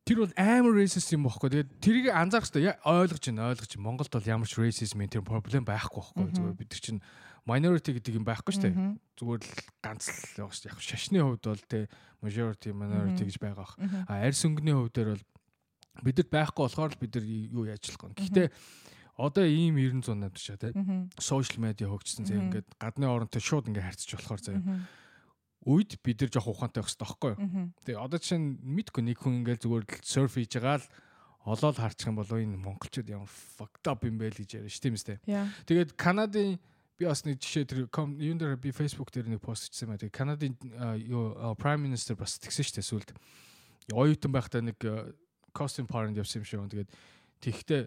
Тэр 0.07 0.23
бол 0.23 0.33
амар 0.39 0.73
racist 0.79 1.11
юм 1.11 1.27
бохгүй. 1.27 1.51
Тэгээд 1.51 1.69
тэрийг 1.83 2.05
анзаарах 2.15 2.47
хэрэгтэй. 2.47 2.79
Ойлгож 2.79 3.23
байна, 3.27 3.51
ойлгож 3.51 3.71
байна. 3.75 3.85
Монголд 3.85 4.11
бол 4.15 4.31
ямар 4.31 4.47
ч 4.47 4.55
racism 4.55 5.03
энэ 5.03 5.19
проблем 5.19 5.67
байхгүй 5.67 5.99
байхгүй. 5.99 6.31
Зүгээр 6.31 6.55
бид 6.55 6.71
нар 6.71 6.79
чинь 6.81 7.01
minority 7.47 7.95
гэдэг 7.95 8.19
юм 8.19 8.25
байхгүй 8.27 8.53
шүү 8.53 8.63
дээ. 8.67 8.75
Зүгээр 9.15 9.41
л 9.41 9.51
ганц 9.79 10.03
л 10.11 10.43
яг 10.43 10.51
яг 10.51 10.77
шашны 10.83 11.23
хувьд 11.23 11.43
бол 11.47 11.63
те 11.71 11.87
majority 12.19 12.75
minority 12.75 13.23
гэж 13.23 13.37
байгаа 13.39 13.63
бах. 13.63 13.73
А 14.11 14.21
арьс 14.27 14.43
өнгөний 14.43 14.75
хувьд 14.75 14.97
бол 14.99 15.23
бидэд 16.03 16.27
байхгүй 16.27 16.63
болохоор 16.67 16.91
л 16.91 17.01
бид 17.01 17.15
нар 17.15 17.25
юу 17.25 17.63
яаж 17.65 17.87
болох 17.87 18.11
вэ? 18.11 18.19
Гэхдээ 18.19 18.47
одоо 19.17 19.45
ийм 19.47 19.79
900 19.79 20.13
навдчихаа 20.13 20.59
те. 20.59 20.69
Social 21.17 21.63
media 21.63 21.87
хөгжсөн 21.87 22.27
зэ 22.27 22.35
ингээд 22.37 22.67
гадны 22.77 23.07
оронтой 23.07 23.41
шууд 23.41 23.71
ингээд 23.71 23.87
харьцаж 23.95 24.11
болохоор 24.13 24.41
зэ 24.43 24.53
үед 25.65 25.97
бид 26.03 26.21
нар 26.21 26.31
жоох 26.31 26.51
ухаантай 26.53 26.83
байх 26.83 26.91
хэрэгтэй 26.91 27.07
байхгүй 27.07 27.31
юу? 27.33 27.41
Тэгээ 27.83 28.03
одоо 28.03 28.19
чинь 28.21 28.59
мэдгүй 28.61 29.03
нэг 29.03 29.17
хүн 29.17 29.41
ингээд 29.41 29.63
зүгээр 29.65 29.85
surf 30.05 30.37
хийж 30.37 30.53
байгаа 30.61 30.79
л 30.79 30.87
олоод 31.47 31.77
харчих 31.79 32.07
юм 32.07 32.19
бол 32.19 32.29
энэ 32.29 32.55
монголчууд 32.55 33.07
ямар 33.09 33.27
fucked 33.27 33.87
up 33.87 34.03
юм 34.05 34.15
бэ 34.21 34.31
л 34.31 34.39
гэж 34.39 34.63
яриа 34.63 34.71
ш 34.71 34.79
тийм 34.79 34.95
үстэй. 34.95 35.17
Тэгээд 35.67 35.95
Канадын 35.99 36.61
би 36.97 37.05
бас 37.05 37.23
нэг 37.25 37.39
жишээ 37.39 37.65
тэр 37.69 37.79
юун 37.87 38.37
дээр 38.41 38.57
би 38.57 38.73
Facebook 38.73 39.13
дээр 39.13 39.29
нэг 39.29 39.41
пост 39.41 39.69
хийсэн. 39.69 39.97
Тэгээ 39.97 40.13
Канадын 40.13 40.57
юу 41.05 41.55
Prime 41.55 41.85
Minister 41.85 42.17
бас 42.17 42.37
тэгсэн 42.41 42.65
шүү 42.65 42.75
дээ 42.81 42.89
сүлд. 42.89 43.09
Оюутан 43.93 44.31
байхдаа 44.33 44.61
нэг 44.65 44.81
costume 45.53 45.87
party 45.87 46.17
явсан 46.17 46.41
юм 46.41 46.45
шиг. 46.45 46.65
Тэгээд 46.73 46.89
тэгтээ 47.41 47.83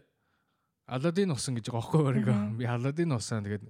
Аладдин 0.90 1.30
усан 1.30 1.54
гэж 1.54 1.70
байгаа 1.70 1.82
байхгүй 1.86 2.02
барыг. 2.02 2.28
Би 2.58 2.64
Аладдин 2.66 3.14
усан 3.14 3.46
тэгээд 3.46 3.66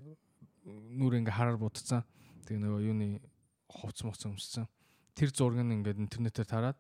нүр 0.69 1.21
ингээ 1.21 1.37
хараар 1.37 1.61
будцсан. 1.61 2.05
Тэгээ 2.49 2.61
нөгөө 2.65 2.81
юуны 2.85 3.21
хувц 3.69 4.05
моц 4.05 4.25
өмссөн. 4.25 4.69
Тэр 5.17 5.29
зураг 5.33 5.61
нь 5.61 5.81
ингээд 5.81 6.01
интернетээр 6.01 6.49
тараад 6.49 6.79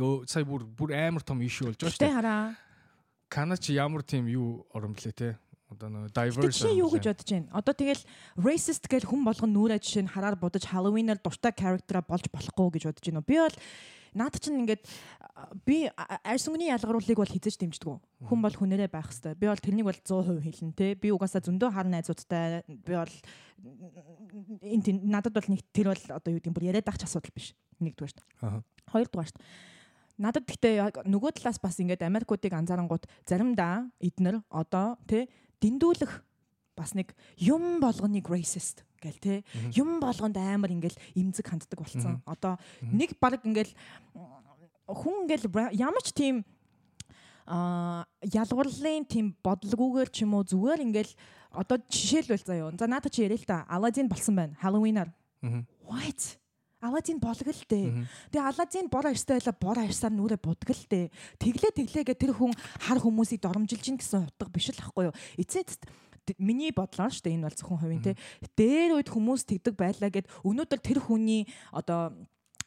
Өө 0.00 0.24
сая 0.24 0.44
бүр 0.48 0.64
бүр 0.64 0.94
амар 0.96 1.22
том 1.22 1.42
ишүү 1.44 1.68
болж 1.68 1.78
байгаа 1.78 1.92
шүү 1.92 2.00
дээ. 2.00 3.60
Чи 3.60 3.76
ямар 3.76 4.02
тийм 4.02 4.24
юу 4.26 4.64
оромблээ 4.72 5.12
те? 5.12 5.28
Одоо 5.72 5.88
нэг 5.88 6.12
diverse 6.12 6.62
чи 6.62 6.70
юу 6.76 6.92
гэж 6.92 7.04
бодож 7.08 7.28
байна? 7.32 7.48
Одоо 7.56 7.74
тэгэл 7.74 8.02
racist 8.36 8.84
гэж 8.86 9.08
хүн 9.08 9.24
болгон 9.24 9.52
нүрэ 9.52 9.80
жишээ 9.80 10.04
нь 10.06 10.12
хараар 10.12 10.36
будаж 10.36 10.68
Halloween-аар 10.68 11.18
дуртай 11.18 11.52
character 11.56 12.00
болж 12.04 12.28
болохгүй 12.28 12.78
гэж 12.78 12.82
бодож 12.92 13.04
байна. 13.08 13.24
Би 13.24 13.36
бол 13.40 13.56
наад 14.12 14.36
чинь 14.36 14.60
ингээд 14.62 14.84
би 15.64 15.88
арьс 15.96 16.46
өнгөний 16.46 16.68
ялгаруулыг 16.68 17.16
бол 17.16 17.32
хизэж 17.32 17.56
дэмждэг. 17.56 17.96
Хүн 18.28 18.40
бол 18.44 18.52
хүнээрээ 18.52 18.92
байх 18.92 19.08
хэвээр. 19.08 19.40
Би 19.40 19.46
бол 19.48 19.64
тэрнийг 19.64 19.86
бол 19.88 19.96
100% 19.96 20.44
хэлнэ 20.44 20.76
те. 20.76 20.94
Би 20.94 21.08
угаасаа 21.10 21.40
зөндөө 21.40 21.70
хар 21.72 21.88
найзуудтай 21.88 22.62
би 22.68 22.92
бол 22.92 23.14
энэ 24.60 25.00
надад 25.08 25.32
бол 25.32 25.48
нэг 25.48 25.64
тэр 25.72 25.96
бол 25.96 26.04
одоо 26.12 26.30
юу 26.30 26.40
гэдэг 26.40 26.52
бүр 26.52 26.68
яриад 26.68 26.88
авч 26.88 27.08
асуудал 27.08 27.32
биш. 27.32 27.56
Нэгдүгээр 27.80 28.12
шүү 28.12 28.20
дээ. 28.20 28.62
Хоёрдугаар 28.92 29.30
шүү. 29.32 29.40
Надад 30.20 30.44
гэхдээ 30.44 31.08
нөгөө 31.08 31.40
талаас 31.40 31.56
бас 31.56 31.80
ингээд 31.80 32.04
Америкуудыг 32.04 32.52
анзаарангууд 32.52 33.08
заримдаа 33.24 33.88
эднэр 33.96 34.44
одоо 34.52 35.00
тий 35.08 35.26
дэндүүлэх 35.62 36.12
бас 36.76 36.94
нэг 36.98 37.14
юм 37.38 37.78
болгоныг 37.78 38.26
racist 38.26 38.82
гэл 38.98 39.18
те 39.22 39.34
юм 39.76 40.00
болгонд 40.02 40.36
амар 40.36 40.74
ингээл 40.74 40.98
имзэг 41.14 41.46
ханддаг 41.46 41.78
болсон. 41.78 42.22
Одоо 42.26 42.58
нэг 42.82 43.14
баг 43.22 43.38
ингээл 43.46 43.72
хүн 44.86 45.26
ингээл 45.26 45.46
ямар 45.78 46.02
ч 46.02 46.10
тийм 46.12 46.44
а 47.46 48.06
ялгуурлын 48.22 49.04
тийм 49.06 49.34
бодлогоогоор 49.42 50.08
ч 50.10 50.22
юм 50.22 50.34
уу 50.38 50.46
зүгээр 50.46 50.86
ингээл 50.86 51.12
одоо 51.50 51.78
жишээлбэл 51.90 52.46
заяа. 52.46 52.72
За 52.78 52.86
наата 52.86 53.10
чи 53.10 53.22
яриа 53.22 53.38
л 53.38 53.44
та. 53.44 53.66
Аладдин 53.68 54.08
болсон 54.08 54.36
байна. 54.36 54.56
Halloween-аар. 54.62 55.10
what? 55.84 56.38
Аладдин 56.82 57.18
болог 57.22 57.46
л 57.46 57.62
дээ. 57.70 58.04
Тэгээ 58.34 58.42
Аладдин 58.42 58.90
бор 58.90 59.06
арьстай 59.06 59.38
байла 59.38 59.54
бор 59.54 59.78
арьсаар 59.78 60.10
нүрэ 60.12 60.36
буддаг 60.42 60.70
л 60.74 60.86
дээ. 60.90 61.06
Тэглээ 61.38 61.72
тэглээгээ 61.78 62.16
тэр 62.18 62.34
хүн 62.34 62.50
хар 62.82 62.98
хүмүүсийг 62.98 63.38
доромжилж 63.38 63.86
ин 63.86 63.98
гэсэн 64.02 64.26
утга 64.26 64.50
биш 64.50 64.74
л 64.74 64.82
ахгүй 64.82 65.08
юу. 65.08 65.14
Эцэст 65.38 65.86
д- 66.26 66.34
миний 66.42 66.74
бодлоор 66.74 67.14
шүү 67.14 67.22
дээ 67.30 67.34
энэ 67.38 67.46
бол 67.46 67.54
зөвхөн 67.54 67.80
хувийн 67.86 68.02
те. 68.02 68.18
Дээр 68.58 68.98
үед 68.98 69.08
хүмүүс 69.14 69.46
тэгдэг 69.46 69.74
байлаа 69.78 70.10
гэд 70.10 70.26
өнөөдөр 70.42 70.80
тэр 70.82 70.98
хүний 71.06 71.46
одоо 71.70 72.10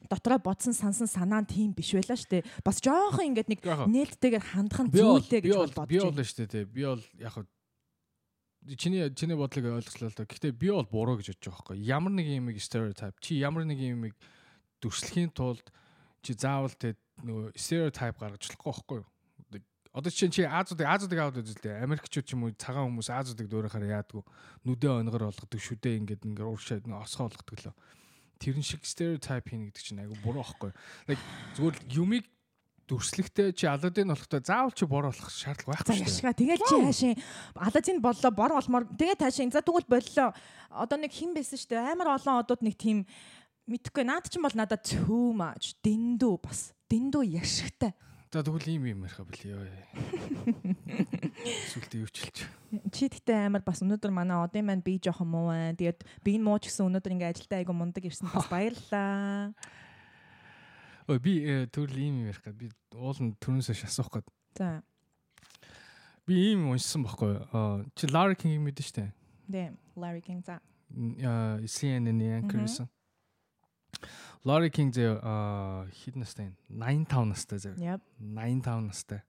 дотроо 0.08 0.38
бодсон 0.40 0.72
сансан 0.72 1.10
санаа 1.12 1.42
нь 1.44 1.50
тийм 1.52 1.70
биш 1.76 1.92
байлаа 1.92 2.16
шүү 2.16 2.40
дээ. 2.40 2.44
Бас 2.64 2.80
жоохон 2.80 3.36
ингээд 3.36 3.50
нэг 3.52 3.60
нээлттэйгээр 3.90 4.46
хандах 4.54 4.80
нь 4.86 4.92
би 4.96 5.02
гэж 5.44 5.52
бол 5.60 5.74
би 5.92 5.98
бол 6.00 6.24
шүү 6.24 6.46
дээ. 6.48 6.66
Би 6.72 6.82
бол 6.88 7.04
яг 7.20 7.36
чиний 8.74 9.10
чиний 9.14 9.38
бодлыг 9.38 9.66
ойлголоо 9.66 10.10
л 10.10 10.18
да. 10.18 10.26
Гэхдээ 10.26 10.52
би 10.58 10.74
бол 10.74 10.90
буруу 10.90 11.22
гэж 11.22 11.38
бодож 11.38 11.46
байгаа 11.46 11.78
байхгүй. 11.78 11.78
Ямар 11.86 12.14
нэг 12.18 12.26
юм 12.26 12.50
стереотип 12.58 13.22
чи 13.22 13.38
ямар 13.38 13.66
нэг 13.70 13.78
юм 13.78 14.10
дүрслэхийн 14.82 15.30
тулд 15.30 15.70
чи 16.26 16.34
заавал 16.34 16.74
тий 16.74 16.98
нөгөө 17.22 17.54
стереотип 17.54 18.18
гаргаж 18.18 18.42
болохгүй 18.42 18.74
байхгүй? 18.74 19.02
Одоо 19.96 20.12
чинь 20.12 20.34
чи 20.34 20.44
Азуудыг 20.44 20.90
Азуудыг 20.90 21.20
аваад 21.22 21.40
үзлээ. 21.40 21.80
Америкчууд 21.86 22.26
ч 22.26 22.34
юм 22.36 22.50
уу 22.50 22.52
цагаан 22.58 22.92
хүмүүс 22.92 23.14
Азуудыг 23.14 23.48
дөөрөхөр 23.48 23.86
яадгүй. 23.86 24.24
Нүдэ 24.68 24.92
онгор 24.92 25.32
болгодог 25.32 25.62
шүдэ 25.62 25.96
ингээд 26.04 26.28
ингээд 26.28 26.50
ууршаад 26.52 26.84
нэг 26.90 27.00
осгоо 27.00 27.32
болгодог 27.32 27.72
лөө. 27.72 27.76
Тэрэн 28.44 28.66
шиг 28.66 28.84
стереотип 28.84 29.48
хийнэ 29.48 29.72
гэдэг 29.72 29.84
чинь 29.88 30.04
айгу 30.04 30.20
буруу 30.20 30.44
байхгүй? 30.44 30.76
Like 31.08 31.24
зүгээр 31.56 31.78
юмыг 31.96 32.28
дүрслэхтэй 32.86 33.54
чи 33.58 33.66
Аладдин 33.66 34.14
болохтой. 34.14 34.42
Заавал 34.46 34.74
чи 34.74 34.86
бор 34.86 35.10
болох 35.10 35.30
шаардлага 35.34 35.82
байхгүй 35.82 36.06
шүү 36.06 36.34
дээ. 36.34 36.58
тэгэл 36.58 36.66
чи 36.70 36.78
хаашийн 36.86 37.16
Аладдин 37.58 37.98
боллоо 38.02 38.32
бор 38.32 38.52
олмоор. 38.54 38.86
Тэгээ 38.94 39.18
таашийн 39.18 39.50
за 39.50 39.66
тэгвэл 39.66 39.90
боллоо. 39.90 40.34
Одоо 40.70 40.98
нэг 41.02 41.12
хин 41.14 41.34
байсан 41.34 41.58
шүү 41.58 41.74
дээ. 41.74 41.92
Амар 41.98 42.14
олон 42.14 42.46
одууд 42.46 42.62
нэг 42.62 42.78
тийм 42.78 43.10
мэдхгүй. 43.66 44.06
Наад 44.06 44.30
чинь 44.30 44.46
бол 44.46 44.54
надад 44.54 44.86
too 44.86 45.34
much 45.34 45.74
дэндүү 45.82 46.36
бас. 46.46 46.78
Дэндүү 46.86 47.42
яшигтай. 47.42 47.98
За 48.30 48.44
тэгвэл 48.44 48.68
ийм 48.68 48.86
юм 48.86 49.08
ярих 49.08 49.22
бэл 49.24 49.44
ёо. 49.50 49.66
Сүлдээ 51.74 52.04
юу 52.06 52.12
ч 52.12 52.28
хэлж. 52.28 52.38
чи 52.92 53.08
тэгтээ 53.08 53.48
амар 53.48 53.64
бас 53.64 53.80
өнөөдөр 53.80 54.12
манай 54.12 54.36
одын 54.44 54.66
маань 54.68 54.84
би 54.84 55.00
жоохон 55.00 55.30
муу 55.30 55.48
байна 55.54 55.78
тэгээд 55.78 56.04
би 56.26 56.36
муу 56.36 56.60
ч 56.60 56.68
гэсэн 56.68 56.92
өнөөдөр 56.92 57.14
ингээ 57.16 57.32
ажилдаа 57.32 57.60
айгу 57.64 57.72
мундаг 57.72 58.04
ирсэн 58.04 58.28
бас 58.28 58.48
баярлалаа 58.52 59.56
Ой 61.06 61.20
би 61.22 61.38
э, 61.46 61.66
төрөл 61.70 62.02
ийм 62.02 62.16
юм 62.24 62.30
ярих 62.34 62.42
гээд 62.42 62.58
би 62.58 62.70
уул 62.98 63.18
нь 63.22 63.38
түрүүнээс 63.38 63.86
асуух 63.86 64.10
гээд. 64.10 64.28
за 64.58 64.82
Би 66.26 66.34
ийм 66.34 66.66
уншсан 66.74 67.06
байхгүй 67.06 67.38
Чи 67.94 68.10
Larry 68.10 68.34
King-ийг 68.34 68.66
мэдэн 68.66 68.86
штэ. 68.90 69.14
Дэм 69.46 69.78
Larry 69.94 70.26
King 70.26 70.42
за 70.42 70.58
Аа 71.22 71.62
CNN-ийн 71.62 72.42
байсан. 72.50 72.90
Larry 74.42 74.74
King 74.74 74.90
аа 74.98 75.86
хэд 75.94 76.18
настай 76.18 76.50
юм? 76.50 76.58
85 76.74 77.30
настай 77.30 77.60
зэ. 77.62 77.78
яп 77.78 78.02
85 78.18 78.90
настай. 78.90 79.22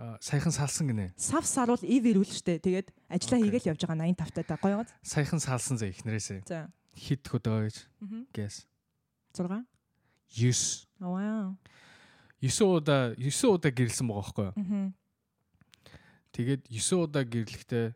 Аа 0.00 0.16
саяхан 0.24 0.52
салсан 0.52 0.88
гинэ. 0.88 1.12
сав 1.20 1.44
саруул 1.44 1.84
ив 1.84 2.04
ирүүл 2.08 2.32
штэ 2.32 2.64
тэгээд 2.64 2.88
ажиллаа 3.12 3.40
хийгээл 3.44 3.76
явж 3.76 3.84
байгаа 3.84 4.08
85 4.08 4.48
таа 4.48 4.56
гоё 4.56 4.76
гоц 4.80 4.90
Саяхан 5.04 5.40
салсан 5.40 5.76
зэ 5.76 5.92
ихнэрээсээ. 5.92 6.48
за 6.48 6.72
Хит 6.96 7.28
хөдөө 7.28 7.68
гэж 7.68 7.76
гэс. 8.32 8.64
6 9.36 9.68
9 10.32 10.88
вау 10.98 11.56
9 12.40 12.66
удаа 12.66 13.14
9 13.14 13.30
удаа 13.54 13.70
гэрэлсэн 13.70 14.08
байгаа 14.08 14.22
байхгүй 14.24 14.46
юу? 14.50 14.56
мгм 14.56 14.86
Тэгээд 16.32 16.62
9 16.72 17.04
удаа 17.04 17.24
гэрлэхдээ 17.28 17.86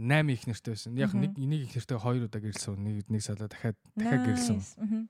8 0.00 0.32
их 0.32 0.48
нэртэй 0.48 0.72
байсан. 0.72 0.96
Яг 0.96 1.12
нэг 1.12 1.36
энийг 1.36 1.68
их 1.68 1.76
нэртэй 1.76 2.00
2 2.00 2.24
удаа 2.26 2.40
гэрэлсэн. 2.40 2.80
Нэг 2.80 3.04
нэг 3.12 3.20
салаа 3.20 3.46
дахиад 3.46 3.76
дахиад 3.92 4.24
гэрэлсэн. 4.24 4.56
Nice. 4.56 4.74
Мгм. 4.80 5.02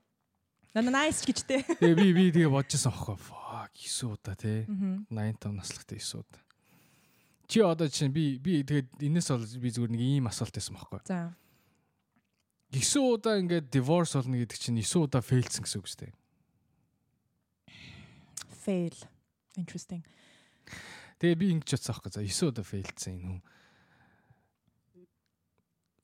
Наа 0.75 0.91
nice 0.91 1.23
гэжтэй. 1.23 1.63
Тэгээ 1.79 1.95
би 1.95 2.07
би 2.11 2.23
тэгээ 2.35 2.51
бодчихсон 2.51 2.91
аахгүй. 2.91 3.15
Fuck 3.15 3.71
9 3.79 4.11
удаа 4.11 4.35
тий. 4.35 4.67
Мгм. 4.67 5.07
85 5.07 5.55
наслагтай 5.55 5.99
9 6.03 6.19
удаа. 6.19 6.43
Чи 7.47 7.57
одоо 7.63 7.87
чинь 7.87 8.11
би 8.11 8.35
би 8.43 8.67
тэгээд 8.67 8.99
энэс 8.99 9.31
бол 9.31 9.47
би 9.47 9.69
зүгээр 9.71 9.91
нэг 9.95 10.01
ийм 10.03 10.27
асуулт 10.27 10.51
байсан 10.51 10.75
байхгүй. 10.75 10.99
За. 11.07 11.31
9 12.75 12.83
удаа 13.07 13.39
ингээд 13.39 13.71
divorce 13.71 14.19
болно 14.19 14.35
гэдэг 14.35 14.59
чинь 14.59 14.75
9 14.83 15.07
удаа 15.07 15.23
failсэн 15.23 15.63
гэсэн 15.63 15.79
үг 15.79 15.87
үстэй. 15.87 16.11
Fail. 18.65 18.97
Interesting. 19.55 20.01
Тэгээ 21.21 21.37
би 21.37 21.51
ингэж 21.55 21.77
бодсон 21.77 21.93
аахгүй. 21.93 22.11
За 22.11 22.25
9 22.25 22.49
удаа 22.49 22.65
failсэн 22.65 23.13
энэ 23.13 23.27
хүн. 23.29 23.41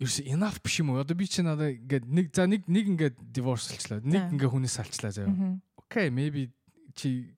Ерөөс 0.02 0.18
enough 0.26 0.60
биш 0.64 0.80
юм 0.82 0.94
уу? 0.94 1.02
Одоо 1.02 1.18
би 1.18 1.28
чинь 1.28 1.50
надаа 1.50 1.74
ингээд 1.74 2.06
нэг 2.06 2.26
за 2.34 2.48
нэг 2.48 2.66
нэг 2.70 2.86
ингээд 2.96 3.18
divorce 3.34 3.74
болчлаа. 3.74 4.00
Нэг 4.02 4.34
ингээд 4.34 4.54
хүнээс 4.54 4.78
салчлаа 4.80 5.12
заяа. 5.14 5.58
Окей, 5.78 6.10
maybe 6.10 6.50
чи 6.96 7.34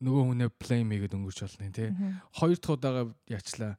нөгөө 0.00 0.22
хүнээ 0.32 0.50
blame 0.54 0.96
хийгээд 0.96 1.16
өнгөрч 1.18 1.38
болно 1.44 1.72
тий. 1.74 1.90
Хоёр 2.36 2.56
дахь 2.56 2.76
удаага 2.78 3.02
яачлаа. 3.28 3.74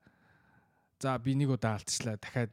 За 0.99 1.17
би 1.17 1.33
нэг 1.33 1.55
удаа 1.55 1.79
алдчихлаа. 1.79 2.19
Дахиад 2.19 2.51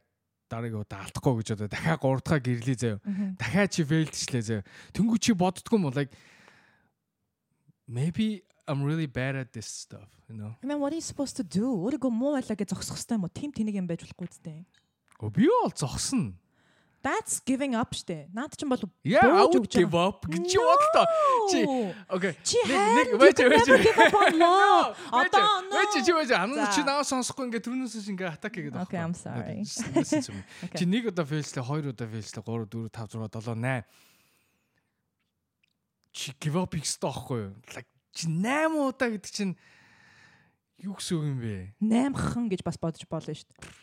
дараагийн 0.49 0.81
удаа 0.81 1.05
алдахгүй 1.05 1.33
гэж 1.41 1.49
одоо 1.53 1.67
дахиад 1.69 2.01
гурав 2.01 2.23
дахь 2.23 2.43
гэрлээ 2.45 2.77
заяа. 2.77 2.99
Дахиад 3.37 3.69
чи 3.73 3.83
failдчихлээ 3.83 4.43
заяа. 4.47 4.67
Тэнгүү 4.93 5.17
чи 5.21 5.33
боддгоо 5.33 5.77
юм 5.77 5.85
уу 5.89 5.93
like 5.93 6.13
maybe 7.87 8.43
I'm 8.67 8.83
really 8.83 9.07
bad 9.07 9.35
at 9.35 9.51
this 9.51 9.67
stuff, 9.67 10.07
you 10.29 10.35
know. 10.35 10.55
I 10.63 10.65
mean 10.65 10.79
what 10.79 10.93
are 10.93 10.95
you 10.95 11.01
supposed 11.03 11.35
to 11.37 11.43
do? 11.43 11.67
Өөрийгөө 11.83 12.11
муу 12.11 12.35
байлаа 12.37 12.55
гэж 12.55 12.71
зогсох 12.71 12.95
хэрэгтэй 12.95 13.17
юм 13.19 13.27
уу? 13.27 13.31
Тим 13.33 13.51
тэнийг 13.51 13.75
юм 13.75 13.87
байж 13.87 14.03
болохгүй 14.07 14.27
үстэй. 14.31 14.63
О 15.19 15.29
би 15.29 15.47
бол 15.47 15.71
зогсно. 15.75 16.33
That's 17.03 17.43
giving 17.43 17.75
up 17.75 17.91
штэ. 17.91 18.31
Наад 18.31 18.55
чинь 18.55 18.71
бол 18.71 18.79
Yeah, 19.03 19.27
I 19.27 19.43
would 19.51 19.67
give 19.67 19.91
up. 19.91 20.23
Чи 20.23 20.55
бодлоо. 20.55 21.03
Чи 21.51 21.59
окей. 22.07 22.31
Чи 22.47 22.55
Нэг- 22.63 23.19
on 23.19 24.33
love. 24.39 24.95
Одоо 25.11 25.83
чи 25.91 25.99
чи 26.07 26.11
вэ 26.15 26.31
анаа 26.31 26.71
чи 26.71 26.79
наваа 26.79 27.03
сонсохгүй 27.03 27.51
ингээ 27.51 27.59
түрүүнээс 27.59 28.07
ингээ 28.07 28.31
атак 28.39 28.55
хийгээд 28.55 28.79
Okay, 28.87 29.03
I'm 29.03 29.11
sorry. 29.11 29.59
Okay. 30.63 30.79
Чи 30.79 30.87
нэг 30.87 31.11
удаа 31.11 31.27
фейлслээ, 31.27 31.59
хоёр 31.67 31.91
удаа 31.91 32.07
фейлслээ, 32.07 32.39
3 32.39 32.71
4 32.71 32.87
5 32.87 33.19
6 33.19 33.51
7 33.51 33.59
8 33.59 33.83
чи 36.13 36.31
give 36.37 36.55
up 36.55 36.77
хийх 36.77 36.85
хэрэгтэй 36.85 37.09
байхгүй 37.09 37.39
юу? 37.41 37.53
Like 37.73 37.89
чи 38.13 38.29
8 38.29 38.77
удаа 38.77 39.09
гэдэг 39.09 39.31
чинь 39.33 39.57
юу 40.85 40.93
гэсэн 40.93 41.17
үг 41.17 41.25
юм 41.25 41.39
бэ? 41.41 41.73
наймхан 41.81 42.45
гэж 42.47 42.61
бас 42.61 42.77
бодож 42.77 43.03
болно 43.09 43.33
шүү 43.33 43.49
дээ. 43.49 43.81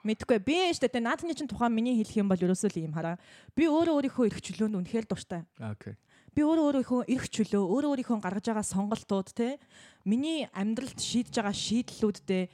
Мэдхгүй 0.00 0.40
би 0.40 0.56
шүү 0.72 0.88
дээ 0.88 1.04
наадны 1.04 1.36
чинь 1.36 1.50
тухайн 1.50 1.76
миний 1.76 2.00
хэлэх 2.00 2.24
юм 2.24 2.32
бол 2.32 2.40
ерөөсөө 2.40 2.72
л 2.72 2.88
юм 2.88 2.96
хараа. 2.96 3.20
Би 3.52 3.68
өөрөө 3.68 4.00
өөрийнхөө 4.00 4.32
эрх 4.32 4.40
чөлөөнд 4.40 4.80
үнэхээр 4.80 5.04
дуртай. 5.04 5.44
Окей. 5.60 6.00
Би 6.32 6.40
өөрөө 6.40 6.64
өөрийнхөө 6.80 7.00
эрх 7.04 7.26
чөлөө, 7.28 7.60
өөрөө 7.60 7.90
өөрийнхөө 7.92 8.18
гаргаж 8.24 8.46
байгаа 8.48 8.64
сонголтууд 8.64 9.28
те 9.36 9.60
миний 10.08 10.48
амьдралд 10.56 10.96
шийдэж 10.96 11.36
байгаа 11.36 11.52
шийдлүүдтэй 11.52 12.48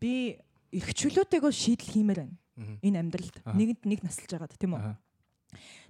би 0.00 0.40
эрх 0.72 0.90
чөлөөтэйгөө 0.96 1.52
шийдэл 1.52 1.92
хиймээр 1.92 2.20
байна. 2.24 2.36
Энэ 2.80 3.00
амьдралд 3.04 3.36
нэгэнд 3.52 3.82
нэг 3.84 4.00
насалж 4.00 4.32
байгаад 4.32 4.56
тийм 4.56 4.72
үү? 4.72 4.96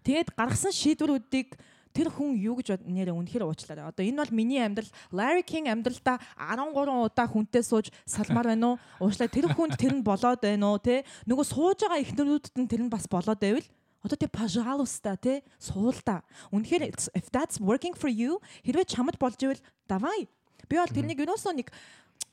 Тэгээд 0.02 0.34
гаргасан 0.34 0.74
шийдвэрүүдийг 0.74 1.54
тэр 1.92 2.08
хүн 2.10 2.34
юу 2.36 2.56
гэж 2.58 2.82
нэрээ 2.82 3.14
үнэхээр 3.14 3.44
уучлаарай. 3.46 3.86
Одоо 3.86 4.02
энэ 4.04 4.20
бол 4.24 4.32
миний 4.32 4.60
амьдрал 4.64 4.90
Larry 5.12 5.44
King 5.44 5.68
амьдралдаа 5.68 6.18
13 6.40 6.72
удаа 6.72 7.26
хүнтэй 7.28 7.62
сууж 7.62 7.92
салмаар 8.08 8.52
байна 8.56 8.74
уу? 8.74 9.06
Уучлаа 9.08 9.28
тэр 9.28 9.52
хүнд 9.52 9.76
тэр 9.76 9.94
нь 9.96 10.02
болоод 10.02 10.40
байна 10.40 10.72
уу 10.72 10.80
те? 10.80 11.04
Нөгөө 11.28 11.46
сууж 11.46 11.84
байгаа 11.84 12.00
ихнэрүүдэд 12.00 12.56
нь 12.56 12.68
тэр 12.68 12.82
нь 12.84 12.92
бас 12.92 13.06
болоод 13.06 13.38
байвал 13.38 13.68
Одоо 14.02 14.16
тий 14.18 14.26
пожалуйста 14.26 15.14
тий 15.16 15.46
суулта. 15.62 16.26
Үнэхээр 16.50 16.90
if 16.90 17.30
that's 17.30 17.62
working 17.62 17.94
for 17.94 18.10
you 18.10 18.42
хэрвээ 18.66 18.90
чамд 18.90 19.14
болж 19.14 19.38
ивэл 19.38 19.62
давай. 19.86 20.26
Би 20.66 20.74
бол 20.74 20.90
тэрнийг 20.90 21.22
юусоо 21.22 21.54
нэг 21.54 21.70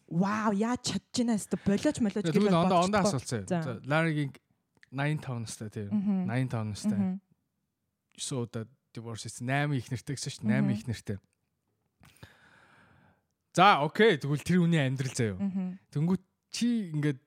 вау 0.09 0.51
яаж 0.57 0.81
чадчихна 0.97 1.37
хэвээр 1.37 1.61
болооч 1.61 1.97
молооч 2.01 2.25
гэж 2.25 2.33
Тэгвэл 2.33 2.57
ондоо 2.57 3.05
асуулцаа. 3.05 3.45
За. 3.45 3.77
Larry-гийн 3.85 4.33
85 4.89 5.45
настай. 5.45 5.85
Мгм. 5.93 6.25
85 6.25 6.65
настай. 6.73 6.99
9 8.17 8.41
удаа 8.41 8.65
divorce 8.93 9.25
хийсэн 9.29 9.47
8 9.47 9.77
их 9.77 9.87
нэртэй 9.91 10.15
гэсэн 10.15 10.31
чинь 10.31 10.49
8 10.49 10.61
Мгм. 10.65 10.71
их 10.73 10.83
нэртэй. 10.87 11.17
За 13.55 13.81
окей 13.83 14.17
тэгвэл 14.17 14.45
тэр 14.45 14.61
хүний 14.63 14.79
амьдрал 14.79 15.13
заяа. 15.13 15.37
Тэнгүүт 15.91 16.23
чи 16.53 16.93
ингээд 16.93 17.19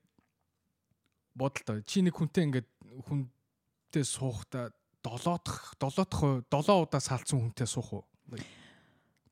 бодолтой. 1.35 1.83
Чи 1.83 2.01
нэг 2.01 2.15
хүнтэй 2.15 2.47
ингээд 2.47 2.67
хүнтэй 3.05 4.03
суухта 4.07 4.71
7 5.03 5.43
дахь 5.43 5.75
7 5.77 6.07
дахь 6.07 6.23
7 6.47 6.87
удаа 6.87 7.01
салцсан 7.03 7.39
хүнтэй 7.43 7.67
суух 7.67 7.91
уу? 7.93 8.03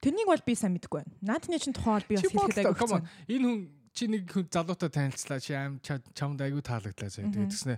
Тэрнийг 0.03 0.27
бол 0.27 0.43
би 0.45 0.53
сайн 0.55 0.75
мэдэхгүй 0.75 0.99
байна. 0.99 1.15
Наадны 1.23 1.57
чинь 1.61 1.73
тухай 1.73 2.01
бол 2.03 2.09
би 2.11 2.15
бас 2.19 2.27
хэлэхэд 2.27 2.75
хэцүү. 2.75 3.01
Энэ 3.32 3.45
хүн 3.47 3.59
чи 3.95 4.03
нэг 4.11 4.23
хүн 4.27 4.45
залуутай 4.51 4.89
танилцлаа. 4.91 5.39
Чи 5.39 5.53
аим 5.55 5.79
ча- 5.79 6.03
чамд 6.13 6.41
аягүй 6.43 6.61
таалагдлаа. 6.65 7.07
Мгм. 7.07 7.32
Тэгээд 7.32 7.51
тэгснэ 7.55 7.75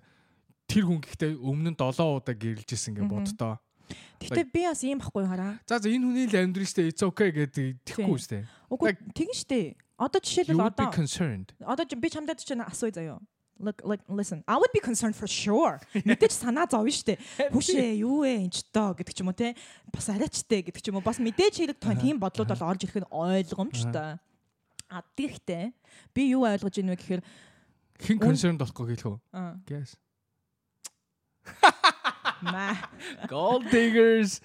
тэр 0.67 0.83
хүн 0.89 0.99
гэхдээ 1.05 1.31
өмнө 1.37 1.69
нь 1.75 1.77
7 1.77 2.17
удаа 2.17 2.33
гэрэлж 2.33 2.69
исэн 2.73 2.95
гэж 2.97 3.05
боддоо. 3.11 3.59
Гэхдээ 4.19 4.45
би 4.53 4.61
бас 4.67 4.81
ийм 4.83 4.99
байхгүй 4.99 5.25
хараа. 5.27 5.59
За 5.67 5.79
за 5.79 5.89
энэ 5.89 6.05
хүний 6.05 6.25
л 6.27 6.35
амьдрал 6.35 6.67
штэ 6.67 6.89
it's 6.89 7.03
okay 7.03 7.29
гэдэг 7.33 7.81
тэхгүй 7.83 8.19
штэ. 8.19 8.45
Үгүй 8.69 8.95
тэгэн 9.13 9.37
штэ. 9.37 9.75
Одоо 9.97 10.19
жишээлбэл 10.21 10.67
одоо 10.69 10.87
concerned. 10.91 11.53
одоо 11.61 11.85
би 11.85 12.07
чамдад 12.09 12.39
чинь 12.41 12.63
асууя 12.63 12.91
заяа. 12.91 13.19
look 13.61 13.79
like 13.85 14.01
listen. 14.09 14.43
I 14.47 14.57
would 14.57 14.73
be 14.73 14.81
concerned 14.81 15.15
for 15.15 15.29
sure. 15.29 15.79
Мэдээж 15.93 16.33
санаа 16.33 16.67
зовно 16.67 16.89
штэ. 16.89 17.21
Хүшээ 17.53 18.01
юу 18.01 18.25
вэ 18.25 18.49
энэ 18.49 18.51
ч 18.51 18.65
тоо 18.73 18.97
гэдэг 18.97 19.13
ч 19.13 19.21
юм 19.21 19.29
уу 19.29 19.37
те. 19.37 19.55
Бас 19.93 20.09
арайчтэй 20.09 20.65
гэдэг 20.67 20.81
ч 20.81 20.89
юм 20.89 20.99
уу. 20.99 21.05
Бас 21.05 21.21
мэдээж 21.21 21.61
хэрэг 21.61 21.79
тийм 22.01 22.19
бодлууд 22.19 22.49
бол 22.49 22.67
орж 22.73 22.83
ирэх 22.83 23.05
нь 23.05 23.07
ойлгомжтой 23.07 24.19
а 24.93 25.01
тэгтээ 25.17 25.73
би 26.13 26.21
юу 26.29 26.45
ойлгож 26.45 26.77
ийнвэ 26.77 26.97
гэхээр 27.01 27.21
хин 27.97 28.19
concern 28.21 28.61
болохгүй 28.61 28.93
хэлэх 28.93 29.09
үү? 29.09 29.17
Guess 29.65 29.97
маа 32.43 32.75
gold 33.31 33.69
diggers. 33.71 34.39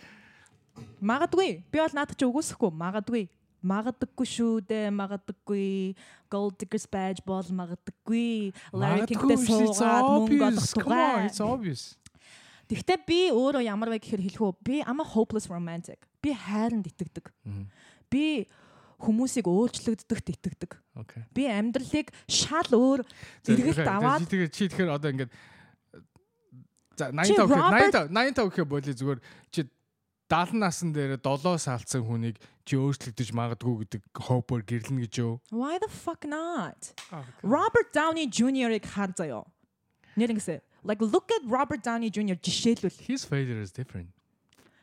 Магадгүй. 1.02 1.62
Би 1.70 1.82
бол 1.82 1.94
наадах 1.94 2.18
чи 2.18 2.26
үгүйсэхгүй. 2.26 2.70
Магадгүй. 2.74 3.24
Магадгүй 3.58 4.26
шүү 4.30 4.62
дээ. 4.70 4.90
Магадгүй 4.94 5.94
gold 6.30 6.58
diggers 6.60 6.86
badge 6.86 7.24
бол 7.26 7.42
магадгүй 7.42 8.52
Larry 8.70 9.08
King-тэй 9.10 9.38
суугаад 9.42 10.28
мөнгө 10.28 10.46
олох 10.52 10.92
on 10.92 11.26
it's 11.26 11.42
obvious. 11.42 11.98
Тэгвэл 12.68 13.00
би 13.08 13.20
өөрөө 13.32 13.64
ямар 13.64 13.90
вэ 13.96 13.98
гэхээр 14.04 14.22
хэлэх 14.28 14.44
үү? 14.44 14.52
Би 14.60 14.76
a 14.84 14.92
hopeless 14.92 15.48
romantic. 15.48 16.04
Би 16.20 16.36
хайранд 16.36 16.84
итгэдэг. 16.84 17.32
Би 18.12 18.44
хүмүүсийг 19.00 19.48
өөрчлөгддөгт 19.48 20.26
итгэдэг. 20.36 20.72
Би 21.32 21.48
амьдралыг 21.48 22.12
шал 22.28 22.68
өөр 22.68 23.06
эргэлт 23.46 23.88
аваад 23.88 24.28
чи 24.28 24.68
тэгэхээр 24.68 24.90
одоо 24.90 25.10
ингээд 25.14 25.32
за 26.98 27.06
Чи 27.24 27.32
85 27.38 27.48
Robert- 27.48 28.10
85 28.10 28.10
85 28.10 28.50
гэхэ 28.50 28.64
боли 28.66 28.92
зүгээр 28.94 29.18
чи 29.54 29.60
70 30.28 30.58
насн 30.60 30.88
дээр 30.92 31.16
7 31.22 31.56
саалцсан 31.56 32.02
хүнийг 32.04 32.36
чи 32.68 32.76
өөрчлөгдөж 32.76 33.28
магадгүй 33.32 33.74
гэдэг 33.88 34.02
хопор 34.12 34.60
гэрлэнэ 34.66 35.06
гэж 35.08 35.14
юу? 35.24 35.40
why 35.54 35.78
the 35.80 35.88
fuck 35.88 36.26
not 36.28 36.92
Robert 37.42 37.88
Downey 37.96 38.28
Jr.-ыг 38.28 38.84
хар 38.84 39.14
заяо 39.16 39.46
нэрнгэсэ 40.18 40.60
like 40.84 41.00
look 41.00 41.30
at 41.32 41.42
Robert 41.48 41.80
Downey 41.80 42.10
Jr. 42.12 42.36
жишээлбэл 42.36 43.08
His 43.08 43.24
failure 43.24 43.62
is 43.62 43.72
different. 43.72 44.12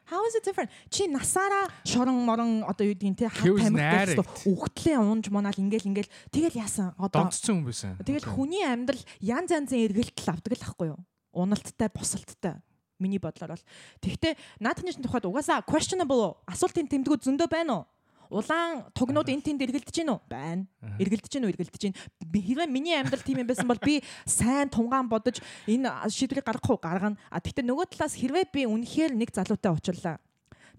How 0.05 0.22
is 0.30 0.36
it 0.38 0.43
different? 0.45 0.70
Чи 0.89 1.07
насаараа 1.09 1.70
шорон 1.86 2.26
морон 2.26 2.61
одоо 2.66 2.86
юу 2.86 2.93
гэдгийг 2.93 3.18
те 3.18 3.26
хат 3.30 3.41
addict. 3.41 4.22
үхтлээ 4.45 4.97
унж 5.01 5.30
манаал 5.34 5.57
ингээл 5.57 5.89
ингээл 5.93 6.11
тэгэл 6.30 6.61
яасан 6.61 6.93
одоо 6.97 7.26
Донцсон 7.26 7.61
хүн 7.61 7.66
байсан. 7.66 7.91
тэгэл 8.05 8.26
хүний 8.30 8.61
амьдрал 8.61 9.01
янз 9.22 9.49
янзын 9.49 9.82
эргэлтэл 9.89 10.30
авдаг 10.30 10.53
л 10.57 10.66
ахгүй 10.70 10.88
юу? 10.93 10.99
Уналттай, 11.36 11.92
босолттой. 11.92 12.56
Миний 12.98 13.20
бодлоор 13.20 13.60
бол. 13.60 13.66
Тэгвэл 14.00 14.40
наадхны 14.64 14.96
тухайд 15.04 15.28
угаасаа 15.28 15.60
questionable 15.68 16.40
асуултын 16.48 16.88
тэмдгүүд 16.88 17.28
зөндөө 17.28 17.50
байна 17.52 17.84
уу? 17.84 17.86
Улаан 18.32 18.88
тугнууд 18.96 19.30
энэ 19.30 19.44
тэнд 19.44 19.62
эргэлдэж 19.68 19.94
гин 20.02 20.16
үү? 20.16 20.20
Байна. 20.32 20.66
Эргэлдэж 20.98 21.30
гин 21.30 21.46
үү? 21.46 21.52
Эргэлдэж 21.54 21.82
гин. 21.92 21.96
Хэрвээ 22.24 22.72
миний 22.72 22.98
амьдрал 22.98 23.22
тийм 23.22 23.44
юм 23.44 23.50
байсан 23.52 23.68
бол 23.68 23.78
би 23.84 24.02
сайн 24.26 24.72
тунгаан 24.72 25.12
бодож 25.12 25.44
энэ 25.70 25.92
шийдвэрийг 26.10 26.48
гаргах 26.48 26.72
уу? 26.72 26.80
Гаргана. 26.82 27.20
А 27.30 27.44
тэгтээ 27.44 27.68
нөгөө 27.68 27.86
талаас 27.94 28.16
хэрвээ 28.18 28.50
би 28.50 28.66
үнэхээр 28.66 29.14
нэг 29.14 29.30
залуутай 29.36 29.76
уулзлаа. 29.76 30.18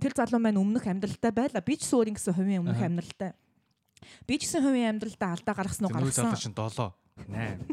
Тэр 0.01 0.13
залуу 0.17 0.41
маань 0.43 0.59
өмнөх 0.59 0.89
амьдралтай 0.89 1.31
байла. 1.31 1.63
Би 1.63 1.77
ч 1.79 1.87
гэсэн 1.87 1.97
өөрийн 2.01 2.17
гэсэн 2.19 2.35
хувийн 2.35 2.61
өмнөх 2.67 2.83
амьдралтай. 2.83 3.31
Би 4.27 4.35
ч 4.37 4.51
гэсэн 4.51 4.61
хувийн 4.65 4.99
амьдралдаа 4.99 5.31
алдаа 5.39 5.55
гаргасан 5.55 5.87
уу? 5.87 5.93
Нөгөө 5.95 6.11
Гаргасан. 6.11 6.35
залуу 6.35 6.41
чинь 6.41 6.57
7 6.57 7.06
8 7.17 7.65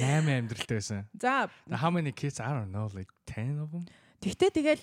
8 0.00 0.28
амьдралтай 0.32 0.76
байсан. 0.80 1.04
За 1.20 1.48
How 1.68 1.90
many 1.90 2.12
kids? 2.12 2.40
I 2.40 2.52
don't 2.52 2.72
know, 2.72 2.88
like 2.94 3.12
10 3.26 3.60
of 3.60 3.70
them. 3.70 3.84
Тэгтээ 4.24 4.50
тэгэл 4.56 4.82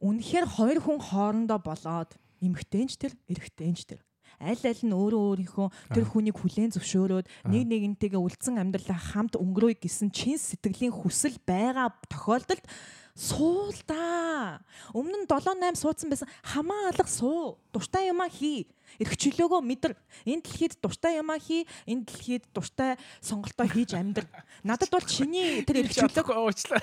үнэхээр 0.00 0.46
хоёр 0.48 0.78
хүн 0.80 0.98
хоорондоо 1.00 1.60
болоод 1.60 2.16
эмгтэнч 2.40 2.96
тэр 2.96 3.12
эрэгтэнч 3.28 3.84
тэр 3.84 4.00
аль 4.40 4.64
аль 4.64 4.82
нь 4.82 4.94
өөрөө 4.94 5.22
өөрийнхөө 5.30 5.68
тэр 5.94 6.04
хүнийг 6.08 6.36
хүлээн 6.40 6.74
зөвшөөрөөд 6.74 7.26
нэг 7.48 7.64
нэгнтэйгээ 7.70 8.20
үлдсэн 8.20 8.58
амьдралаа 8.58 8.98
хамт 8.98 9.38
өнгөрөөе 9.38 9.78
гэсэн 9.78 10.10
чин 10.10 10.36
сэтгэлийн 10.36 10.92
хүсэл 10.92 11.38
байгаа 11.46 11.94
тохиолдолд 12.10 12.64
суул 13.14 13.74
да. 13.86 14.58
Өмнө 14.90 15.22
нь 15.22 15.28
7 15.30 15.54
8 15.54 15.78
суудсан 15.78 16.10
байсан 16.10 16.28
хамаа 16.42 16.90
алга 16.90 17.06
суу. 17.06 17.58
Дуртай 17.70 18.10
юмаа 18.10 18.26
хий. 18.26 18.66
Ирэх 18.98 19.14
чөлөөгөө 19.18 19.62
мэдэр. 19.62 19.94
Энэ 20.26 20.42
дэлхийд 20.42 20.74
дуртай 20.82 21.22
юмаа 21.22 21.38
хий. 21.38 21.62
Энэ 21.86 22.10
дэлхийд 22.10 22.44
дуртай 22.50 22.98
сонголтоо 23.22 23.70
хийж 23.70 23.94
амьдр. 23.94 24.26
Надад 24.66 24.90
бол 24.90 25.06
чиний 25.06 25.62
тэр 25.62 25.86
ирэх 25.86 25.94
чөлөөг 25.94 26.30
уучлаа. 26.34 26.82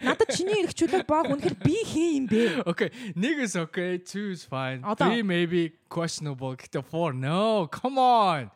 надад 0.00 0.32
чиний 0.32 0.64
ирэх 0.64 0.72
чөлөөг 0.72 1.04
баг 1.04 1.28
үнэхээр 1.28 1.56
би 1.60 1.76
хий 1.84 2.24
юм 2.24 2.26
бэ. 2.28 2.64
Okay, 2.64 2.88
нэг 3.12 3.44
is 3.44 3.56
okay, 3.56 4.00
two 4.00 4.32
is 4.32 4.48
fine. 4.48 4.80
Three 4.96 5.20
maybe 5.20 5.76
questionable. 5.92 6.56
Гэтэ 6.56 6.80
four 6.88 7.12
no. 7.12 7.68
Come 7.68 8.00
on. 8.00 8.48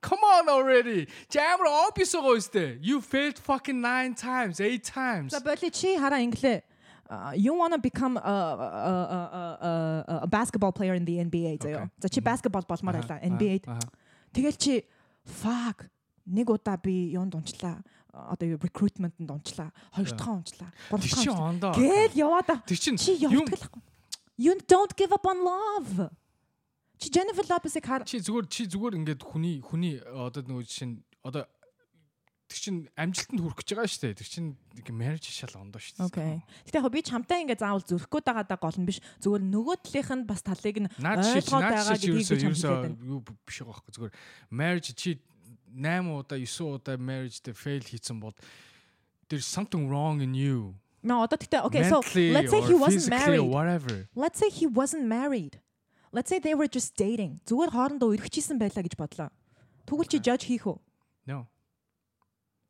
Come 0.00 0.22
on 0.22 0.48
already. 0.48 1.06
Jammer 1.28 1.66
obvious 1.66 2.14
байгаа 2.14 2.36
үстэй. 2.36 2.78
You 2.82 3.00
failed 3.00 3.38
fucking 3.38 3.80
9 3.80 4.14
times, 4.14 4.60
8 4.60 4.82
times. 4.84 5.30
За 5.32 5.40
боли 5.40 5.70
чи 5.70 5.96
хараа 5.96 6.20
инглээ. 6.22 6.62
Uh, 7.08 7.30
you 7.36 7.54
want 7.54 7.72
to 7.72 7.78
become 7.78 8.16
a, 8.16 8.20
a, 8.20 8.98
a, 9.16 9.68
a, 9.68 10.14
a 10.22 10.26
basketball 10.26 10.72
player 10.72 10.94
in 10.94 11.04
the 11.04 11.18
NBA. 11.22 11.62
Okay. 11.62 11.86
За 12.02 12.08
чи 12.08 12.20
basketball 12.20 12.66
болмоор 12.66 12.98
байлаа 12.98 13.18
Аха, 13.22 13.26
NBA-д. 13.26 13.64
Тэгэл 14.34 14.56
чи 14.58 14.84
fuck 15.24 15.86
нэг 16.26 16.50
удаа 16.50 16.76
би 16.76 17.14
юунд 17.14 17.34
унчлаа. 17.34 17.78
А, 18.12 18.32
Одоо 18.34 18.58
recruitment-д 18.58 19.30
унчлаа. 19.30 19.70
Хоёр 19.94 20.10
дахь 20.10 20.28
унчлаа. 20.28 20.70
Гурав 20.90 21.02
дахь 21.06 21.22
чи 21.22 21.30
унчлаа. 21.30 21.74
Гэл 21.74 22.12
яваад 22.14 22.66
Чи 22.66 23.14
явдаг 23.22 23.54
л. 23.54 23.82
You 24.36 24.58
don't 24.68 24.92
give 24.96 25.12
up 25.12 25.24
on 25.24 25.44
love. 25.44 26.10
Чи 26.96 27.12
Jennifer 27.12 27.44
Lopez-ыг 27.44 27.84
хар 27.84 28.02
чи 28.08 28.20
зүгээр 28.20 28.46
чи 28.48 28.64
зүгээр 28.64 28.94
ингээд 29.04 29.20
хүний 29.20 29.60
хүний 29.60 30.00
одоо 30.00 30.40
нөгөө 30.40 30.64
жишээ 30.64 30.88
нь 30.88 30.96
одоо 31.20 31.44
тэр 32.46 32.58
чин 32.62 32.76
амжилтанд 32.94 33.42
хүрэх 33.42 33.58
гэж 33.58 33.68
байгаа 33.74 33.90
шүү 33.90 34.02
дээ. 34.06 34.18
Тэр 34.22 34.28
чин 34.30 34.46
marriage 34.94 35.28
шал 35.34 35.54
ондоо 35.58 35.82
шүү 35.82 35.98
дээ. 35.98 36.06
Окей. 36.06 36.34
Гэтэ 36.70 36.78
яг 36.78 36.88
би 36.94 37.02
чамтай 37.02 37.42
ингээ 37.42 37.58
заавал 37.58 37.82
зөрөхгүй 37.82 38.22
байгаа 38.22 38.46
даа 38.46 38.60
гол 38.62 38.78
нь 38.78 38.86
биш. 38.86 39.02
Зүгээр 39.20 39.44
нөгөө 39.50 39.76
талынх 39.82 40.10
нь 40.14 40.24
бас 40.30 40.40
талыг 40.46 40.76
нь 40.86 40.88
ойлгоод 40.94 41.64
байгаа 41.66 41.96
гэдгийг 41.98 42.22
би 42.22 42.54
байна. 42.64 42.96
юу 43.02 43.20
биш 43.44 43.56
байгаа 43.60 43.82
байхгүй 43.82 43.92
зүгээр 43.98 44.14
marriage 44.54 44.90
чи 44.94 45.18
8 45.74 46.06
удаа 46.06 46.38
9 46.38 46.80
удаа 46.80 46.96
marriage 46.96 47.42
дээр 47.42 47.58
fail 47.58 47.82
хийсэн 47.82 48.22
бол 48.22 48.34
there's 49.28 49.44
something 49.44 49.90
wrong 49.90 50.22
in 50.22 50.32
you. 50.32 50.78
No, 51.02 51.22
одоо 51.26 51.36
тэгтээ 51.38 51.66
okay, 51.66 51.82
so 51.90 52.00
let's 52.30 52.50
say 52.50 52.62
he 52.62 52.74
wasn't 52.74 53.10
married. 53.10 53.42
whatever. 53.42 54.08
Let's 54.14 54.38
say 54.38 54.50
he 54.50 54.66
wasn't 54.70 55.10
married. 55.10 55.58
Let's 56.12 56.28
say 56.30 56.38
they 56.38 56.54
were 56.54 56.68
just 56.70 56.94
dating. 56.96 57.40
Зүгээр 57.46 57.70
хоорондоо 57.74 58.14
үргэлжсэн 58.14 58.58
байлаа 58.60 58.82
гэж 58.86 58.94
бодлоо. 58.96 59.30
Тэгвэл 59.86 60.08
чи 60.10 60.18
judge 60.22 60.44
хийх 60.48 60.66
үү? 60.66 60.78
No. 61.26 61.46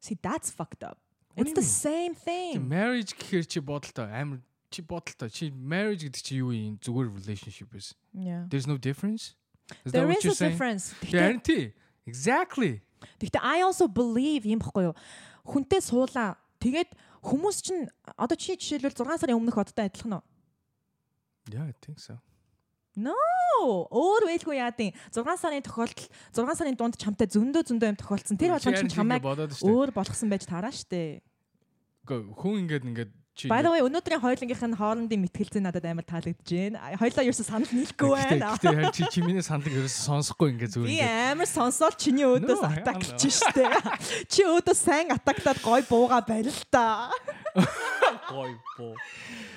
See, 0.01 0.17
that's 0.21 0.51
fucked 0.51 0.83
up. 0.83 0.99
What 1.37 1.47
It's 1.49 1.53
do 1.53 1.61
the 1.61 1.67
you 1.67 1.69
same 1.69 2.13
Чи 2.15 2.21
thing. 2.25 2.55
marriage 2.69 3.13
гэхээр 3.15 3.45
чи 3.47 3.61
бодолтой 3.61 4.09
амар 4.09 4.41
чи 4.71 4.81
бодолтой 4.83 5.29
чи 5.31 5.51
marriage 5.53 6.05
гэдэг 6.09 6.23
чи 6.25 6.35
юу 6.41 6.53
юм 6.53 6.79
зүгээр 6.81 7.09
relationship 7.13 7.75
is. 7.77 7.95
Yeah. 8.17 8.49
There's 8.49 8.67
no 8.67 8.77
difference. 8.79 9.37
Is 9.85 9.93
that 9.93 10.01
There 10.01 10.07
what 10.09 10.19
is 10.19 10.25
you're 10.25 10.33
a 10.33 10.41
saying? 10.41 10.53
difference. 10.57 10.85
Харин 11.05 11.41
Тэгтээ 11.41 11.45
тий. 11.45 11.65
Exactly. 12.07 12.81
тэгтээ 13.21 13.43
I 13.43 13.61
also 13.63 13.87
believe 13.89 14.47
юм 14.49 14.61
баггүй 14.65 14.89
юу? 14.91 14.95
Хүнтэй 15.45 15.81
суулаа. 15.85 16.37
Тэгээд 16.63 16.91
хүмүүс 17.23 17.57
чинь 17.63 17.85
одоо 18.17 18.37
чи 18.39 18.57
жишээлбэл 18.57 18.97
6 18.97 19.21
сарын 19.27 19.37
өмнөх 19.37 19.59
одтой 19.61 19.87
адилхан 19.93 20.19
уу? 20.19 20.25
Yeah, 21.53 21.69
I 21.69 21.75
think 21.85 21.99
so. 22.01 22.17
No, 22.97 23.13
өөр 23.93 24.25
байлгүй 24.25 24.57
яадیں۔ 24.57 24.91
6 25.13 25.37
сарын 25.37 25.61
тохиолдол 25.61 26.09
6 26.33 26.57
сарын 26.57 26.77
дунд 26.81 26.97
чамтай 26.97 27.29
зөндөө 27.29 27.69
зөндөө 27.69 27.93
юм 27.93 27.99
тохиолдсон. 28.01 28.41
Тэр 28.41 28.57
болгон 28.57 28.73
чинь 28.73 28.89
чамайг 28.89 29.21
өөр 29.21 29.93
болгосон 29.93 30.33
байж 30.33 30.49
таараа 30.49 30.73
штэ. 30.73 31.21
Үгүй, 32.09 32.21
Хүн 32.41 32.65
ингээд 32.65 32.85
ингээд 32.89 33.11
чи 33.37 33.53
By 33.53 33.61
the 33.61 33.69
way, 33.69 33.85
өнөөдрийн 33.85 34.17
хоёулангийнх 34.25 34.65
нь 34.65 34.79
хоорондын 34.81 35.21
мэтгэлцээ 35.29 35.61
надад 35.61 35.85
амар 35.85 36.09
таалагдж 36.09 36.41
байна. 36.49 36.97
Хоёлаа 36.97 37.25
ерөөсө 37.29 37.45
санал 37.45 37.69
нийлэхгүй 37.69 38.09
байна. 38.17 38.57
харин 38.57 38.89
чи 38.97 39.05
чимийн 39.13 39.45
сандаг 39.51 39.77
ерөөс 39.77 39.97
сонсохгүй 40.09 40.57
ингээд 40.57 40.73
зүгээр 40.73 40.89
Би 40.89 40.99
амар 41.05 41.45
сонсоод 41.53 42.01
чиний 42.01 42.25
өөдөөс 42.25 42.65
атаклж 42.65 43.21
штэ. 43.29 43.69
Чи 44.33 44.41
өөдөө 44.49 44.73
сайн 44.73 45.13
атаклаад 45.13 45.61
гой 45.61 45.85
бууга 45.85 46.25
барь 46.25 46.49
л 46.49 46.63
та. 46.73 47.13
Гой 48.33 48.57
боо. 48.81 48.97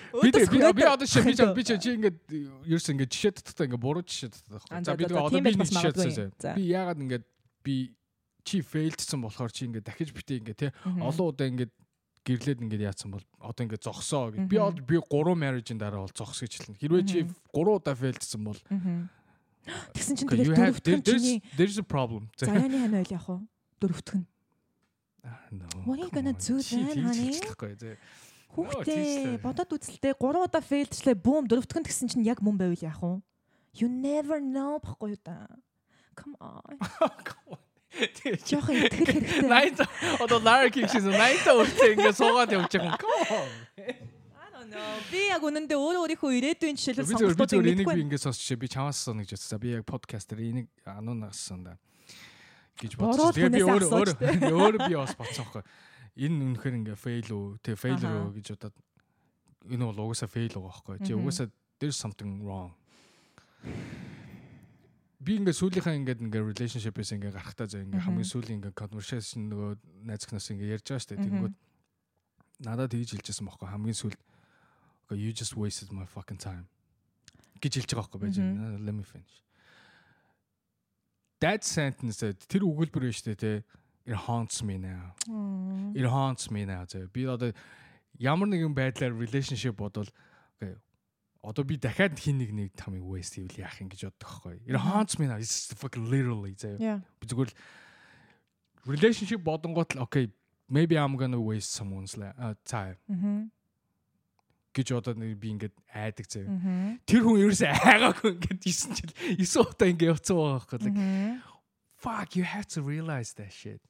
Би 0.09 0.31
би 0.31 0.73
би 0.73 0.83
одоо 0.83 1.05
чи 1.05 1.21
би 1.21 1.33
би 1.33 1.63
чи 1.63 1.75
ингээд 1.77 2.17
ерөөс 2.65 2.87
ингээд 2.93 3.11
жишээ 3.13 3.33
татдаг 3.37 3.69
ингээд 3.69 3.83
буруу 3.83 4.03
жишээ 4.03 4.29
татдаг 4.33 4.51
байхгүй. 4.57 4.83
за, 4.83 4.95
би 4.97 5.03
тэгээ 5.05 5.21
одоо 5.21 5.39
би 5.39 5.51
нэг 5.53 5.69
жишээ 5.69 5.93
татсан. 5.93 6.55
Би 6.57 6.63
яагаад 6.73 6.99
ингээд 6.99 7.25
би 7.63 7.75
чи 8.43 8.61
failдсэн 8.61 9.19
болохоор 9.21 9.51
чи 9.53 9.65
ингээд 9.69 9.85
дахиж 9.85 10.09
битээ 10.13 10.39
ингээд 10.41 10.59
те 10.59 10.67
олон 10.85 11.29
удаа 11.29 11.47
ингээд 11.47 11.73
гэрлээд 12.25 12.59
ингээд 12.65 12.85
яатсан 12.89 13.13
бол 13.13 13.25
одоо 13.37 13.61
ингээд 13.65 13.85
зогсоо 13.85 14.33
гэж. 14.33 14.49
Би 14.49 14.57
одоо 14.57 14.81
би 14.81 14.97
3 14.97 15.37
marriage-ийн 15.37 15.79
дараа 15.79 16.05
бол 16.05 16.13
зогс 16.13 16.41
гэж 16.41 16.53
хэлнэ. 16.57 16.79
Хэрвээ 16.81 17.03
чи 17.05 17.19
3 17.53 17.77
удаа 17.77 17.95
failдсэн 17.95 18.41
бол. 18.41 18.59
Тэгсэн 19.93 20.15
чинь 20.17 20.29
тэгээд 20.29 20.81
дөрөвдөх 20.81 21.05
чиний 21.05 21.37
there's 21.53 21.77
a 21.77 21.85
problem. 21.85 22.29
За, 22.37 22.49
заяаны 22.49 22.81
хань 22.81 22.97
ойл 22.97 23.13
явах 23.13 23.29
уу? 23.29 23.41
Дөрөвдөх 23.77 24.17
нь. 24.17 24.27
No. 25.51 25.67
What 25.85 25.99
are 25.99 26.03
you 26.03 26.11
gonna 26.11 26.29
on. 26.29 26.39
do 26.39 26.61
then, 26.61 27.03
honey? 27.03 27.35
Хүүхдээ 28.49 29.39
бодоод 29.45 29.77
үзэлтэй 29.77 30.13
3 30.17 30.45
удаа 30.45 30.63
фейлдчлээ 30.63 31.15
бүүм 31.15 31.45
дөрөвдөх 31.45 31.79
нь 31.79 31.87
гэсэн 31.87 32.07
чинь 32.09 32.25
яг 32.25 32.41
мөн 32.41 32.57
байвал 32.57 32.81
яах 32.81 33.01
вэ? 33.01 33.21
You 33.77 33.87
never 33.87 34.41
know 34.41 34.81
баггүй 34.81 35.13
юу 35.13 35.21
та. 35.21 35.45
Come 36.17 36.33
on. 36.41 36.75
Жохон 38.49 38.85
итгэл 38.85 39.05
хэрэгтэй. 39.05 39.49
80 39.49 40.21
одоо 40.21 40.39
Larry 40.41 40.69
King 40.73 40.89
шиг 40.89 41.05
80 41.05 41.45
өртөө 41.45 41.89
ингээ 41.93 42.13
суугаад 42.13 42.53
явж 42.53 42.73
байгаа 42.73 42.93
юм. 42.93 43.01
Come 43.01 43.21
on. 43.33 43.49
I 44.37 44.47
don't 44.53 44.69
know. 44.69 44.93
Би 45.09 45.21
яг 45.29 45.41
үнэндээ 45.45 45.77
өөрөө 45.77 46.01
өөрийнхөө 46.05 46.31
ирээдүйн 46.37 46.77
жишээлбэл 46.77 47.05
Би 47.05 47.17
зөв 47.17 47.33
би 47.33 47.45
зөв 47.49 47.61
энийг 47.65 48.59
би 48.61 48.67
чамаас 48.69 48.97
сонно 49.01 49.25
гэж 49.25 49.37
бодсон. 49.37 49.61
Би 49.61 49.73
яг 49.77 49.85
подкаст 49.89 50.29
дээр 50.29 50.41
энийг 50.49 50.67
ануунаас 50.85 51.49
да 51.65 51.77
гэж 52.79 52.95
бодсон. 52.95 53.33
Тэгээ 53.35 53.49
би 53.49 53.59
түүнээс 53.59 53.67
өөр 53.67 53.83
өөр 53.83 53.83
асууж, 53.89 54.11
тэ. 54.19 54.53
өөр 54.53 54.75
би 54.87 54.93
бас 54.95 55.13
бодсон 55.19 55.43
байхгүй. 55.49 55.63
Энэ 56.19 56.43
үнэхээр 56.51 56.75
ингээ 56.83 56.97
fail 56.99 57.27
үү? 57.31 57.45
Тэг 57.63 57.79
Аха. 58.03 58.27
үү 58.27 58.35
гэж 58.35 58.47
бодоод 58.59 58.75
энэ 59.71 59.83
бол 59.87 59.99
угаасаа 60.11 60.27
fail 60.27 60.51
байгаа 60.51 60.67
байхгүй. 60.67 60.95
Чи 61.07 61.11
угаасаа 61.15 61.47
there's 61.79 61.95
something 61.95 62.43
wrong. 62.43 62.75
Би 65.19 65.35
ингээ 65.39 65.55
сүүлийнхаа 65.55 65.95
ингээд 65.95 66.23
ингээ 66.27 66.43
relationship-ээс 66.43 67.11
ингээ 67.15 67.35
гарахтаа 67.35 67.67
зөө 67.71 67.87
ингээ 67.87 68.03
хамгийн 68.03 68.27
сүүлийн 68.27 68.59
ингээ 68.59 68.75
conversation 68.75 69.51
нөгөө 69.51 69.71
найзхнаас 70.07 70.47
ингээ 70.51 70.75
ярьж 70.79 70.87
байгаа. 70.91 71.15
Мгм. 71.19 71.27
Тэнгүүд 71.27 71.55
надад 72.67 72.91
тэгж 72.91 73.15
хэлжсэн 73.15 73.47
байхгүй 73.47 73.67
хамгийн 73.71 73.99
сүүлд 73.99 74.19
you 75.15 75.31
just 75.31 75.55
wasted 75.55 75.91
my 75.91 76.05
fucking 76.05 76.37
time 76.39 76.67
гэж 77.59 77.83
хэлж 77.83 77.91
байгаа 77.95 78.03
байхгүй 78.07 78.19
байж 78.23 78.35
байна. 78.39 78.79
Let 78.79 78.95
me 78.95 79.03
finish. 79.03 79.43
That 81.39 81.63
sentence 81.63 82.19
тэр 82.19 82.67
өгүүлбэр 82.67 83.07
биш 83.07 83.23
үү 83.23 83.35
те 83.35 83.51
it 84.09 84.17
haunts 84.25 84.63
me 84.63 84.77
now. 84.77 85.13
It 85.93 86.05
haunts 86.05 86.49
me 86.49 86.65
now. 86.65 86.85
Би 87.13 87.29
одоо 87.29 87.53
ямар 88.17 88.49
нэгэн 88.49 88.73
байдлаар 88.73 89.13
relationship 89.13 89.77
бодвол 89.77 90.09
okay 90.57 90.73
одоо 91.43 91.63
би 91.63 91.77
дахиад 91.77 92.17
хин 92.19 92.41
нэг 92.41 92.51
нэг 92.51 92.69
тамиг 92.75 93.05
waste 93.05 93.37
хийвэл 93.37 93.63
яах 93.63 93.77
юм 93.79 93.87
гэж 93.87 94.09
боддог 94.09 94.25
байхгүй. 94.25 94.55
It 94.65 94.75
haunts 94.75 95.19
me 95.19 95.27
now. 95.29 95.37
It's 95.37 95.71
fucking 95.77 96.09
literally. 96.09 96.57
Yeah. 96.81 97.05
Би 97.21 97.29
зүгээр 97.29 97.53
relationship 98.89 99.45
бодонгот 99.45 99.95
л 99.95 100.03
okay 100.09 100.33
maybe 100.67 100.97
I'm 100.97 101.15
gonna 101.15 101.39
waste 101.39 101.71
someone's 101.71 102.17
time 102.65 102.97
гэж 104.73 104.87
одоо 104.93 105.13
би 105.15 105.49
ингээд 105.53 105.73
айдаг. 105.93 106.25
Мгм. 106.29 106.99
Тэр 107.05 107.21
хүн 107.25 107.41
ерөөсөө 107.41 107.69
айгаагүй 107.73 108.31
ингээд 108.37 108.59
9 108.65 108.93
жил 108.97 109.65
9 109.65 109.65
удаа 109.65 109.87
ингээд 109.89 110.11
явцсан 110.13 110.35
байгаа 110.37 110.65
байхгүй. 110.65 111.41
Fuck 111.99 112.35
you 112.37 112.45
have 112.45 112.67
to 112.75 112.81
realize 112.81 113.33
that 113.35 113.51
shit. 113.51 113.81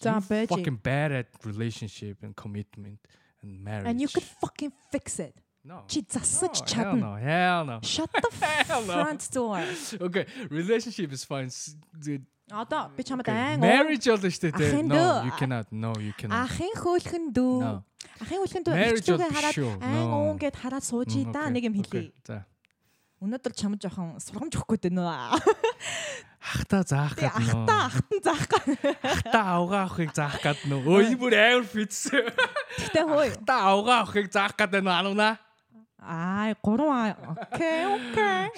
За, 0.00 0.10
You 0.14 0.20
байж. 0.28 0.48
fucking 0.48 0.78
bad 0.82 1.12
at 1.12 1.26
relationship 1.44 2.16
and 2.22 2.34
commitment 2.34 2.98
and 3.42 3.62
marriage. 3.62 3.86
And 3.88 4.00
you 4.00 4.08
could 4.08 4.24
fucking 4.42 4.72
fix 4.90 5.18
it. 5.18 5.34
no. 5.64 5.84
Чи 5.88 6.00
засаж 6.08 6.60
No, 6.60 6.64
чадна. 6.66 6.84
Hell 6.84 6.96
no. 6.96 7.16
Hell 7.28 7.64
no. 7.66 7.80
Shut 7.82 8.10
the 8.12 8.30
Hell 8.66 8.82
no. 8.86 8.92
front 8.94 9.22
door. 9.30 9.58
Okay, 10.08 10.24
relationship 10.50 11.12
is 11.12 11.24
fine. 11.24 11.46
S- 11.48 11.76
the- 12.04 12.22
Одоо 12.50 12.88
би 12.96 13.02
чамд 13.04 13.20
okay, 13.22 13.30
айн 13.30 13.60
Marriage 13.60 14.06
бол 14.08 14.16
шүү 14.18 14.50
дээ. 14.50 14.52
Ахын 14.58 14.86
No, 14.88 14.94
дөө. 14.96 15.24
you 15.26 15.32
cannot. 15.40 15.66
No, 15.70 15.92
you 16.06 16.12
cannot. 16.18 16.48
Ахын 16.50 16.72
хөөлхөн 16.82 17.24
дүү. 17.36 17.58
No. 17.60 17.84
Ахын 18.24 18.38
хөөлхөн 18.42 18.62
дүү 18.66 18.74
Marriage 18.74 19.04
ихчүүгээ 19.04 19.18
бол 19.20 19.28
биш 19.30 19.36
хараад 19.38 19.54
шүү. 19.54 19.70
айн 19.84 19.94
No. 20.10 20.16
уун 20.18 20.36
гэд 20.40 20.54
хараад 20.62 20.82
суужий 20.88 21.24
Mm, 21.26 21.32
да 21.32 21.42
okay, 21.46 21.52
нэг 21.54 21.62
юм 21.68 21.74
okay, 21.74 21.90
хэлье. 21.92 22.12
За. 22.26 22.46
Өнөөдөр 23.25 23.53
чамд 23.57 23.81
жоохон 23.81 24.21
сургамж 24.21 24.53
өгөх 24.53 24.77
гээд 24.77 24.93
байна. 24.93 25.33
Ахта 26.45 26.85
заах 26.85 27.17
гэдэг 27.17 27.41
нөө. 27.41 27.65
ахтаа 27.65 27.81
ахтан 27.89 28.19
заах 28.21 28.45
гад. 28.45 28.65
Ахта 29.01 29.39
авгаа 29.57 29.81
авахыг 29.89 30.11
заах 30.13 30.37
гэдэг 30.45 30.69
нөө. 30.69 30.85
Өө 30.85 31.01
энэ 31.09 31.17
бүр 31.17 31.33
амар 31.33 31.65
фитс. 31.65 32.13
Гэтэ 32.13 33.01
хөөе. 33.01 33.33
Ахта 33.33 33.55
авгаа 33.65 34.05
авахыг 34.05 34.29
заах 34.29 34.53
гэдэг 34.53 34.85
нөө 34.85 34.93
ануна. 34.93 35.29
Аа, 35.97 36.53
гурван. 36.61 37.17
Окей, 37.33 37.89
окей. 37.89 38.53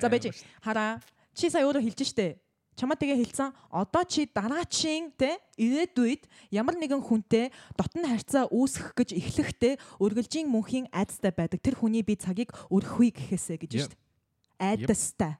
За 0.00 0.08
бэж 0.08 0.32
хараа. 0.64 1.04
Чи 1.36 1.52
сая 1.52 1.68
өөрөө 1.68 1.84
хэлж 1.84 2.08
штэ. 2.08 2.40
Чамаа 2.80 2.96
тэгээ 2.96 3.20
хэлсэн. 3.20 3.52
Одоо 3.68 4.04
чи 4.08 4.24
дараачийн 4.24 5.12
те 5.12 5.36
ирээдүйд 5.60 6.24
ямар 6.56 6.76
нэгэн 6.80 7.04
хүнтэй 7.04 7.52
дотн 7.76 8.08
харьцаа 8.08 8.48
үүсгэх 8.48 8.96
гэж 8.96 9.12
эхлэхдээ 9.12 9.76
үргэлжийн 10.00 10.48
мөнхийн 10.48 10.88
айдастай 10.88 11.36
байдаг. 11.36 11.60
Тэр 11.60 11.76
хүний 11.76 12.00
би 12.00 12.16
цагийг 12.16 12.52
өргөхүй 12.72 13.12
гэхээсэ 13.12 13.60
гэж 13.60 13.72
штэ. 13.92 14.05
Айдастай. 14.58 15.36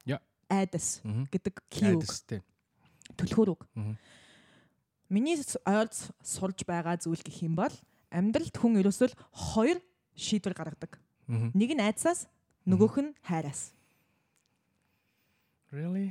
Айдас 0.48 1.00
гэдэг 1.02 1.54
үг. 1.58 1.82
Айдастай. 1.82 2.40
Түлхүүр 3.16 3.54
үг. 3.56 3.62
Миний 5.08 5.38
ойрц 5.38 6.10
сурж 6.22 6.66
байгаа 6.66 6.98
зүйл 6.98 7.22
гэх 7.22 7.42
юм 7.42 7.54
бол 7.58 7.72
амьдралд 8.10 8.54
хүн 8.54 8.78
ерөөсөө 8.82 9.14
хоёр 9.54 9.78
шийдвэр 10.14 10.54
гаргадаг. 10.54 10.98
Нэг 11.26 11.70
нь 11.74 11.82
айдсаас, 11.82 12.26
нөгөөх 12.66 12.96
нь 13.02 13.10
хайраас. 13.22 13.74
Really? 15.70 16.10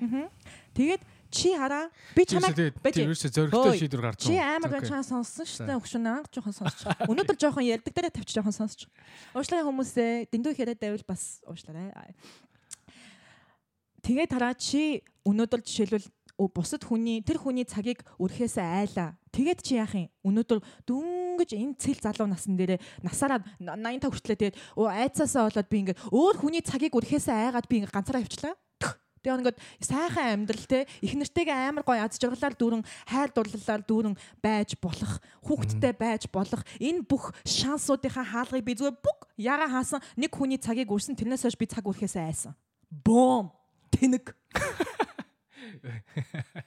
Тэгээд 0.76 1.02
чи 1.32 1.56
хараа 1.56 1.88
би 2.16 2.24
чамайг 2.28 2.76
байж 2.84 2.96
ерөөсөө 3.00 3.32
зөрөгтэй 3.36 3.80
шийдвэр 3.80 4.04
гарч 4.04 4.20
чи 4.28 4.36
байгаа. 4.36 4.56
амар 4.60 4.72
Okay. 4.76 4.90
чаа 4.92 5.04
сонссон 5.04 5.48
шүү 5.48 5.64
дээ. 5.68 5.80
Өгшөн 5.80 6.08
анх 6.12 6.28
жоохон 6.32 6.56
сонсч. 6.56 6.80
Өнөөдөр 7.08 7.38
жоохон 7.40 7.64
ярддаг 7.64 7.94
дээр 7.96 8.12
тавьчих 8.12 8.36
жоохон 8.36 8.56
сонсч. 8.56 8.88
Уушлаа 9.32 9.64
хүмүүсээ 9.64 10.28
дэндүү 10.32 10.54
хэрэг 10.60 10.80
давил 10.80 11.08
бас 11.08 11.40
уушлаарай. 11.48 11.92
Тэгээд 14.06 14.38
хараа 14.38 14.54
чи 14.54 15.02
өнөөдөр 15.26 15.66
жишээлбэл 15.66 16.06
бусад 16.54 16.86
хүний 16.86 17.26
тэр 17.26 17.42
хүний 17.42 17.66
цагийг 17.66 18.06
өрхөөсөө 18.22 18.62
айлаа. 18.62 19.18
Тэгээд 19.34 19.60
чи 19.66 19.82
яах 19.82 19.98
юм? 19.98 20.14
Өнөөдөр 20.22 20.62
дүнгэж 20.86 21.58
энэ 21.58 21.74
цэл 21.82 21.98
залуу 22.06 22.30
насн 22.30 22.54
дээрээ 22.54 22.78
насаараа 23.02 23.42
85 23.58 24.06
хүртлээ 24.06 24.38
тэгээд 24.38 24.60
өө 24.78 24.88
айцаасаа 24.94 25.50
болоод 25.50 25.70
би 25.74 25.78
ингээд 25.82 26.02
өөр 26.14 26.36
хүний 26.38 26.62
цагийг 26.62 26.94
өрхөөсөө 26.94 27.34
айгаад 27.34 27.66
би 27.66 27.82
ингээд 27.82 27.96
ганцаараа 27.98 28.22
явчлаа. 28.22 28.54
Түх. 28.78 28.94
Тэгээд 29.26 29.42
ингээд 29.42 29.60
сайхан 29.82 30.28
амьдрал 30.38 30.66
те 30.70 30.80
их 31.02 31.14
нэртэйгээ 31.18 31.58
амар 31.74 31.82
гоё 31.82 32.06
аз 32.06 32.22
жаргалаар 32.22 32.54
дүүрэн 32.54 32.86
хайр 33.10 33.30
дурлалаар 33.34 33.82
дүүрэн 33.90 34.16
байж 34.38 34.78
болох 34.78 35.18
хүүхэдтэй 35.50 35.94
байж 35.98 36.30
болох 36.30 36.62
энэ 36.78 37.10
бүх 37.10 37.34
шансуудынхаа 37.42 38.22
хаалгыг 38.22 38.70
би 38.70 38.78
зүгээр 38.78 39.02
бүг 39.02 39.20
яга 39.42 39.66
хаасан 39.66 40.06
нэг 40.14 40.30
хүний 40.30 40.62
цагийг 40.62 40.94
өрсөн 40.94 41.18
тэрнээс 41.18 41.50
хойш 41.50 41.58
би 41.58 41.66
цаг 41.66 41.90
өрхөөсөө 41.90 42.22
айсан. 42.22 42.54
Бом 42.92 43.50
тэнэг. 43.96 44.36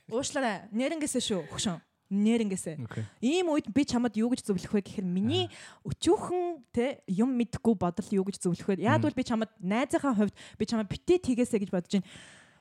Уушлаарай. 0.09 0.69
Нэрнгэсээ 0.73 1.23
шүү 1.23 1.43
хөшөн. 1.53 1.81
Нэрнгэсээ. 2.09 2.81
Okay. 2.89 3.05
Ийм 3.21 3.53
үед 3.53 3.69
би 3.69 3.85
чамд 3.85 4.17
юу 4.17 4.33
гэж 4.33 4.49
зөвлөх 4.49 4.73
вэ 4.73 4.81
гэхээр 4.81 5.05
миний 5.05 5.53
өчүүхэн 5.85 6.65
те 6.73 7.05
юм 7.05 7.37
мэдхгүй 7.37 7.77
бодол 7.77 8.09
юу 8.09 8.25
гэж 8.25 8.49
зөвлөх 8.49 8.81
вэ? 8.81 8.81
Бол 8.81 9.13
би 9.13 9.25
чамд 9.29 9.53
найзынхаа 9.61 10.17
хувьд 10.17 10.33
би 10.57 10.65
чамд 10.65 10.89
битээ 10.89 11.21
тгээсэ 11.21 11.61
гэж 11.61 11.69
бодож 11.69 12.01
байна. 12.01 12.09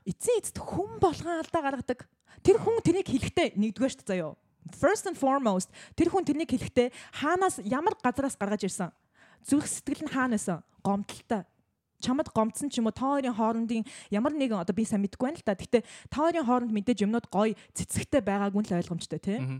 Эцсийн 0.03 0.43
эцэд 0.43 0.59
хүн 0.59 0.99
болгон 0.99 1.39
алдаа 1.39 1.63
гаргадаг. 1.63 2.11
Тэр 2.43 2.59
хүн 2.59 2.83
тэрийг 2.83 3.07
хэлэхдээ 3.07 3.55
нэгдүгээр 3.55 3.93
шүү 3.95 4.03
заяо. 4.03 4.35
First 4.75 5.07
and 5.07 5.15
foremost 5.15 5.71
тэр 5.95 6.11
хүн 6.11 6.27
тэрнийг 6.27 6.51
хэлэхдээ 6.51 6.91
хаанаас 7.23 7.63
ямар 7.63 7.95
газараас 8.03 8.35
гаргаж 8.35 8.67
ирсэн? 8.67 8.91
Зүрх 9.47 9.63
сэтгэл 9.63 10.03
нь 10.03 10.11
хаанаас? 10.11 10.51
Гомдолтой 10.83 11.47
чамд 12.01 12.29
гомдсон 12.33 12.69
ч 12.69 12.79
юм 12.79 12.87
уу 12.89 12.95
та 12.95 13.17
хоёрын 13.17 13.33
хоорондын 13.33 13.83
ямар 14.13 14.33
нэгэн 14.33 14.61
одоо 14.61 14.75
би 14.75 14.85
сайн 14.85 15.01
мэдэхгүй 15.05 15.33
байна 15.33 15.39
л 15.41 15.47
да. 15.47 15.57
Гэтэ 15.57 15.79
та 16.11 16.17
хоёрын 16.21 16.45
хооронд 16.45 16.71
мэдээж 16.73 17.05
юмнууд 17.05 17.27
гоё 17.29 17.57
цэцэгтэй 17.73 18.21
байгаагүй 18.21 18.61
л 18.65 18.77
ойлгомжтой 18.77 19.19
тий. 19.19 19.39
Мгм. 19.41 19.59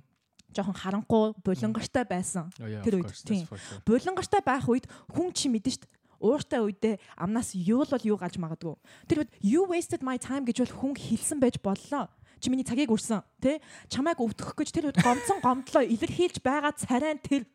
Жохон 0.55 0.77
харанхуй, 0.79 1.35
булангартай 1.43 2.05
байсан. 2.07 2.47
Oh, 2.57 2.71
Тэр 2.81 3.03
үед, 3.03 3.11
тийм. 3.27 3.45
Булангартай 3.83 4.41
байх 4.41 4.65
үед 4.65 4.87
хүн 5.11 5.35
чи 5.35 5.51
мэдэн 5.51 5.75
штт 5.75 5.85
ууртай 6.17 6.61
үедээ 6.61 6.97
амнаас 7.17 7.53
юу 7.53 7.85
л 7.85 7.91
бол 7.93 8.05
юу 8.05 8.17
гаж 8.17 8.37
магадгүй. 8.41 8.73
Тэр 9.05 9.25
үед 9.25 9.31
you 9.41 9.67
wasted 9.69 10.01
my 10.01 10.17
time 10.17 10.45
гэж 10.45 10.65
бол 10.65 10.93
хүн 10.93 10.93
хэлсэн 10.97 11.37
байж 11.37 11.61
боллоо. 11.61 12.09
Чи 12.41 12.49
миний 12.49 12.65
цагийг 12.65 12.89
үрсэн 12.89 13.21
тий 13.41 13.61
чамайг 13.89 14.17
өвдөх 14.21 14.57
гэж 14.57 14.69
тэр 14.73 14.89
үед 14.89 15.01
гомцон 15.01 15.41
гомдлоо 15.41 15.85
илэрхийлж 15.85 16.41
байгаа 16.41 16.73
царайн 16.73 17.21
тэр 17.21 17.45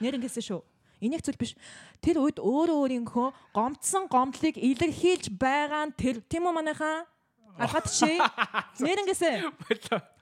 нэр 0.00 0.16
ингэсэн 0.20 0.44
шүү. 0.44 0.60
Энийг 1.00 1.20
зүйл 1.24 1.36
биш. 1.36 1.52
Тэр 2.00 2.22
үед 2.24 2.40
өөрөө 2.40 2.76
өөрийнхөө 2.80 3.28
гомцсон 3.52 4.08
гомдлыг 4.08 4.56
илэрхийлж 4.56 5.28
байгаа 5.36 5.90
нь 5.90 5.96
тэр 5.96 6.24
тийм 6.24 6.48
үү 6.48 6.54
манайхаа 6.56 7.04
Ахад 7.56 7.88
чи 7.88 8.20
нэр 8.84 9.00
ингэсэн. 9.00 9.48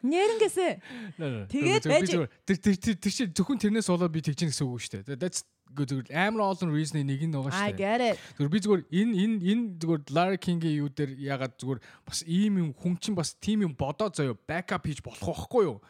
Нэр 0.06 0.38
ингэсэн. 0.38 0.78
No, 1.18 1.26
no, 1.26 1.38
no. 1.42 1.46
Тэгээд 1.50 1.82
байж- 1.82 2.30
Тэр 2.46 2.58
тэр 2.62 2.94
тэр 2.94 3.10
чинь 3.10 3.34
зөвхөн 3.34 3.58
тэрнээс 3.58 3.90
болоод 3.90 4.14
би 4.14 4.22
тэгж 4.22 4.46
гэсэн 4.54 4.62
үг 4.70 4.78
шүү 4.78 5.02
дээ. 5.02 5.18
That's 5.18 5.42
good 5.74 5.90
зүгээр 5.90 6.14
амар 6.14 6.54
олон 6.54 6.70
reason 6.70 7.02
нэг 7.02 7.26
нь 7.26 7.34
байгаа 7.34 7.50
шүү 7.50 7.74
дээ. 7.74 8.14
Зүгээр 8.38 8.52
би 8.54 8.58
зүгээр 8.62 8.82
энэ 8.86 9.12
энэ 9.18 9.36
энэ 9.50 9.64
зүгээр 9.82 10.02
Larry 10.14 10.38
King-ийн 10.38 10.78
юу 10.78 10.90
дээр 10.94 11.10
ягаад 11.18 11.58
зүгээр 11.58 11.80
бас 12.06 12.22
ийм 12.22 12.54
юм 12.62 12.70
хүн 12.70 12.94
чинь 13.02 13.18
бас 13.18 13.34
team 13.34 13.66
юм 13.66 13.74
бодоо 13.74 14.14
заяа 14.14 14.38
backup 14.46 14.86
хийж 14.86 15.02
болох 15.02 15.18
байхгүй 15.18 15.62
юу? 15.66 15.82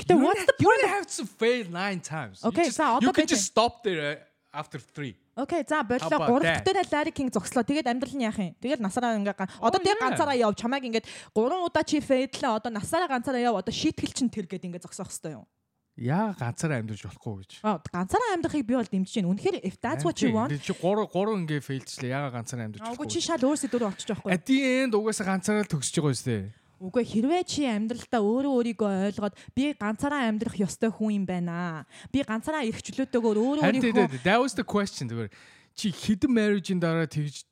Гэтэ 0.00 0.14
You 0.16 0.24
what's 0.24 0.44
the 0.48 0.54
You 0.58 0.68
don't 0.72 0.88
have 0.96 1.06
to 1.16 1.22
fail 1.26 1.64
9 1.68 2.00
times. 2.00 2.40
You 2.42 2.48
Okay, 2.50 2.68
за, 2.72 2.96
одоо 2.96 3.08
You 3.08 3.12
can 3.12 3.26
just 3.28 3.46
stop 3.52 3.82
there 3.84 4.00
uh, 4.00 4.58
after 4.60 4.78
3. 4.80 5.14
Окей, 5.36 5.62
за 5.68 5.82
боллоо. 5.84 6.08
about 6.08 6.28
Гурав 6.28 6.42
that? 6.44 6.64
дахь 6.64 6.74
дээр 6.74 6.88
Larry 6.92 7.12
King 7.12 7.28
зогслоо. 7.32 7.62
Тэгээд 7.64 7.86
амьдрал 7.88 8.16
нь 8.16 8.24
яах 8.28 8.36
юм? 8.40 8.52
Тэгээд 8.60 8.80
насаараа 8.80 9.16
ингээ. 9.16 9.36
Одоо 9.60 9.78
Oh, 9.78 9.84
тэгээд 9.84 9.96
yeah. 10.00 10.04
ганцаараа 10.08 10.36
яв. 10.36 10.52
Чамайг 10.58 10.84
ингээд 10.84 11.06
гурван 11.32 11.64
удаа 11.64 11.84
чи 11.84 12.00
фейдлээ. 12.00 12.50
Одоо 12.60 12.68
насаараа 12.72 13.08
ганцаараа 13.08 13.40
яв. 13.40 13.56
Одоо 13.56 13.72
шийтгэл 13.72 14.12
чин 14.12 14.28
тэр 14.28 14.44
гээд 14.50 14.66
ингээ 14.68 14.84
зогсоох 14.84 15.08
хэрэгтэй 15.08 15.38
юм. 15.38 15.46
Яа 16.00 16.32
ганцаараа 16.36 16.80
амьдж 16.80 17.02
болохгүй 17.08 17.34
гэж. 17.44 17.50
Аа 17.64 17.80
ганцаараа 17.88 18.32
амьдрахыг 18.36 18.64
би 18.68 18.74
бол 18.76 18.84
дэмжиж 18.88 19.14
байна. 19.20 19.30
Үнэхээр 19.36 19.56
if 19.64 19.76
that's 19.80 20.04
what 20.04 20.16
you 20.20 20.32
want. 20.32 20.52
Чи 20.60 20.72
3 20.76 21.08
3 21.08 21.40
ингээ 21.44 21.60
failчлээ. 21.60 22.10
Яга 22.12 22.28
ганцаараа 22.36 22.68
Аагүй 22.68 22.80
болохгүй. 22.84 23.08
чи 23.08 23.20
шал 23.20 23.40
өөр 23.40 23.58
сэдвээр 23.64 23.84
орчих 23.88 24.08
жоохгүй. 24.12 24.30
At 24.32 24.44
the 24.44 24.58
end 24.84 24.92
угаасаа 24.96 25.24
ганцаараа 25.28 25.64
л 25.64 25.72
төгсөж 25.72 25.94
байгаа 26.00 26.12
юм 26.12 26.20
шүү 26.20 26.28
дээ. 26.28 26.44
Үгүй 26.80 27.04
хэрвээ 27.04 27.44
чи 27.44 27.68
амьдралдаа 27.68 28.24
өөрөө 28.24 28.52
өөрийгөө 28.56 28.92
ойлгоод 29.12 29.36
би 29.52 29.76
ганцаараа 29.76 30.32
амьдрах 30.32 30.56
ёстой 30.56 30.88
хүн 30.88 31.12
юм 31.20 31.24
байна. 31.28 31.84
Би 32.08 32.24
ганцаараа 32.24 32.64
эрх 32.64 32.80
чөлөөтэйгээр 32.80 33.36
өөрөө 33.36 33.62
өөрийгөө 33.68 34.24
that 34.24 34.40
was 34.40 34.56
the 34.56 34.64
question 34.64 35.12
зүгээр. 35.12 35.28
Чи 35.76 35.92
хідэн 35.92 36.32
marriage-ийн 36.32 36.80
дараа 36.80 37.04
тэгж 37.04 37.44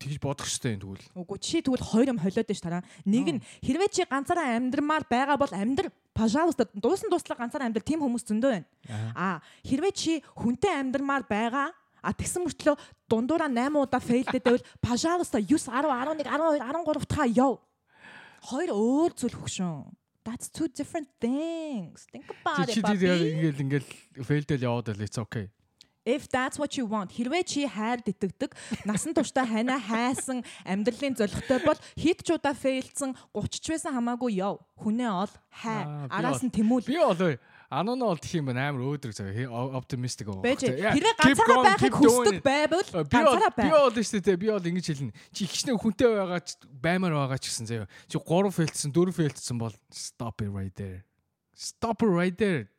тэгж 0.00 0.16
бодох 0.24 0.48
хэрэгтэй 0.48 0.80
юм 0.80 0.80
тэгвэл. 0.88 1.04
Үгүй 1.20 1.36
чи 1.36 1.60
тэгвэл 1.60 1.84
хоёр 1.84 2.08
юм 2.16 2.22
холиод 2.24 2.48
ш 2.48 2.60
тараа. 2.64 2.80
Нэг 3.04 3.28
нь 3.28 3.44
хэрвээ 3.60 3.92
чи 3.92 4.08
ганцаараа 4.08 4.56
амьдрмаар 4.56 5.04
байгаа 5.04 5.36
бол 5.36 5.52
амьдр 5.52 5.92
пожалуйста 6.16 6.64
дуусан 6.72 7.12
дуслаа 7.12 7.36
ганцаараа 7.36 7.68
амьдр 7.68 7.84
тийм 7.84 8.00
хүмүүс 8.00 8.24
зөндөө 8.24 8.50
байна. 8.56 8.66
Аа 9.12 9.44
хэрвээ 9.68 9.92
чи 9.92 10.12
хүнтэй 10.32 10.72
амьдрмаар 10.80 11.28
байгаа 11.28 11.76
А 12.02 12.14
тэгсэн 12.14 12.46
мөртлөө 12.46 12.76
дундуура 13.10 13.50
8 13.50 13.74
удаа 13.74 13.98
фейлдэдэвэл 13.98 14.62
пожалуйста 14.78 15.42
9 15.42 15.66
10 15.66 15.90
11 15.90 16.24
12 16.24 16.62
13 16.62 17.10
та 17.10 17.26
яв. 17.26 17.58
Хоёр 18.42 18.70
өөр 18.70 19.10
зүйл 19.18 19.34
хөгшөн. 19.34 19.94
That's 20.24 20.48
two 20.52 20.68
different 20.68 21.08
things. 21.18 22.06
Think 22.12 22.28
about 22.28 22.68
it. 22.68 22.74
чи 22.74 22.80
Bobby. 22.82 23.56
ингээл 23.64 23.88
failed 24.22 24.50
яваад 24.60 24.92
байл 24.92 25.06
it's 25.06 25.18
okay. 25.18 25.48
If 26.08 26.28
that's 26.28 26.56
what 26.56 26.72
you 26.76 26.88
want. 26.88 27.12
Хэрвээ 27.12 27.44
чи 27.44 27.68
хайр 27.68 28.00
итгэдэг, 28.00 28.56
насан 28.88 29.12
туршдаа 29.12 29.44
ханаа 29.44 29.76
хайсан 29.76 30.40
амьдралын 30.64 31.16
зорилготой 31.20 31.60
бол 31.68 31.76
хэд 32.00 32.24
ч 32.24 32.32
удаа 32.32 32.56
фейлдсэн 32.56 33.12
30 33.36 33.60
ч 33.60 33.66
байсан 33.76 33.92
хамаагүй 33.92 34.40
яв. 34.40 34.56
Хүнээ 34.80 35.12
ол 35.12 35.32
хай. 35.52 35.84
Араас 36.08 36.40
нь 36.40 36.48
тэмүүл. 36.48 36.88
Би 36.88 36.96
болоо 36.96 37.36
Ануна 37.68 38.08
бол 38.08 38.16
тхих 38.16 38.40
юм 38.40 38.48
байна 38.48 38.72
амар 38.72 38.80
өөдрөг 38.96 39.12
заяа 39.12 39.76
оптимистик 39.76 40.32
хэрвээ 40.32 40.96
keep 40.96 41.04
ганцаараа 41.20 41.64
байхыг 41.68 41.94
хүсдэг 42.00 42.40
байвал 42.40 42.80
Э, 42.80 43.04
Би 43.04 43.12
бол 43.20 43.36
ганцаараа 43.36 43.52
би 43.60 43.68
бол 43.68 43.92
шүү 43.92 44.20
дээ 44.24 44.36
би 44.40 44.48
бол 44.48 44.68
ингэж 44.72 44.86
хэлнэ. 44.88 45.12
Чи 45.36 45.44
ихнээ 45.44 45.76
хүнтэй 45.76 46.08
байгаа 46.16 46.40
ч 46.40 46.56
баймаар 46.64 47.12
байгаа 47.28 47.36
ч 47.36 47.52
гэсэн 47.52 47.68
заяа. 47.68 47.86
Чи 48.08 48.16
3 48.16 48.48
фейлдсэн 48.56 48.88
4 48.88 49.12
фейлдсэн 49.12 49.56
бол 49.60 49.74
stop 49.92 50.40
it 50.40 50.48
right 50.48 50.72
there. 50.80 51.04
Stop 51.52 52.00
it 52.00 52.08
right 52.08 52.36
there. 52.40 52.72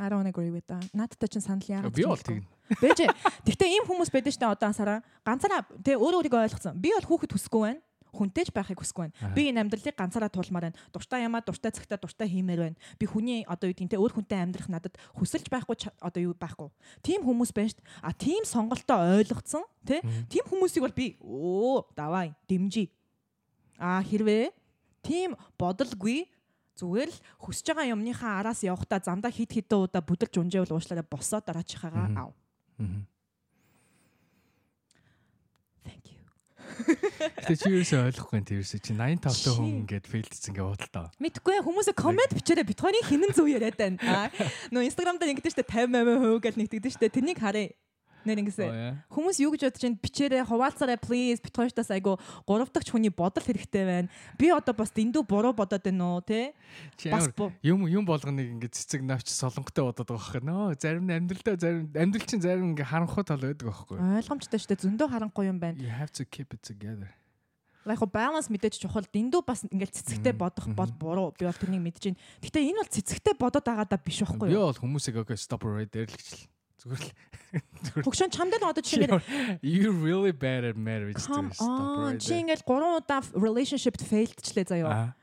I 0.00 0.08
don't 0.08 0.24
agree 0.24 0.48
with 0.48 0.64
that. 0.72 0.88
Наадтай 0.96 1.28
чинь 1.28 1.44
санал 1.44 1.60
яагаад 1.68 1.92
Би 1.92 2.00
ч 2.00 2.08
бол 2.08 2.16
тэгнэ. 2.16 2.48
Бэж. 2.80 2.98
Гэхдээ 3.44 3.68
ийм 3.76 3.84
хүмүүс 3.84 4.08
байдаг 4.08 4.32
штэ 4.32 4.48
одоо 4.48 4.72
асараа. 4.72 5.04
Ганцаараа 5.20 5.68
тэгээ 5.84 6.00
өөрөө 6.00 6.18
өөрийгөө 6.24 6.40
ойлгоцсон. 6.48 6.80
Би 6.80 6.96
бол 6.96 7.04
хүүхэд 7.12 7.36
хүсэхгүй 7.36 7.60
байна. 7.60 7.80
Хүнтэй 8.12 8.44
ч 8.44 8.52
байхыг 8.52 8.76
хүсэхгүй 8.76 9.08
байна. 9.08 9.16
Аа. 9.24 9.32
Би 9.32 9.48
энэ 9.48 9.64
амьдралыг 9.64 9.96
ганцаараа 9.96 10.28
туулмаар 10.28 10.68
байна. 10.68 10.78
Дуртай 10.92 11.24
ямаа, 11.24 11.40
дуртай 11.40 11.72
цагтаа, 11.72 11.96
дуртай 11.96 12.28
хиймээр 12.28 12.60
байна. 12.60 12.76
Би 13.00 13.08
хүний 13.08 13.40
одоо 13.48 13.72
юу 13.72 13.76
те 13.76 13.96
өөр 13.96 14.12
хүнтэй 14.20 14.36
амьдрах 14.36 14.68
надад 14.68 15.00
хүсэлж 15.16 15.48
байхгүй 15.48 15.76
одоо 15.96 16.20
юу 16.20 16.36
байхгүй. 16.36 16.68
Тим 17.00 17.24
хүмүүс 17.24 17.56
байна 17.56 17.72
штт. 17.72 17.80
А 18.04 18.12
тим 18.12 18.44
сонголтоо 18.44 19.16
ойлгоцсон 19.16 19.64
те. 19.88 20.04
Тим 20.28 20.44
хүмүүсийг 20.44 20.84
бол 20.84 20.92
би 20.92 21.16
өө 21.24 21.96
давай 21.96 22.36
дэмжий. 22.44 22.92
А 23.80 24.04
хэрвээ 24.04 24.52
тим 25.00 25.34
бодолгүй 25.56 26.28
зүгээр 26.76 27.08
л 27.08 27.18
хүсэж 27.40 27.72
байгаа 27.72 27.92
юмныхаа 27.96 28.40
араас 28.44 28.60
явахдаа 28.62 29.00
замдаа 29.00 29.32
хит 29.32 29.52
хитэн 29.52 29.88
удаа 29.88 30.04
бүдэрч 30.04 30.36
унжаавал 30.36 30.76
уушлаараа 30.76 31.06
босоод 31.08 31.44
дараачихаагаа 31.48 32.08
Мгм. 32.08 32.18
ав. 32.20 32.32
Мгм. 32.78 33.02
Thank 35.84 36.04
you. 36.12 36.20
Гэтэ 37.42 37.54
чи 37.58 37.68
юусоо 37.72 38.06
ойлгохгүй 38.08 38.36
энэ 38.38 38.48
тэрс 38.62 38.72
чи 38.80 38.92
85 38.94 39.20
та 39.22 39.50
хүн 39.52 39.70
ингээд 39.84 40.06
фейлдсэн 40.08 40.52
гээ 40.56 40.66
бодолтой. 40.66 41.06
Мэдгүй 41.20 41.56
хүмүүсээ 41.62 41.96
комент 41.96 42.32
бичээрэй 42.32 42.66
бит 42.66 42.80
хоёрын 42.80 43.08
хинэн 43.08 43.32
зөв 43.36 43.46
яриад 43.50 43.76
байна. 43.76 43.98
Аа. 44.02 44.28
Нөө 44.72 44.88
инстаграм 44.88 45.18
дээр 45.18 45.36
ингэдэж 45.36 45.58
штэ 45.58 45.66
50 45.66 46.02
50% 46.02 46.44
гэж 46.44 46.54
нэгтгэдэж 46.56 46.92
штэ 46.96 47.12
тэрнийг 47.12 47.38
харъя. 47.40 47.74
Нэр 48.22 48.42
ингэсэн. 48.46 49.02
Хүмүүс 49.10 49.42
юу 49.42 49.50
гэж 49.54 49.66
бодож 49.66 49.82
байна? 49.82 49.98
Бичээрэй, 49.98 50.42
хуваалцаарай 50.46 50.98
please. 51.02 51.42
Бит 51.42 51.54
хоёртаас 51.56 51.90
айгу 51.90 52.18
гурав 52.46 52.70
дахь 52.70 52.86
хүний 52.86 53.10
бодол 53.10 53.42
хэрэгтэй 53.42 53.84
байна. 53.84 54.08
Би 54.38 54.54
одоо 54.54 54.74
бас 54.74 54.94
дэндүү 54.94 55.22
буруу 55.26 55.52
бодоод 55.52 55.82
байна 55.82 56.18
уу, 56.18 56.22
те? 56.22 56.54
Бас 57.10 57.26
юм 57.66 57.86
юм 57.90 58.04
болгоныг 58.06 58.46
ингээд 58.62 58.78
цэцэг 58.78 59.02
навч 59.02 59.26
солонготой 59.34 59.90
бодоод 59.90 60.06
байгаа 60.06 60.28
хэрэг. 60.30 60.46
Нөө 60.46 60.78
зарим 60.78 61.06
нь 61.10 61.14
амьдралдаа 61.18 61.58
зарим 61.58 61.90
амьдрал 61.94 62.26
чинь 62.30 62.42
зарим 62.42 62.70
ингээд 62.72 62.90
харанхуй 62.90 63.24
тал 63.26 63.42
байдаг 63.42 63.66
байхгүй. 63.66 63.98
Ойлгомжтой 63.98 64.60
штэ 64.62 64.78
зөндөө 64.86 65.08
харанхуй 65.10 65.50
юм 65.50 65.58
байна. 65.58 65.82
You 65.82 65.90
have 65.90 66.14
to 66.14 66.22
keep 66.22 66.54
it 66.54 66.62
together. 66.62 67.10
Яг 67.82 67.98
го 67.98 68.06
баланс 68.06 68.46
мэдээж 68.46 68.78
чухал. 68.78 69.02
Дэндүү 69.02 69.42
бас 69.42 69.66
ингээл 69.66 69.90
цэцэгтэй 69.90 70.30
бодох 70.38 70.70
бол 70.70 70.92
буруу. 70.94 71.34
Би 71.34 71.50
бол 71.50 71.58
тэрнийг 71.58 71.82
мэдэж 71.82 72.14
байна. 72.14 72.20
Гэтэ 72.38 72.62
энэ 72.62 72.78
бол 72.78 72.94
цэцэгтэй 72.94 73.34
бодоод 73.34 73.66
байгаадаа 73.66 73.98
биш 73.98 74.22
байхгүй 74.22 74.46
Би 74.46 74.54
юу? 74.54 74.70
бол 74.70 74.80
хүмүүсийг 74.86 75.18
okay 75.18 75.34
stop 75.34 75.66
right 75.66 75.90
there 75.90 76.06
л 76.06 76.14
гэж 76.14 76.28
л. 76.30 76.46
Зүгээр 76.82 77.02
л. 77.02 77.10
Хөгшөн 78.04 78.30
чамд 78.34 78.54
л 78.58 78.66
одоо 78.66 78.82
жишээ 78.82 79.22
You 79.62 79.92
really 79.92 80.32
bad 80.34 80.64
at 80.66 80.76
marriage. 80.76 81.22
Come 81.22 81.54
on. 81.62 82.18
Чи 82.18 82.42
ингээл 82.42 82.66
3 82.66 82.98
удаа 82.98 83.22
relationship 83.38 84.00
failedчлээ 84.02 84.66
заяа. 84.66 85.14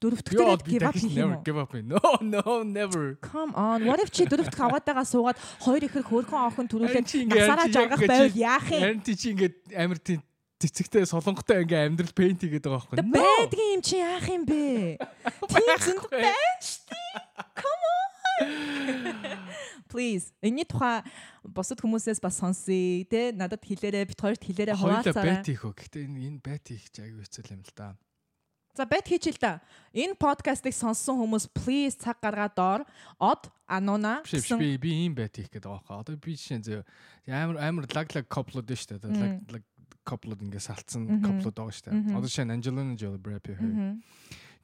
Би 0.00 0.08
give 0.24 0.48
up 0.48 0.94
хийх 0.96 1.12
юм 1.12 1.42
give 1.44 1.58
up. 1.60 1.74
No, 1.74 2.00
no, 2.22 2.62
never. 2.62 3.18
Come 3.20 3.52
on. 3.52 3.84
What 3.84 4.00
if 4.00 4.08
чи 4.08 4.24
дөрөвт 4.24 4.56
аваатайгаа 4.56 5.04
суугаад 5.04 5.36
хоёр 5.60 5.82
ихэр 5.84 6.04
хөөрхөн 6.08 6.40
охин 6.48 6.66
төрүүлээд 6.72 7.04
яг 7.36 7.68
жаргах 7.68 8.00
байвал 8.08 8.32
яах 8.32 8.64
юм? 8.72 8.80
Харин 8.80 9.02
чи 9.04 9.28
ингээд 9.34 9.56
амар 9.76 10.00
тий 10.00 10.16
цэцэгтэй 10.56 11.04
солонготой 11.04 11.68
ингээ 11.68 11.84
амьдрал 11.84 12.16
пейнт 12.16 12.40
хийгээд 12.40 12.64
байгаа 12.64 12.80
байхгүй. 12.80 12.96
Тэ 12.96 13.12
байдгийн 13.12 13.72
юм 13.76 13.82
чи 13.84 13.96
яах 14.00 14.24
юм 14.24 14.44
бэ? 14.48 14.96
Тийм 15.52 15.76
зөнд 15.84 16.04
байна 16.08 16.64
штий. 16.64 17.12
Come 17.60 17.84
on. 17.92 18.08
Please. 19.90 20.30
Энийний 20.40 20.64
тухай 20.64 21.02
бусад 21.42 21.82
хүмүүсээс 21.82 22.22
бас 22.22 22.38
сонсъё. 22.38 23.02
Тэ 23.10 23.34
надад 23.34 23.60
хэлээрэ, 23.66 24.06
бит 24.06 24.20
хоёрт 24.22 24.38
хэлээрэ 24.46 24.78
хуваалцаарай. 24.78 25.42
бэт 25.42 25.46
хийх 25.50 25.62
үү. 25.66 25.74
Гэтэ 25.74 25.98
энэ 26.06 26.18
энэ 26.30 26.38
бэт 26.40 26.64
хийх 26.70 26.84
чи 26.94 27.02
аягүй 27.02 27.26
хэцүү 27.26 27.50
юм 27.50 27.62
л 27.66 27.74
да. 27.74 27.98
За 28.78 28.86
бет 28.86 29.02
хийчихэл 29.10 29.42
та. 29.42 29.52
Энэ 29.90 30.14
подкастыг 30.14 30.70
сонссон 30.72 31.18
хүмүүс 31.18 31.50
please 31.50 31.98
цаг 31.98 32.22
гаргаад 32.22 32.54
доор 32.54 32.82
од 33.18 33.50
ануна 33.66 34.22
биш 34.22 34.46
би 34.54 34.78
би 34.78 34.90
ийм 35.10 35.18
бэт 35.18 35.42
хийх 35.42 35.50
гэдэг 35.50 35.66
байгаа. 35.66 36.06
Одоо 36.06 36.14
би 36.14 36.38
жишээ 36.38 36.62
зөө 36.62 36.80
амар 37.34 37.58
амар 37.58 37.84
лаг 37.90 38.06
лаг 38.14 38.30
коплууд 38.30 38.70
дээ 38.70 38.78
шүү 38.78 39.02
дээ. 39.02 39.10
Лаг 39.10 39.42
лаг 39.58 39.62
коплууд 40.06 40.38
ингээ 40.46 40.62
салцсан 40.62 41.02
Мгм. 41.02 41.18
коплууд 41.26 41.56
байгаа 41.58 41.74
шүү 41.74 41.84
дээ. 41.90 42.14
Одоо 42.14 42.28
жишээ 42.30 42.46
нь 42.46 42.54
Angelina 42.54 42.94
Jolie 42.94 43.18
Brad 43.18 43.42
Pitt. 43.42 43.58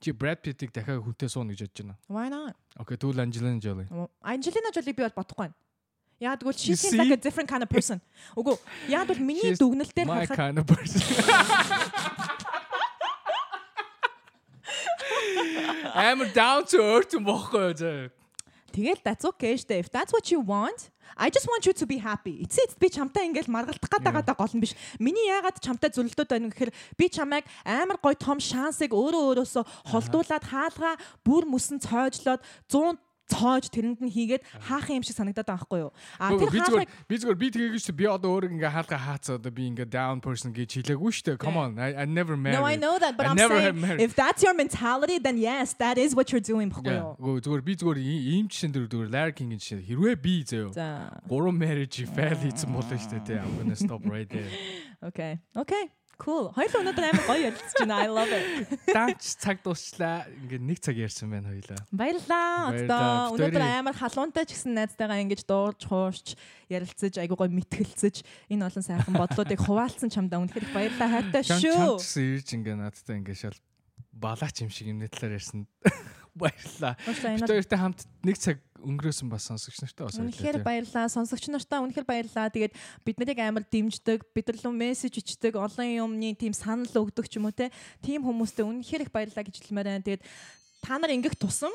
Чи 0.01 0.12
Brad 0.12 0.38
Pitt-ийг 0.44 0.70
дахиад 0.72 1.01
хүнтэй 1.03 1.28
суuna 1.32 1.53
гэж 1.57 1.61
бодож 1.66 1.80
байна. 1.84 1.97
Why 2.09 2.28
not? 2.28 2.55
Окей, 2.76 2.97
тэгвэл 3.01 3.20
Angelina 3.24 3.59
Jolie. 3.61 3.88
Анжелина 4.20 4.70
Жоли 4.74 4.92
би 4.92 5.03
бол 5.03 5.11
бодохгүй 5.16 5.49
байна. 5.49 5.55
Яг 6.20 6.40
тэгвэл 6.40 6.57
she 6.57 6.76
seems 6.76 6.92
see? 6.92 6.99
like 7.01 7.12
a 7.12 7.16
different 7.20 7.49
kind 7.49 7.62
of 7.64 7.68
person. 7.72 8.01
Үгүй 8.36 8.57
яг 8.92 9.09
бол 9.09 9.18
миний 9.20 9.57
дүгнэлтээр 9.57 10.07
My 10.07 10.24
харахад 10.24 10.36
kind 10.36 10.59
of 10.61 10.66
person. 10.68 11.01
Амар 15.94 16.32
down 16.34 16.64
to 16.68 16.78
earth 16.82 17.12
юм 17.16 17.24
бохгүй 17.24 17.72
заа. 17.80 18.11
тэгэл 18.72 19.01
that's 19.03 19.24
okay 19.24 19.57
штэ. 19.57 19.78
If 19.80 19.88
that's 19.90 20.12
what 20.12 20.30
you 20.30 20.40
want, 20.40 20.90
I 21.16 21.30
just 21.30 21.46
want 21.46 21.64
you 21.64 21.72
to 21.72 21.86
be 21.86 21.98
happy. 22.02 22.44
Эцээ 22.44 22.76
би 22.82 22.90
чамтай 22.90 23.30
ингээл 23.30 23.48
маргалдах 23.48 23.88
гээд 23.88 24.04
байгаа 24.04 24.24
даа 24.26 24.36
гол 24.36 24.52
нь 24.52 24.61
биш. 24.61 24.74
Миний 24.98 25.30
яагаад 25.30 25.62
чамтай 25.62 25.94
зөвлөлтөд 25.94 26.28
байна 26.28 26.50
гэхээр 26.50 26.72
би 26.98 27.07
чамайг 27.09 27.44
амар 27.64 27.96
гой 28.02 28.18
том 28.18 28.42
шансыг 28.42 28.92
өөрөө 28.92 29.22
өөрөөсөө 29.46 29.64
холдуулаад 29.94 30.44
хаалгаа 30.44 30.94
бүр 31.24 31.48
мөсөн 31.48 31.80
цоожлоод 31.80 32.42
100 32.68 33.05
цоож 33.27 33.68
тэрэнд 33.70 34.01
нь 34.03 34.12
хийгээд 34.12 34.43
хаахын 34.70 34.99
юм 34.99 35.05
шиг 35.07 35.16
санагдаад 35.18 35.47
байгаа 35.47 35.66
байхгүй 35.66 35.81
юу? 35.83 35.93
А 36.18 36.31
тэр 36.33 36.51
хаахыг 36.51 36.91
би 37.11 37.14
зүгээр 37.18 37.39
би 37.39 37.49
тгийгэж 37.51 37.83
чи 37.87 37.93
би 37.93 38.07
одоо 38.07 38.31
өөрөө 38.39 38.51
ингээ 38.55 38.70
хаалга 38.70 38.99
хаацаа 38.99 39.35
одоо 39.43 39.51
би 39.51 39.66
ингээ 39.66 39.91
down 39.91 40.22
person 40.22 40.55
гэж 40.55 40.81
хэлээгүй 40.87 41.11
шүү 41.11 41.24
дээ. 41.35 41.43
Come 41.43 41.59
on. 41.59 41.79
I, 41.79 41.93
I 41.93 42.05
never 42.07 42.37
married. 42.39 42.59
No, 42.59 42.64
I 42.64 42.77
know 42.79 42.97
that, 42.99 43.16
but 43.18 43.27
I 43.27 43.35
I'm 43.35 43.39
saying 43.39 44.01
if 44.01 44.14
that's 44.14 44.43
your 44.43 44.55
mentality, 44.55 45.18
then 45.18 45.37
yes, 45.39 45.74
that 45.83 45.99
is 45.99 46.14
what 46.14 46.31
you're 46.33 46.41
doing 46.45 46.70
Yeah. 46.87 47.03
юу? 47.03 47.16
Гөө 47.18 47.41
зүгээр 47.45 47.62
би 47.66 47.72
зүгээр 47.77 47.99
ийм 48.01 48.47
жишээн 48.49 48.72
дээр 48.72 48.87
зүгээр 48.91 49.11
Larry 49.11 49.33
King-ийн 49.35 49.61
жишээ. 49.61 49.83
Хэрвээ 49.87 50.16
би 50.22 50.35
зөө 50.47 50.72
За. 50.74 50.87
гурван 51.27 51.57
marriage 51.59 52.05
fail 52.14 52.37
хийсэн 52.39 52.70
болно 52.70 52.97
шүү 52.97 53.22
дээ. 53.27 53.43
I'm 53.43 53.55
gonna 53.59 53.77
stop 53.77 54.03
right 54.07 54.29
there. 54.29 54.51
Okay. 55.07 55.39
Okay. 55.55 55.93
Cool. 56.17 56.49
Хоёул 56.57 56.81
өнөөдөр 56.81 57.05
амар 57.11 57.25
гоё 57.29 57.41
ярилцж 57.45 57.77
байна. 57.77 57.97
I 58.01 58.09
love 58.09 58.33
it. 58.33 58.73
Данч 58.97 59.37
цаг 59.37 59.61
дуусчлаа. 59.61 60.25
Ингээ 60.33 60.61
нэг 60.64 60.79
цаг 60.81 60.97
ярьсан 60.97 61.29
байна 61.29 61.53
хоёлаа. 61.53 61.77
Баярлаа. 61.93 62.73
Одоо 62.73 62.89
Баярлалаа. 62.89 63.33
өнөөдөр 63.37 63.64
амар 63.69 63.97
халуунтай 64.01 64.49
ч 64.49 64.57
гэсэн 64.57 64.73
найзтайгаа 64.81 65.21
ингэж 65.29 65.45
дуурж 65.45 65.81
хуурч 65.85 66.27
ярилцаж 66.73 67.21
айгуу 67.21 67.37
гоё 67.37 67.53
мэтгэлцэж 67.53 68.25
энэ 68.49 68.64
олон 68.64 68.85
сайхан 68.89 69.12
бодлуудыг 69.12 69.61
хуваалцсан 69.61 70.09
чамдаа 70.09 70.41
үнэхээр 70.41 70.73
баярлалаа. 70.73 71.21
Хайртай 71.21 71.43
шүү. 71.53 72.01
чамчсан 72.01 72.25
ирж 72.33 72.49
ингээ 72.57 72.77
надтай 72.81 73.21
ингээ 73.21 73.37
шал 73.37 73.59
балаач 74.17 74.57
юм 74.64 74.73
шиг 74.73 74.89
юмны 74.89 75.12
талаар 75.12 75.37
ярьсан. 75.37 75.69
Баярлалаа. 76.37 76.97
Хоёртай 77.45 77.79
хамт 77.81 78.09
нэг 78.25 78.37
цаг 78.41 78.61
өнгөрөөсөн 78.87 79.28
бас 79.28 79.51
сонсогч 79.51 79.82
нартай 79.82 80.07
бас 80.07 80.18
Үнэхээр 80.22 80.62
баярлалаа. 80.62 81.11
Сонсогч 81.11 81.51
нартаа 81.51 81.82
үнэхээр 81.82 82.07
баярлалаа. 82.07 82.55
Тэгээд 82.55 82.74
бид 83.03 83.16
нарыг 83.18 83.39
амар 83.43 83.64
дэмждэг, 83.66 84.22
бид 84.30 84.47
нар 84.47 84.59
руу 84.62 84.74
мессеж 84.74 85.18
ичдэг, 85.18 85.59
олон 85.59 85.91
юмны 85.91 86.39
тийм 86.39 86.55
санал 86.55 86.87
өгдөг 86.87 87.26
ч 87.26 87.43
юм 87.43 87.51
уу 87.51 87.55
те. 87.55 87.74
Тим 88.01 88.22
хүмүүстээ 88.22 88.62
үнэхээр 88.62 89.05
их 89.05 89.11
баярлалаа 89.11 89.45
гэж 89.45 89.57
хэлмээр 89.59 89.89
байна. 89.91 90.07
Тэгээд 90.07 90.22
та 90.87 91.03
нар 91.03 91.11
ингэх 91.11 91.34
тусам. 91.34 91.74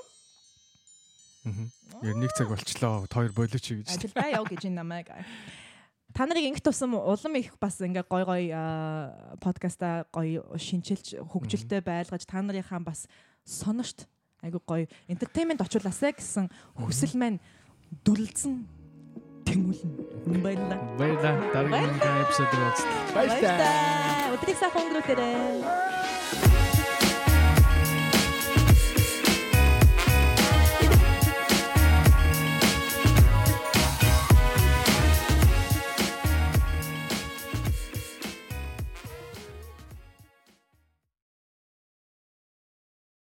Яг 2.01 2.15
нэг 2.15 2.31
цаг 2.31 2.47
болчлоо. 2.47 3.03
Хоёр 3.11 3.35
болооч 3.35 3.65
гэж. 3.67 3.91
ажилдаа 3.91 4.31
яв 4.31 4.47
гэж 4.47 4.71
энэ 4.71 4.79
намайг. 4.79 5.11
та 6.13 6.25
нарыг 6.25 6.43
ингэ 6.43 6.59
тусам 6.59 6.95
улам 6.95 7.35
их 7.35 7.55
бас 7.59 7.79
ингээ 7.79 8.03
гой 8.03 8.23
гой 8.25 8.43
подкаста 9.39 10.05
гой 10.11 10.43
шинчилж 10.59 11.23
хөгжилтэй 11.31 11.81
байлгаж 11.81 12.27
та 12.27 12.43
нарынхаа 12.43 12.79
бас 12.83 13.07
сонорт 13.45 14.07
айгу 14.41 14.59
гой 14.65 14.89
entertainment 15.07 15.61
очуулаасаа 15.61 16.11
гэсэн 16.17 16.49
хүсэл 16.75 17.13
маань 17.17 17.39
дүрлцэн 18.05 18.65
тэнгүүлнэ. 19.45 20.41
Баярлалаа. 20.41 20.79
Баярлалаа. 20.97 21.35
Дараагийн 21.53 22.23
эпизодыг 22.25 22.59
уулзлаа. 22.61 22.93
Баярлалаа. 23.15 24.33
Өдрийг 24.35 24.57
сайхан 24.57 24.81
өнгөрүүлээрэй. 24.81 26.00